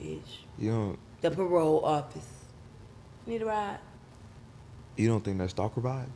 bitch. 0.00 0.20
You 0.58 0.70
don't. 0.70 0.98
The 1.22 1.30
parole 1.30 1.84
office. 1.84 2.26
Need 3.26 3.42
a 3.42 3.46
ride? 3.46 3.78
You 4.96 5.08
don't 5.08 5.24
think 5.24 5.38
that's 5.38 5.52
stalker 5.52 5.80
vibes? 5.80 6.06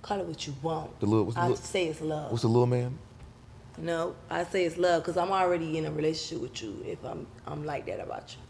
Call 0.00 0.20
it 0.20 0.26
what 0.26 0.46
you 0.46 0.54
want. 0.62 0.98
The 0.98 1.06
little- 1.06 1.24
what's 1.26 1.36
the 1.36 1.42
I 1.42 1.48
little- 1.48 1.62
say 1.62 1.86
it's 1.86 2.00
love. 2.00 2.30
What's 2.32 2.42
the 2.42 2.48
little 2.48 2.66
man? 2.66 2.98
No, 3.78 4.14
I 4.28 4.44
say 4.44 4.64
it's 4.64 4.76
love 4.76 5.02
because 5.02 5.16
I'm 5.16 5.30
already 5.30 5.78
in 5.78 5.86
a 5.86 5.92
relationship 5.92 6.42
with 6.42 6.62
you. 6.62 6.82
If 6.86 7.04
I'm 7.04 7.26
I'm 7.46 7.64
like 7.64 7.86
that 7.86 8.00
about 8.00 8.34
you, 8.34 8.42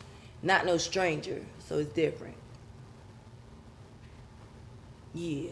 not 0.42 0.64
no 0.64 0.76
stranger, 0.78 1.44
so 1.58 1.78
it's 1.78 1.92
different. 1.92 2.36
Yeah, 5.14 5.50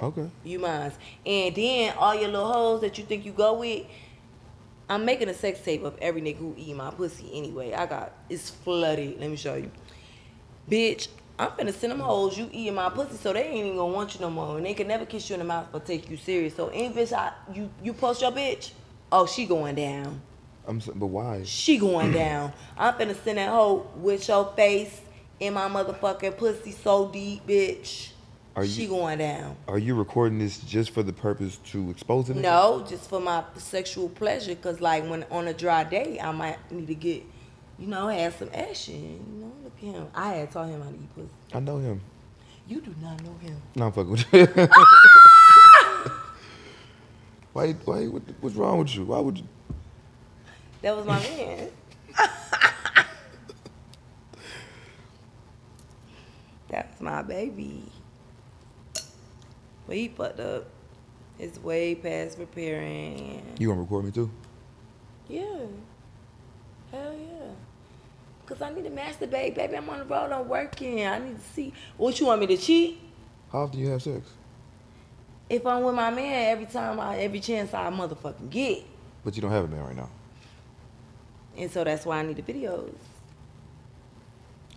Okay. 0.00 0.28
you 0.44 0.58
mine. 0.58 0.92
And 1.24 1.54
then 1.54 1.94
all 1.96 2.14
your 2.14 2.28
little 2.28 2.52
hoes 2.52 2.80
that 2.82 2.98
you 2.98 3.04
think 3.04 3.24
you 3.24 3.32
go 3.32 3.54
with, 3.60 3.86
I'm 4.88 5.04
making 5.04 5.28
a 5.28 5.34
sex 5.34 5.60
tape 5.60 5.84
of 5.84 5.96
every 6.02 6.20
nigga 6.20 6.36
who 6.38 6.54
eat 6.56 6.74
my 6.76 6.90
pussy 6.90 7.30
anyway. 7.32 7.72
I 7.72 7.86
got 7.86 8.12
it's 8.28 8.50
flooded. 8.50 9.18
Let 9.20 9.30
me 9.30 9.36
show 9.36 9.54
you, 9.54 9.70
bitch. 10.68 11.08
I'm 11.38 11.52
finna 11.52 11.72
send 11.72 11.92
them 11.92 12.00
hoes 12.00 12.36
you 12.36 12.50
eating 12.52 12.74
my 12.74 12.90
pussy, 12.90 13.16
so 13.16 13.32
they 13.32 13.44
ain't 13.44 13.64
even 13.64 13.76
gonna 13.76 13.94
want 13.94 14.14
you 14.14 14.20
no 14.20 14.28
more, 14.28 14.58
and 14.58 14.66
they 14.66 14.74
can 14.74 14.86
never 14.88 15.06
kiss 15.06 15.30
you 15.30 15.34
in 15.34 15.38
the 15.40 15.46
mouth 15.46 15.68
or 15.72 15.80
take 15.80 16.10
you 16.10 16.18
serious. 16.18 16.54
So 16.54 16.68
any 16.68 16.92
bitch 16.92 17.12
I 17.14 17.32
you 17.54 17.70
you 17.82 17.94
post 17.94 18.20
your 18.20 18.30
bitch, 18.32 18.72
oh 19.10 19.24
she 19.26 19.46
going 19.46 19.76
down. 19.76 20.20
I'm. 20.66 20.76
s- 20.76 20.90
But 20.94 21.06
why? 21.06 21.42
She 21.44 21.78
going 21.78 22.12
down. 22.24 22.52
I'm 22.76 22.92
finna 22.94 23.16
send 23.24 23.38
that 23.38 23.48
hoe 23.48 23.88
with 23.96 24.28
your 24.28 24.52
face 24.54 25.00
in 25.38 25.54
my 25.54 25.68
motherfucking 25.68 26.36
pussy 26.36 26.72
so 26.72 27.08
deep, 27.08 27.46
bitch. 27.46 28.09
Are 28.60 28.66
she 28.66 28.82
you- 28.82 28.88
going 28.88 29.18
down. 29.18 29.56
Are 29.68 29.78
you 29.78 29.94
recording 29.94 30.38
this 30.38 30.58
just 30.58 30.90
for 30.90 31.02
the 31.02 31.14
purpose 31.14 31.56
to 31.70 31.88
expose 31.90 32.28
it? 32.28 32.36
No, 32.36 32.84
just 32.86 33.08
for 33.08 33.18
my 33.18 33.42
sexual 33.56 34.10
pleasure. 34.10 34.54
Cause 34.54 34.82
like 34.82 35.08
when 35.08 35.24
on 35.30 35.48
a 35.48 35.54
dry 35.54 35.82
day, 35.84 36.20
I 36.20 36.30
might 36.32 36.58
need 36.70 36.86
to 36.88 36.94
get, 36.94 37.24
you 37.78 37.86
know, 37.86 38.08
have 38.08 38.34
some 38.36 38.50
action. 38.52 38.94
You 39.32 39.40
know, 39.40 39.52
look 39.64 39.72
at 39.78 39.82
him. 40.00 40.08
I 40.14 40.32
had 40.34 40.50
taught 40.50 40.68
him 40.68 40.82
how 40.82 40.90
to 40.90 40.94
eat 40.94 41.14
pussy. 41.14 41.28
I 41.54 41.60
know 41.60 41.78
him. 41.78 42.02
You 42.68 42.82
do 42.82 42.94
not 43.00 43.22
know 43.22 43.34
him. 43.40 43.56
No, 43.74 43.86
I'm 43.86 43.92
fucking 43.92 44.10
with 44.10 44.30
you. 44.32 44.46
Why? 47.54 47.72
Why? 47.72 48.06
What, 48.08 48.22
what's 48.40 48.56
wrong 48.56 48.78
with 48.78 48.94
you? 48.94 49.04
Why 49.06 49.20
would 49.20 49.38
you? 49.38 49.48
That 50.82 50.96
was 50.96 51.06
my 51.06 51.18
man. 51.18 51.70
That's 56.68 57.00
my 57.00 57.22
baby. 57.22 57.82
But 59.90 59.96
he 59.96 60.06
fucked 60.06 60.38
up. 60.38 60.66
It's 61.36 61.58
way 61.58 61.96
past 61.96 62.38
repairing. 62.38 63.42
You 63.58 63.66
gonna 63.66 63.80
record 63.80 64.04
me 64.04 64.12
too? 64.12 64.30
Yeah. 65.28 65.42
Hell 66.92 67.12
yeah. 67.12 67.48
Cause 68.46 68.62
I 68.62 68.72
need 68.72 68.84
to 68.84 68.90
masturbate, 68.90 69.56
baby. 69.56 69.76
I'm 69.76 69.90
on 69.90 69.98
the 69.98 70.04
road. 70.04 70.30
I'm 70.30 70.48
working. 70.48 71.04
I 71.04 71.18
need 71.18 71.34
to 71.34 71.42
see. 71.42 71.72
What 71.96 72.20
you 72.20 72.26
want 72.26 72.40
me 72.40 72.46
to 72.46 72.56
cheat? 72.56 73.00
How 73.50 73.62
often 73.62 73.80
do 73.80 73.84
you 73.84 73.90
have 73.90 74.00
sex? 74.00 74.30
If 75.48 75.66
I'm 75.66 75.82
with 75.82 75.96
my 75.96 76.10
man, 76.10 76.52
every 76.52 76.66
time 76.66 77.00
I, 77.00 77.18
every 77.18 77.40
chance 77.40 77.74
I 77.74 77.90
motherfucking 77.90 78.48
get. 78.48 78.84
But 79.24 79.34
you 79.34 79.42
don't 79.42 79.50
have 79.50 79.64
a 79.64 79.68
man 79.68 79.82
right 79.82 79.96
now. 79.96 80.10
And 81.56 81.68
so 81.68 81.82
that's 81.82 82.06
why 82.06 82.20
I 82.20 82.22
need 82.22 82.36
the 82.36 82.42
videos. 82.42 82.94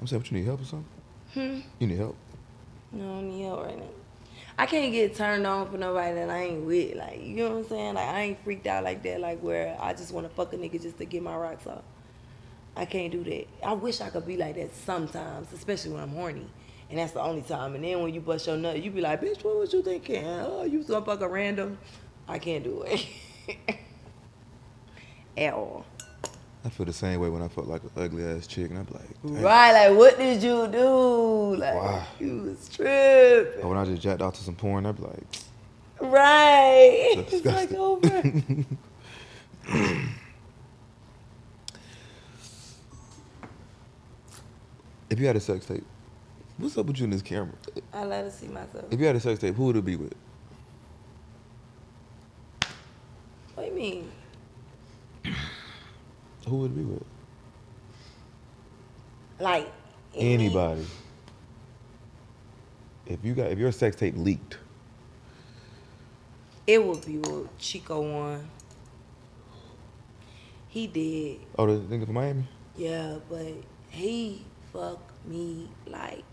I'm 0.02 0.08
saying, 0.08 0.24
but 0.24 0.32
you 0.32 0.38
need 0.40 0.46
help 0.48 0.62
or 0.62 0.66
something? 0.66 0.88
Hmm. 1.36 1.60
You 1.78 1.86
need 1.86 1.98
help. 2.00 2.16
No, 2.92 3.20
I 3.20 3.22
need 3.22 3.44
help 3.44 3.64
right 3.64 3.78
now. 3.78 4.03
I 4.58 4.66
can't 4.68 4.92
get 4.92 5.16
turned 5.16 5.48
on 5.48 5.70
for 5.72 5.78
nobody 5.78 6.16
that 6.16 6.30
I 6.30 6.44
ain't 6.44 6.66
with. 6.66 6.96
Like, 6.96 7.24
you 7.24 7.36
know 7.38 7.50
what 7.50 7.58
I'm 7.58 7.70
saying? 7.70 7.96
Like, 7.96 8.08
I 8.08 8.22
ain't 8.22 8.44
freaked 8.44 8.68
out 8.68 8.84
like 8.84 9.02
that. 9.04 9.20
Like, 9.20 9.40
where 9.40 9.76
I 9.80 9.94
just 9.94 10.14
want 10.14 10.30
to 10.30 10.34
fuck 10.34 10.54
a 10.54 10.58
nigga 10.58 10.82
just 10.82 10.98
to 11.00 11.06
get 11.06 11.24
my 11.24 11.36
rocks 11.36 11.66
off. 11.66 11.84
I 12.76 12.86
can't 12.86 13.12
do 13.12 13.24
that. 13.24 13.48
I 13.64 13.74
wish 13.74 14.02
I 14.02 14.10
could 14.10 14.26
be 14.26 14.38
like 14.38 14.56
that 14.56 14.76
sometimes, 14.76 15.52
especially 15.54 15.92
when 15.92 16.02
I'm 16.02 16.10
horny. 16.10 16.48
And 16.90 17.00
that's 17.00 17.14
the 17.14 17.22
only 17.22 17.42
time. 17.42 17.76
And 17.76 17.84
then 17.84 18.02
when 18.02 18.14
you 18.14 18.22
bust 18.22 18.46
your 18.46 18.58
nut, 18.58 18.82
you 18.82 18.92
be 18.92 19.02
like, 19.02 19.22
bitch, 19.22 19.44
what 19.44 19.58
was 19.58 19.74
you 19.74 19.82
thinking? 19.82 20.26
Oh, 20.26 20.64
you 20.64 20.80
was 20.80 20.88
gonna 20.88 21.06
fuck 21.06 21.22
a 21.22 21.28
random. 21.28 21.78
I 22.28 22.40
can't 22.40 22.64
do 22.64 22.84
it. 22.84 23.06
At 25.38 25.54
all. 25.54 25.86
I 26.66 26.70
feel 26.70 26.86
the 26.86 26.94
same 26.94 27.20
way 27.20 27.28
when 27.30 27.42
I 27.42 27.50
fuck 27.50 27.68
like 27.68 27.84
an 27.84 27.90
ugly 27.98 28.24
ass 28.24 28.48
chick, 28.48 28.70
and 28.70 28.80
I'm 28.80 28.88
like. 28.92 29.10
Right, 29.44 29.88
like, 29.90 29.98
what 29.98 30.18
did 30.18 30.42
you 30.42 30.68
do? 30.68 31.56
Like, 31.58 31.76
Wow. 31.76 32.06
you 32.20 32.38
was 32.44 32.70
tripping. 32.70 33.62
Or 33.64 33.70
when 33.70 33.78
I 33.78 33.84
just 33.86 34.02
jacked 34.02 34.22
off 34.22 34.36
to 34.36 34.44
some 34.44 34.56
porn, 34.56 34.86
I'd 34.86 34.96
be 34.96 35.04
like, 35.04 35.24
Right. 36.00 37.16
It's 37.32 37.46
like 37.46 37.72
over. 37.74 38.08
if 45.10 45.20
you 45.20 45.28
had 45.28 45.36
a 45.36 45.40
sex 45.40 45.66
tape, 45.66 45.84
what's 46.58 46.78
up 46.78 46.86
with 46.86 46.98
you 47.00 47.06
in 47.06 47.10
this 47.10 47.22
camera? 47.22 47.54
I 47.94 48.04
love 48.04 48.26
to 48.26 48.32
see 48.32 48.48
myself. 48.48 48.86
If 48.92 49.00
you 49.00 49.06
had 49.06 49.16
a 49.16 49.20
sex 49.20 49.40
tape, 49.40 49.56
who 49.56 49.66
would 49.66 49.76
it 49.76 49.86
be 49.86 49.96
with? 49.96 50.14
What 53.56 53.66
do 53.66 53.70
you 53.70 53.76
mean? 53.76 54.12
Who 56.48 56.58
would 56.58 56.72
it 56.72 56.76
be 56.76 56.84
with? 56.84 57.04
Like 59.40 59.72
any- 60.16 60.34
Anybody. 60.34 60.86
If 63.06 63.24
you 63.24 63.34
got, 63.34 63.52
if 63.52 63.60
your 63.60 63.72
sex 63.72 63.96
tape 63.96 64.16
leaked, 64.18 64.58
It 66.66 66.82
would 66.84 67.06
be 67.06 67.18
with 67.18 67.58
Chico 67.58 68.02
one. 68.02 68.50
He 70.70 70.88
did, 70.88 71.40
oh, 71.60 71.66
the 71.68 71.74
nigga 71.96 72.06
from 72.06 72.16
Miami. 72.16 72.48
yeah, 72.78 73.18
but 73.30 73.54
he 73.90 74.44
fucked 74.72 75.12
me 75.28 75.70
like 75.86 76.24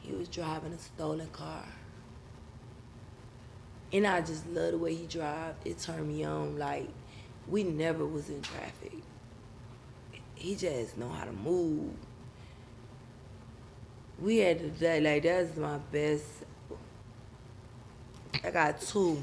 he 0.00 0.12
was 0.12 0.28
driving 0.28 0.72
a 0.72 0.78
stolen 0.78 1.28
car. 1.28 1.64
And 3.92 4.06
I 4.06 4.20
just 4.20 4.46
love 4.48 4.72
the 4.72 4.78
way 4.78 4.94
he 4.94 5.06
drive. 5.06 5.54
It 5.64 5.78
turned 5.78 6.08
me 6.08 6.24
on. 6.24 6.58
Like 6.58 6.88
we 7.50 7.64
never 7.64 8.06
was 8.06 8.28
in 8.28 8.40
traffic. 8.42 8.92
He 10.34 10.54
just 10.54 10.96
know 10.96 11.08
how 11.08 11.24
to 11.24 11.32
move. 11.32 11.92
We 14.18 14.38
had 14.38 14.58
to 14.60 14.68
day 14.68 15.00
like 15.00 15.22
that's 15.22 15.56
my 15.56 15.78
best. 15.92 16.24
I 18.44 18.50
got 18.50 18.80
two. 18.80 19.20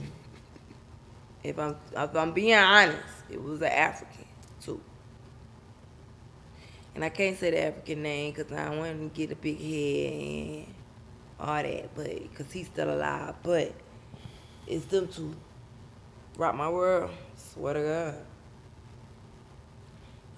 If 1.43 1.57
I'm 1.57 1.75
if 1.95 2.15
I'm 2.15 2.33
being 2.33 2.53
honest, 2.55 2.97
it 3.29 3.41
was 3.41 3.61
an 3.61 3.69
African 3.69 4.25
too. 4.61 4.81
And 6.95 7.03
I 7.05 7.09
can't 7.09 7.37
say 7.37 7.51
the 7.51 7.63
African 7.63 8.03
name 8.03 8.33
because 8.33 8.51
I 8.51 8.65
don't 8.65 8.79
want 8.79 9.13
to 9.13 9.19
get 9.19 9.31
a 9.31 9.35
big 9.35 9.59
head 9.59 10.65
and 10.65 10.73
all 11.39 11.63
that, 11.63 11.95
but 11.95 12.05
because 12.05 12.51
he's 12.51 12.67
still 12.67 12.93
alive. 12.93 13.35
But 13.43 13.73
it's 14.65 14.85
them 14.85 15.07
two. 15.07 15.35
Rock 16.37 16.55
my 16.55 16.69
world. 16.69 17.09
Swear 17.35 17.73
to 17.73 17.81
God. 17.81 18.15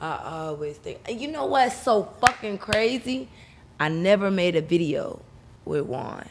I 0.02 0.46
always 0.48 0.78
think. 0.78 1.00
You 1.10 1.28
know 1.30 1.46
what's 1.46 1.76
so 1.76 2.04
fucking 2.22 2.58
crazy? 2.60 3.28
I 3.80 3.90
never 3.90 4.32
made 4.32 4.56
a 4.56 4.62
video 4.62 5.22
with 5.66 5.86
Juan. 5.86 6.28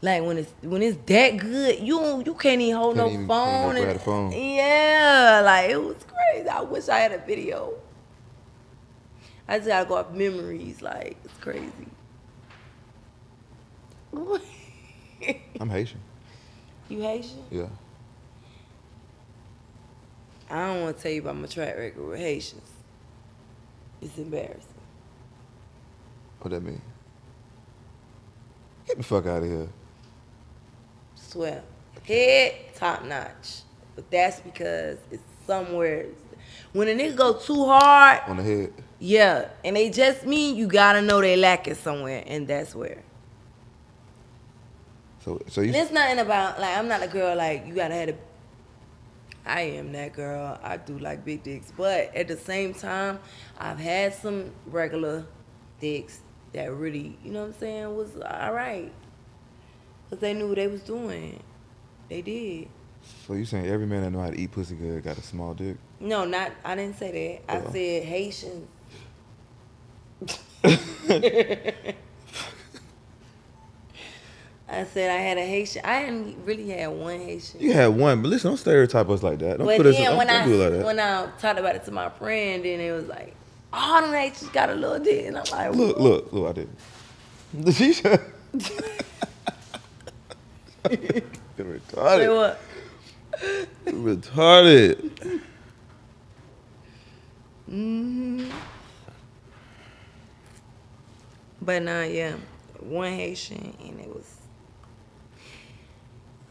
Like 0.00 0.22
when 0.22 0.38
it's 0.38 0.52
when 0.62 0.82
it's 0.82 0.96
that 1.06 1.36
good, 1.38 1.80
you 1.80 2.22
you 2.24 2.34
can't 2.34 2.60
even 2.60 2.76
hold 2.76 2.96
Can't 2.96 3.06
no 3.08 3.12
even- 3.14 3.26
phone. 3.28 3.76
and- 3.76 4.00
phone. 4.00 4.32
Yeah, 4.32 5.42
like 5.44 5.70
it 5.70 5.82
was 5.82 5.96
crazy. 6.04 6.48
I 6.48 6.60
wish 6.62 6.88
I 6.88 6.98
had 6.98 7.12
a 7.12 7.18
video. 7.18 7.74
I 9.48 9.58
just 9.58 9.68
gotta 9.68 9.86
go 9.86 9.96
off 9.96 10.10
memories. 10.12 10.80
Like 10.82 11.16
it's 11.24 11.36
crazy. 11.38 11.70
I'm 15.60 15.68
Haitian. 15.70 16.00
you 16.88 17.00
Haitian? 17.02 17.42
Yeah. 17.50 17.66
I 20.48 20.66
don't 20.66 20.82
want 20.82 20.96
to 20.96 21.02
tell 21.02 21.12
you 21.12 21.20
about 21.22 21.36
my 21.36 21.46
track 21.46 21.76
record 21.76 22.06
with 22.06 22.18
Haitians. 22.20 22.70
It's 24.00 24.16
embarrassing. 24.18 24.60
What 26.40 26.50
that 26.50 26.62
mean? 26.62 26.80
Get 28.86 28.98
the 28.98 29.02
fuck 29.02 29.26
out 29.26 29.42
of 29.42 29.48
here. 29.48 29.68
Swear. 31.16 31.62
Head 32.04 32.54
top 32.74 33.04
notch. 33.04 33.62
But 33.96 34.08
that's 34.10 34.40
because 34.40 34.98
it's 35.10 35.22
somewhere. 35.46 36.06
When 36.72 36.86
a 36.88 36.92
nigga 36.92 37.16
go 37.16 37.32
too 37.32 37.64
hard, 37.64 38.20
On 38.28 38.36
the 38.36 38.42
head. 38.42 38.72
yeah, 39.00 39.48
and 39.64 39.74
they 39.74 39.90
just 39.90 40.24
mean 40.26 40.54
you 40.56 40.68
gotta 40.68 41.02
know 41.02 41.20
they 41.20 41.36
lacking 41.36 41.74
somewhere, 41.74 42.22
and 42.26 42.46
that's 42.46 42.74
where. 42.74 43.02
So, 45.24 45.40
so 45.48 45.62
you. 45.62 45.68
And 45.68 45.76
it's 45.76 45.90
nothing 45.90 46.18
about 46.20 46.60
like 46.60 46.76
I'm 46.76 46.86
not 46.86 47.02
a 47.02 47.08
girl 47.08 47.34
like 47.34 47.66
you 47.66 47.74
gotta 47.74 47.94
have 47.94 48.08
a. 48.10 48.14
I 49.46 49.60
am 49.62 49.92
that 49.92 50.12
girl. 50.12 50.58
I 50.62 50.76
do 50.76 50.98
like 50.98 51.24
big 51.24 51.42
dicks, 51.42 51.72
but 51.76 52.14
at 52.14 52.28
the 52.28 52.36
same 52.36 52.74
time, 52.74 53.18
I've 53.58 53.78
had 53.78 54.14
some 54.14 54.50
regular 54.66 55.24
dicks 55.80 56.20
that 56.52 56.72
really, 56.72 57.16
you 57.22 57.32
know 57.32 57.40
what 57.40 57.46
I'm 57.48 57.54
saying, 57.54 57.96
was 57.96 58.16
all 58.16 58.52
right, 58.52 58.92
cause 60.10 60.18
they 60.18 60.34
knew 60.34 60.48
what 60.48 60.56
they 60.56 60.66
was 60.66 60.82
doing. 60.82 61.42
They 62.08 62.22
did. 62.22 62.68
So 63.26 63.34
you 63.34 63.44
saying 63.44 63.66
every 63.66 63.86
man 63.86 64.02
that 64.02 64.10
know 64.10 64.20
how 64.20 64.30
to 64.30 64.38
eat 64.40 64.50
pussy 64.52 64.74
good 64.74 65.02
got 65.04 65.16
a 65.18 65.22
small 65.22 65.54
dick? 65.54 65.76
No, 66.00 66.24
not. 66.24 66.52
I 66.64 66.74
didn't 66.74 66.96
say 66.98 67.40
that. 67.46 67.52
I 67.52 67.58
Oh. 67.60 67.70
said 67.72 68.02
Haitians. 68.04 68.68
I 74.76 74.84
said 74.84 75.10
I 75.10 75.16
had 75.16 75.38
a 75.38 75.44
Haitian. 75.46 75.82
I 75.84 75.94
hadn't 76.00 76.44
really 76.44 76.68
had 76.68 76.88
one 76.88 77.18
Haitian. 77.18 77.60
You 77.60 77.72
had 77.72 77.88
one, 77.88 78.22
but 78.22 78.28
listen, 78.28 78.50
don't 78.50 78.56
stereotype 78.58 79.08
us 79.08 79.22
like 79.22 79.38
that. 79.40 79.58
Don't 79.58 79.66
But 79.66 79.76
put 79.78 79.86
us. 79.86 79.96
Don't, 79.96 80.16
when 80.16 80.26
don't 80.26 80.42
I 80.42 80.44
do 80.46 80.56
like 80.62 80.70
that. 80.72 80.84
when 80.84 81.00
I 81.00 81.26
talked 81.38 81.58
about 81.58 81.74
it 81.76 81.84
to 81.86 81.90
my 81.90 82.08
friend, 82.10 82.64
then 82.64 82.80
it 82.80 82.92
was 82.92 83.06
like, 83.06 83.34
"Oh, 83.72 84.00
them 84.00 84.12
Haitians 84.12 84.50
got 84.50 84.70
a 84.70 84.74
little 84.74 84.98
dick," 84.98 85.26
and 85.26 85.38
I'm 85.38 85.44
like, 85.50 85.74
Look, 85.74 85.98
look, 85.98 86.32
look! 86.32 86.48
I 86.50 86.52
didn't. 86.52 86.78
She 87.74 87.92
said. 87.94 88.20
Retarded. 91.58 92.36
what? 92.36 92.60
Retarded. 93.86 95.40
hmm 97.68 98.48
But 101.62 101.82
nah, 101.82 102.02
yeah, 102.02 102.36
one 102.80 103.12
Haitian, 103.12 103.76
and 103.80 104.00
it 104.00 104.08
was. 104.14 104.35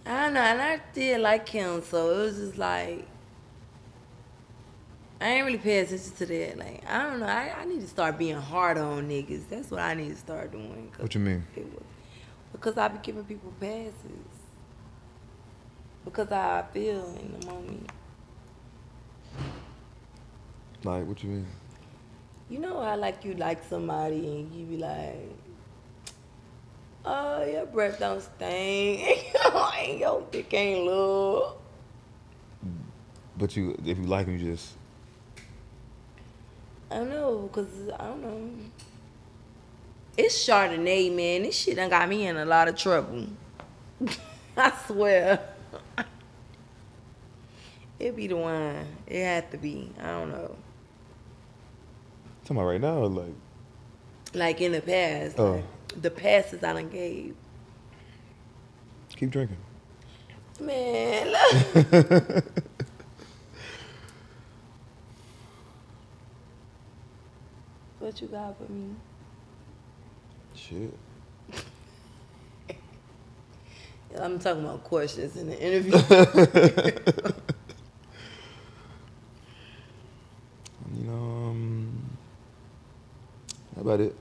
I 0.06 0.26
don't 0.26 0.34
know, 0.36 0.42
and 0.42 0.62
I 0.62 0.80
did 0.94 1.20
like 1.22 1.50
him, 1.50 1.82
so 1.82 2.12
it 2.12 2.18
was 2.18 2.38
just 2.38 2.58
like. 2.58 3.08
I 5.22 5.30
ain't 5.30 5.46
really 5.46 5.58
pay 5.58 5.80
attention 5.80 6.12
to 6.18 6.26
that. 6.26 6.58
Like, 6.58 6.84
I 6.88 7.04
don't 7.04 7.22
know. 7.22 7.26
I, 7.26 7.56
I 7.62 7.66
need 7.66 7.80
to 7.82 7.88
start 7.88 8.18
being 8.18 8.36
hard 8.36 8.78
on 8.78 9.08
niggas. 9.08 9.44
That's 9.50 9.72
what 9.72 9.80
I 9.80 9.94
need 9.94 10.10
to 10.10 10.16
start 10.18 10.52
doing. 10.52 10.92
What 10.98 11.16
you 11.16 11.22
mean? 11.22 11.46
was- 11.56 11.84
because 12.52 12.78
I 12.78 12.88
be 12.90 13.00
giving 13.02 13.24
people 13.24 13.52
passes. 13.60 13.94
Because 16.04 16.32
I 16.32 16.64
feel 16.74 17.06
in 17.18 17.40
the 17.40 17.46
moment. 17.48 17.90
Like, 20.84 21.08
what 21.08 21.24
you 21.24 21.30
mean? 21.30 21.48
You 22.50 22.60
know 22.60 22.82
how 22.82 22.96
like 22.96 23.26
you 23.26 23.34
like 23.34 23.64
somebody 23.68 24.20
and 24.28 24.54
you 24.54 24.66
be 24.66 24.78
like, 24.78 25.30
oh 27.06 27.44
your 27.46 27.66
breath 27.66 28.00
don't 28.00 28.22
stink, 28.22 29.36
and 29.54 30.00
your 30.00 30.24
dick 30.32 30.54
ain't 30.54 30.86
look. 30.86 31.62
But 33.38 33.56
you, 33.56 33.76
if 33.86 33.98
you 33.98 34.06
like 34.06 34.28
him, 34.28 34.38
you 34.38 34.52
just 34.52 34.74
I 36.90 36.96
don't 37.00 37.10
know, 37.10 37.50
cause 37.52 37.68
I 38.00 38.06
don't 38.06 38.22
know. 38.22 38.50
It's 40.18 40.48
Chardonnay, 40.48 41.14
man. 41.14 41.44
This 41.44 41.58
shit 41.58 41.76
done 41.76 41.90
got 41.90 42.08
me 42.08 42.26
in 42.28 42.38
a 42.38 42.46
lot 42.46 42.70
of 42.70 42.78
trouble. 42.78 43.28
I 44.58 44.72
swear. 44.88 45.50
It 48.00 48.16
be 48.16 48.28
the 48.28 48.36
wine. 48.36 48.86
It 49.08 49.24
had 49.24 49.52
to 49.52 49.58
be. 49.58 49.92
I 50.02 50.08
don't 50.08 50.30
know. 50.32 50.56
talking 52.44 52.58
about 52.58 52.68
right 52.68 52.82
now. 52.82 53.04
Like, 53.06 53.34
Like 54.34 54.62
in 54.62 54.74
the 54.74 54.82
past. 54.82 55.40
Oh. 55.40 55.54
like, 55.54 55.64
the 56.02 56.10
passes 56.12 56.64
I 56.64 56.74
done 56.74 56.90
gave. 56.90 57.36
keep 59.16 59.30
drinking. 59.32 59.58
Man, 60.60 61.32
look. 61.32 61.42
what 68.00 68.22
you 68.22 68.28
got 68.28 68.58
for 68.58 68.72
me? 68.72 68.96
Shit. 70.56 70.94
I'm 74.20 74.40
talking 74.40 74.64
about 74.64 74.84
questions 74.84 75.36
in 75.36 75.48
the 75.48 75.60
interview. 75.62 75.92
You 80.98 81.04
know, 81.04 81.14
um, 81.50 82.10
how 83.76 83.82
about 83.82 84.00
it? 84.00 84.16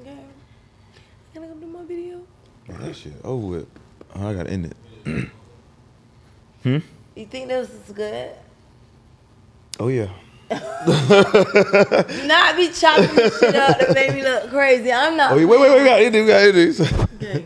okay. 0.00 0.16
Can 1.34 1.44
I 1.44 1.48
come 1.48 1.60
do 1.60 1.66
my 1.66 1.84
video? 1.84 2.22
Oh, 2.70 2.72
that 2.78 2.96
shit 2.96 3.12
over 3.24 3.46
with. 3.46 3.66
Oh, 4.14 4.28
I 4.28 4.34
gotta 4.34 4.50
end 4.50 4.74
it. 5.04 5.28
hmm? 6.62 6.78
You 7.16 7.26
think 7.48 7.68
this 7.68 7.88
is 7.88 7.92
good? 7.94 8.30
Oh 9.80 9.88
yeah. 9.88 10.08
Do 10.50 10.56
not 12.26 12.56
be 12.56 12.68
chopping 12.70 13.14
this 13.14 13.38
shit 13.38 13.54
up 13.54 13.78
to 13.78 13.92
make 13.92 14.14
me 14.14 14.22
look 14.22 14.48
crazy. 14.50 14.90
I'm 14.92 15.16
not. 15.16 15.32
Oh 15.32 15.36
yeah, 15.36 15.44
wait, 15.44 15.60
wait, 15.60 15.70
wait, 15.70 15.78
we 15.78 15.84
gotta 15.84 16.02
it, 16.04 16.12
we 16.12 16.26
gotta 16.26 16.58
it. 16.58 16.80
Okay. 17.14 17.44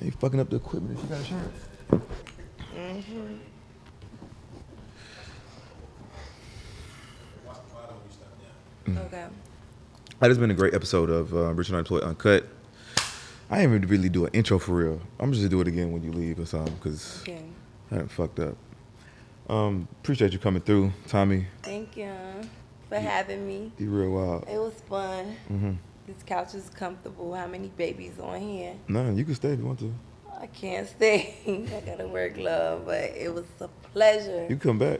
you 0.00 0.10
fucking 0.12 0.40
up 0.40 0.48
the 0.50 0.56
equipment 0.56 0.98
if 0.98 1.04
you 1.04 1.08
got 1.10 1.18
insurance. 1.18 1.60
Why, 7.44 7.54
why 7.72 7.86
don't 7.86 8.02
we 8.04 8.12
stop 8.12 8.28
now? 8.86 9.02
Okay. 9.02 9.26
That 10.20 10.30
has 10.30 10.38
been 10.38 10.50
a 10.50 10.54
great 10.54 10.74
episode 10.74 11.10
of 11.10 11.34
uh, 11.34 11.52
Rich 11.52 11.68
and 11.68 11.76
Unemployed 11.76 12.02
Uncut. 12.02 12.48
I 13.54 13.58
ain't 13.60 13.72
even 13.72 13.88
really 13.88 14.08
do 14.08 14.24
an 14.26 14.32
intro 14.32 14.58
for 14.58 14.72
real. 14.74 15.00
I'm 15.20 15.30
just 15.30 15.42
gonna 15.42 15.48
do 15.50 15.60
it 15.60 15.68
again 15.68 15.92
when 15.92 16.02
you 16.02 16.10
leave 16.10 16.40
or 16.40 16.44
something, 16.44 16.74
because 16.74 17.22
Okay. 17.22 17.44
I 17.92 17.98
done 17.98 18.08
fucked 18.08 18.40
up. 18.40 18.56
Um, 19.48 19.86
appreciate 20.02 20.32
you 20.32 20.40
coming 20.40 20.60
through, 20.60 20.92
Tommie. 21.06 21.46
Thank 21.62 21.96
you 21.96 22.12
for 22.88 22.96
having 22.98 23.46
me. 23.46 23.70
You 23.78 23.90
real 23.90 24.10
wild. 24.10 24.48
It 24.48 24.58
was 24.58 24.74
fun. 24.88 25.36
Mm-hmm. 25.52 25.72
This 26.08 26.16
couch 26.26 26.56
is 26.56 26.68
comfortable. 26.70 27.32
How 27.32 27.46
many 27.46 27.68
babies 27.68 28.18
on 28.18 28.40
here? 28.40 28.74
No, 28.88 29.12
you 29.12 29.24
can 29.24 29.36
stay 29.36 29.50
if 29.50 29.60
you 29.60 29.66
want 29.66 29.78
to. 29.78 29.94
I 30.40 30.48
can't 30.48 30.88
stay. 30.88 31.36
I 31.46 31.80
gotta 31.86 32.08
wear 32.08 32.30
gloves, 32.30 32.82
but 32.84 33.04
it 33.16 33.32
was 33.32 33.46
a 33.60 33.68
pleasure. 33.92 34.48
You 34.50 34.56
come 34.56 34.80
back. 34.80 34.98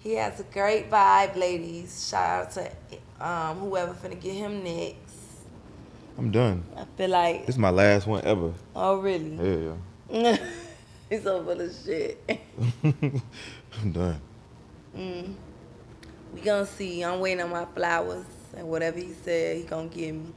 He 0.00 0.14
has 0.14 0.40
a 0.40 0.44
great 0.44 0.90
vibe, 0.90 1.36
ladies. 1.36 2.08
Shout 2.08 2.40
out 2.46 2.50
to 2.52 3.24
um, 3.24 3.58
whoever 3.58 3.94
finna 3.94 4.20
get 4.20 4.34
him 4.34 4.64
next. 4.64 5.07
I'm 6.18 6.30
done. 6.32 6.64
I 6.76 6.84
feel 6.96 7.10
like, 7.10 7.46
This 7.46 7.54
is 7.54 7.58
my 7.58 7.70
last 7.70 8.06
one 8.06 8.24
ever. 8.24 8.52
oh 8.74 8.96
really? 8.98 9.36
Yeah, 9.36 9.74
yeah. 10.10 10.36
He's 11.10 11.22
so 11.22 11.42
full 11.44 11.60
of 11.60 11.72
shit. 11.84 12.20
I'm 12.84 13.92
done. 13.92 14.20
mm. 14.96 15.34
We 16.34 16.40
gonna 16.42 16.66
see. 16.66 17.02
I'm 17.02 17.20
waiting 17.20 17.42
on 17.42 17.50
my 17.50 17.64
flowers 17.66 18.26
and 18.56 18.68
whatever 18.68 18.98
he 18.98 19.12
said 19.24 19.56
he 19.58 19.62
gonna 19.62 19.88
give 19.88 20.14
me. 20.14 20.32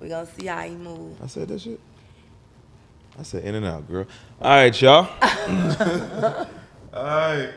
We 0.00 0.08
gonna 0.08 0.26
see 0.26 0.46
how 0.46 0.60
he 0.62 0.74
move. 0.74 1.16
I 1.22 1.26
said 1.28 1.48
that 1.48 1.60
shit. 1.60 1.80
I 3.18 3.22
said 3.22 3.44
In-N-Out, 3.44 3.88
girl. 3.88 4.06
All 4.40 4.50
right, 4.50 4.82
y'all. 4.82 5.06
All 6.92 7.04
right. 7.04 7.50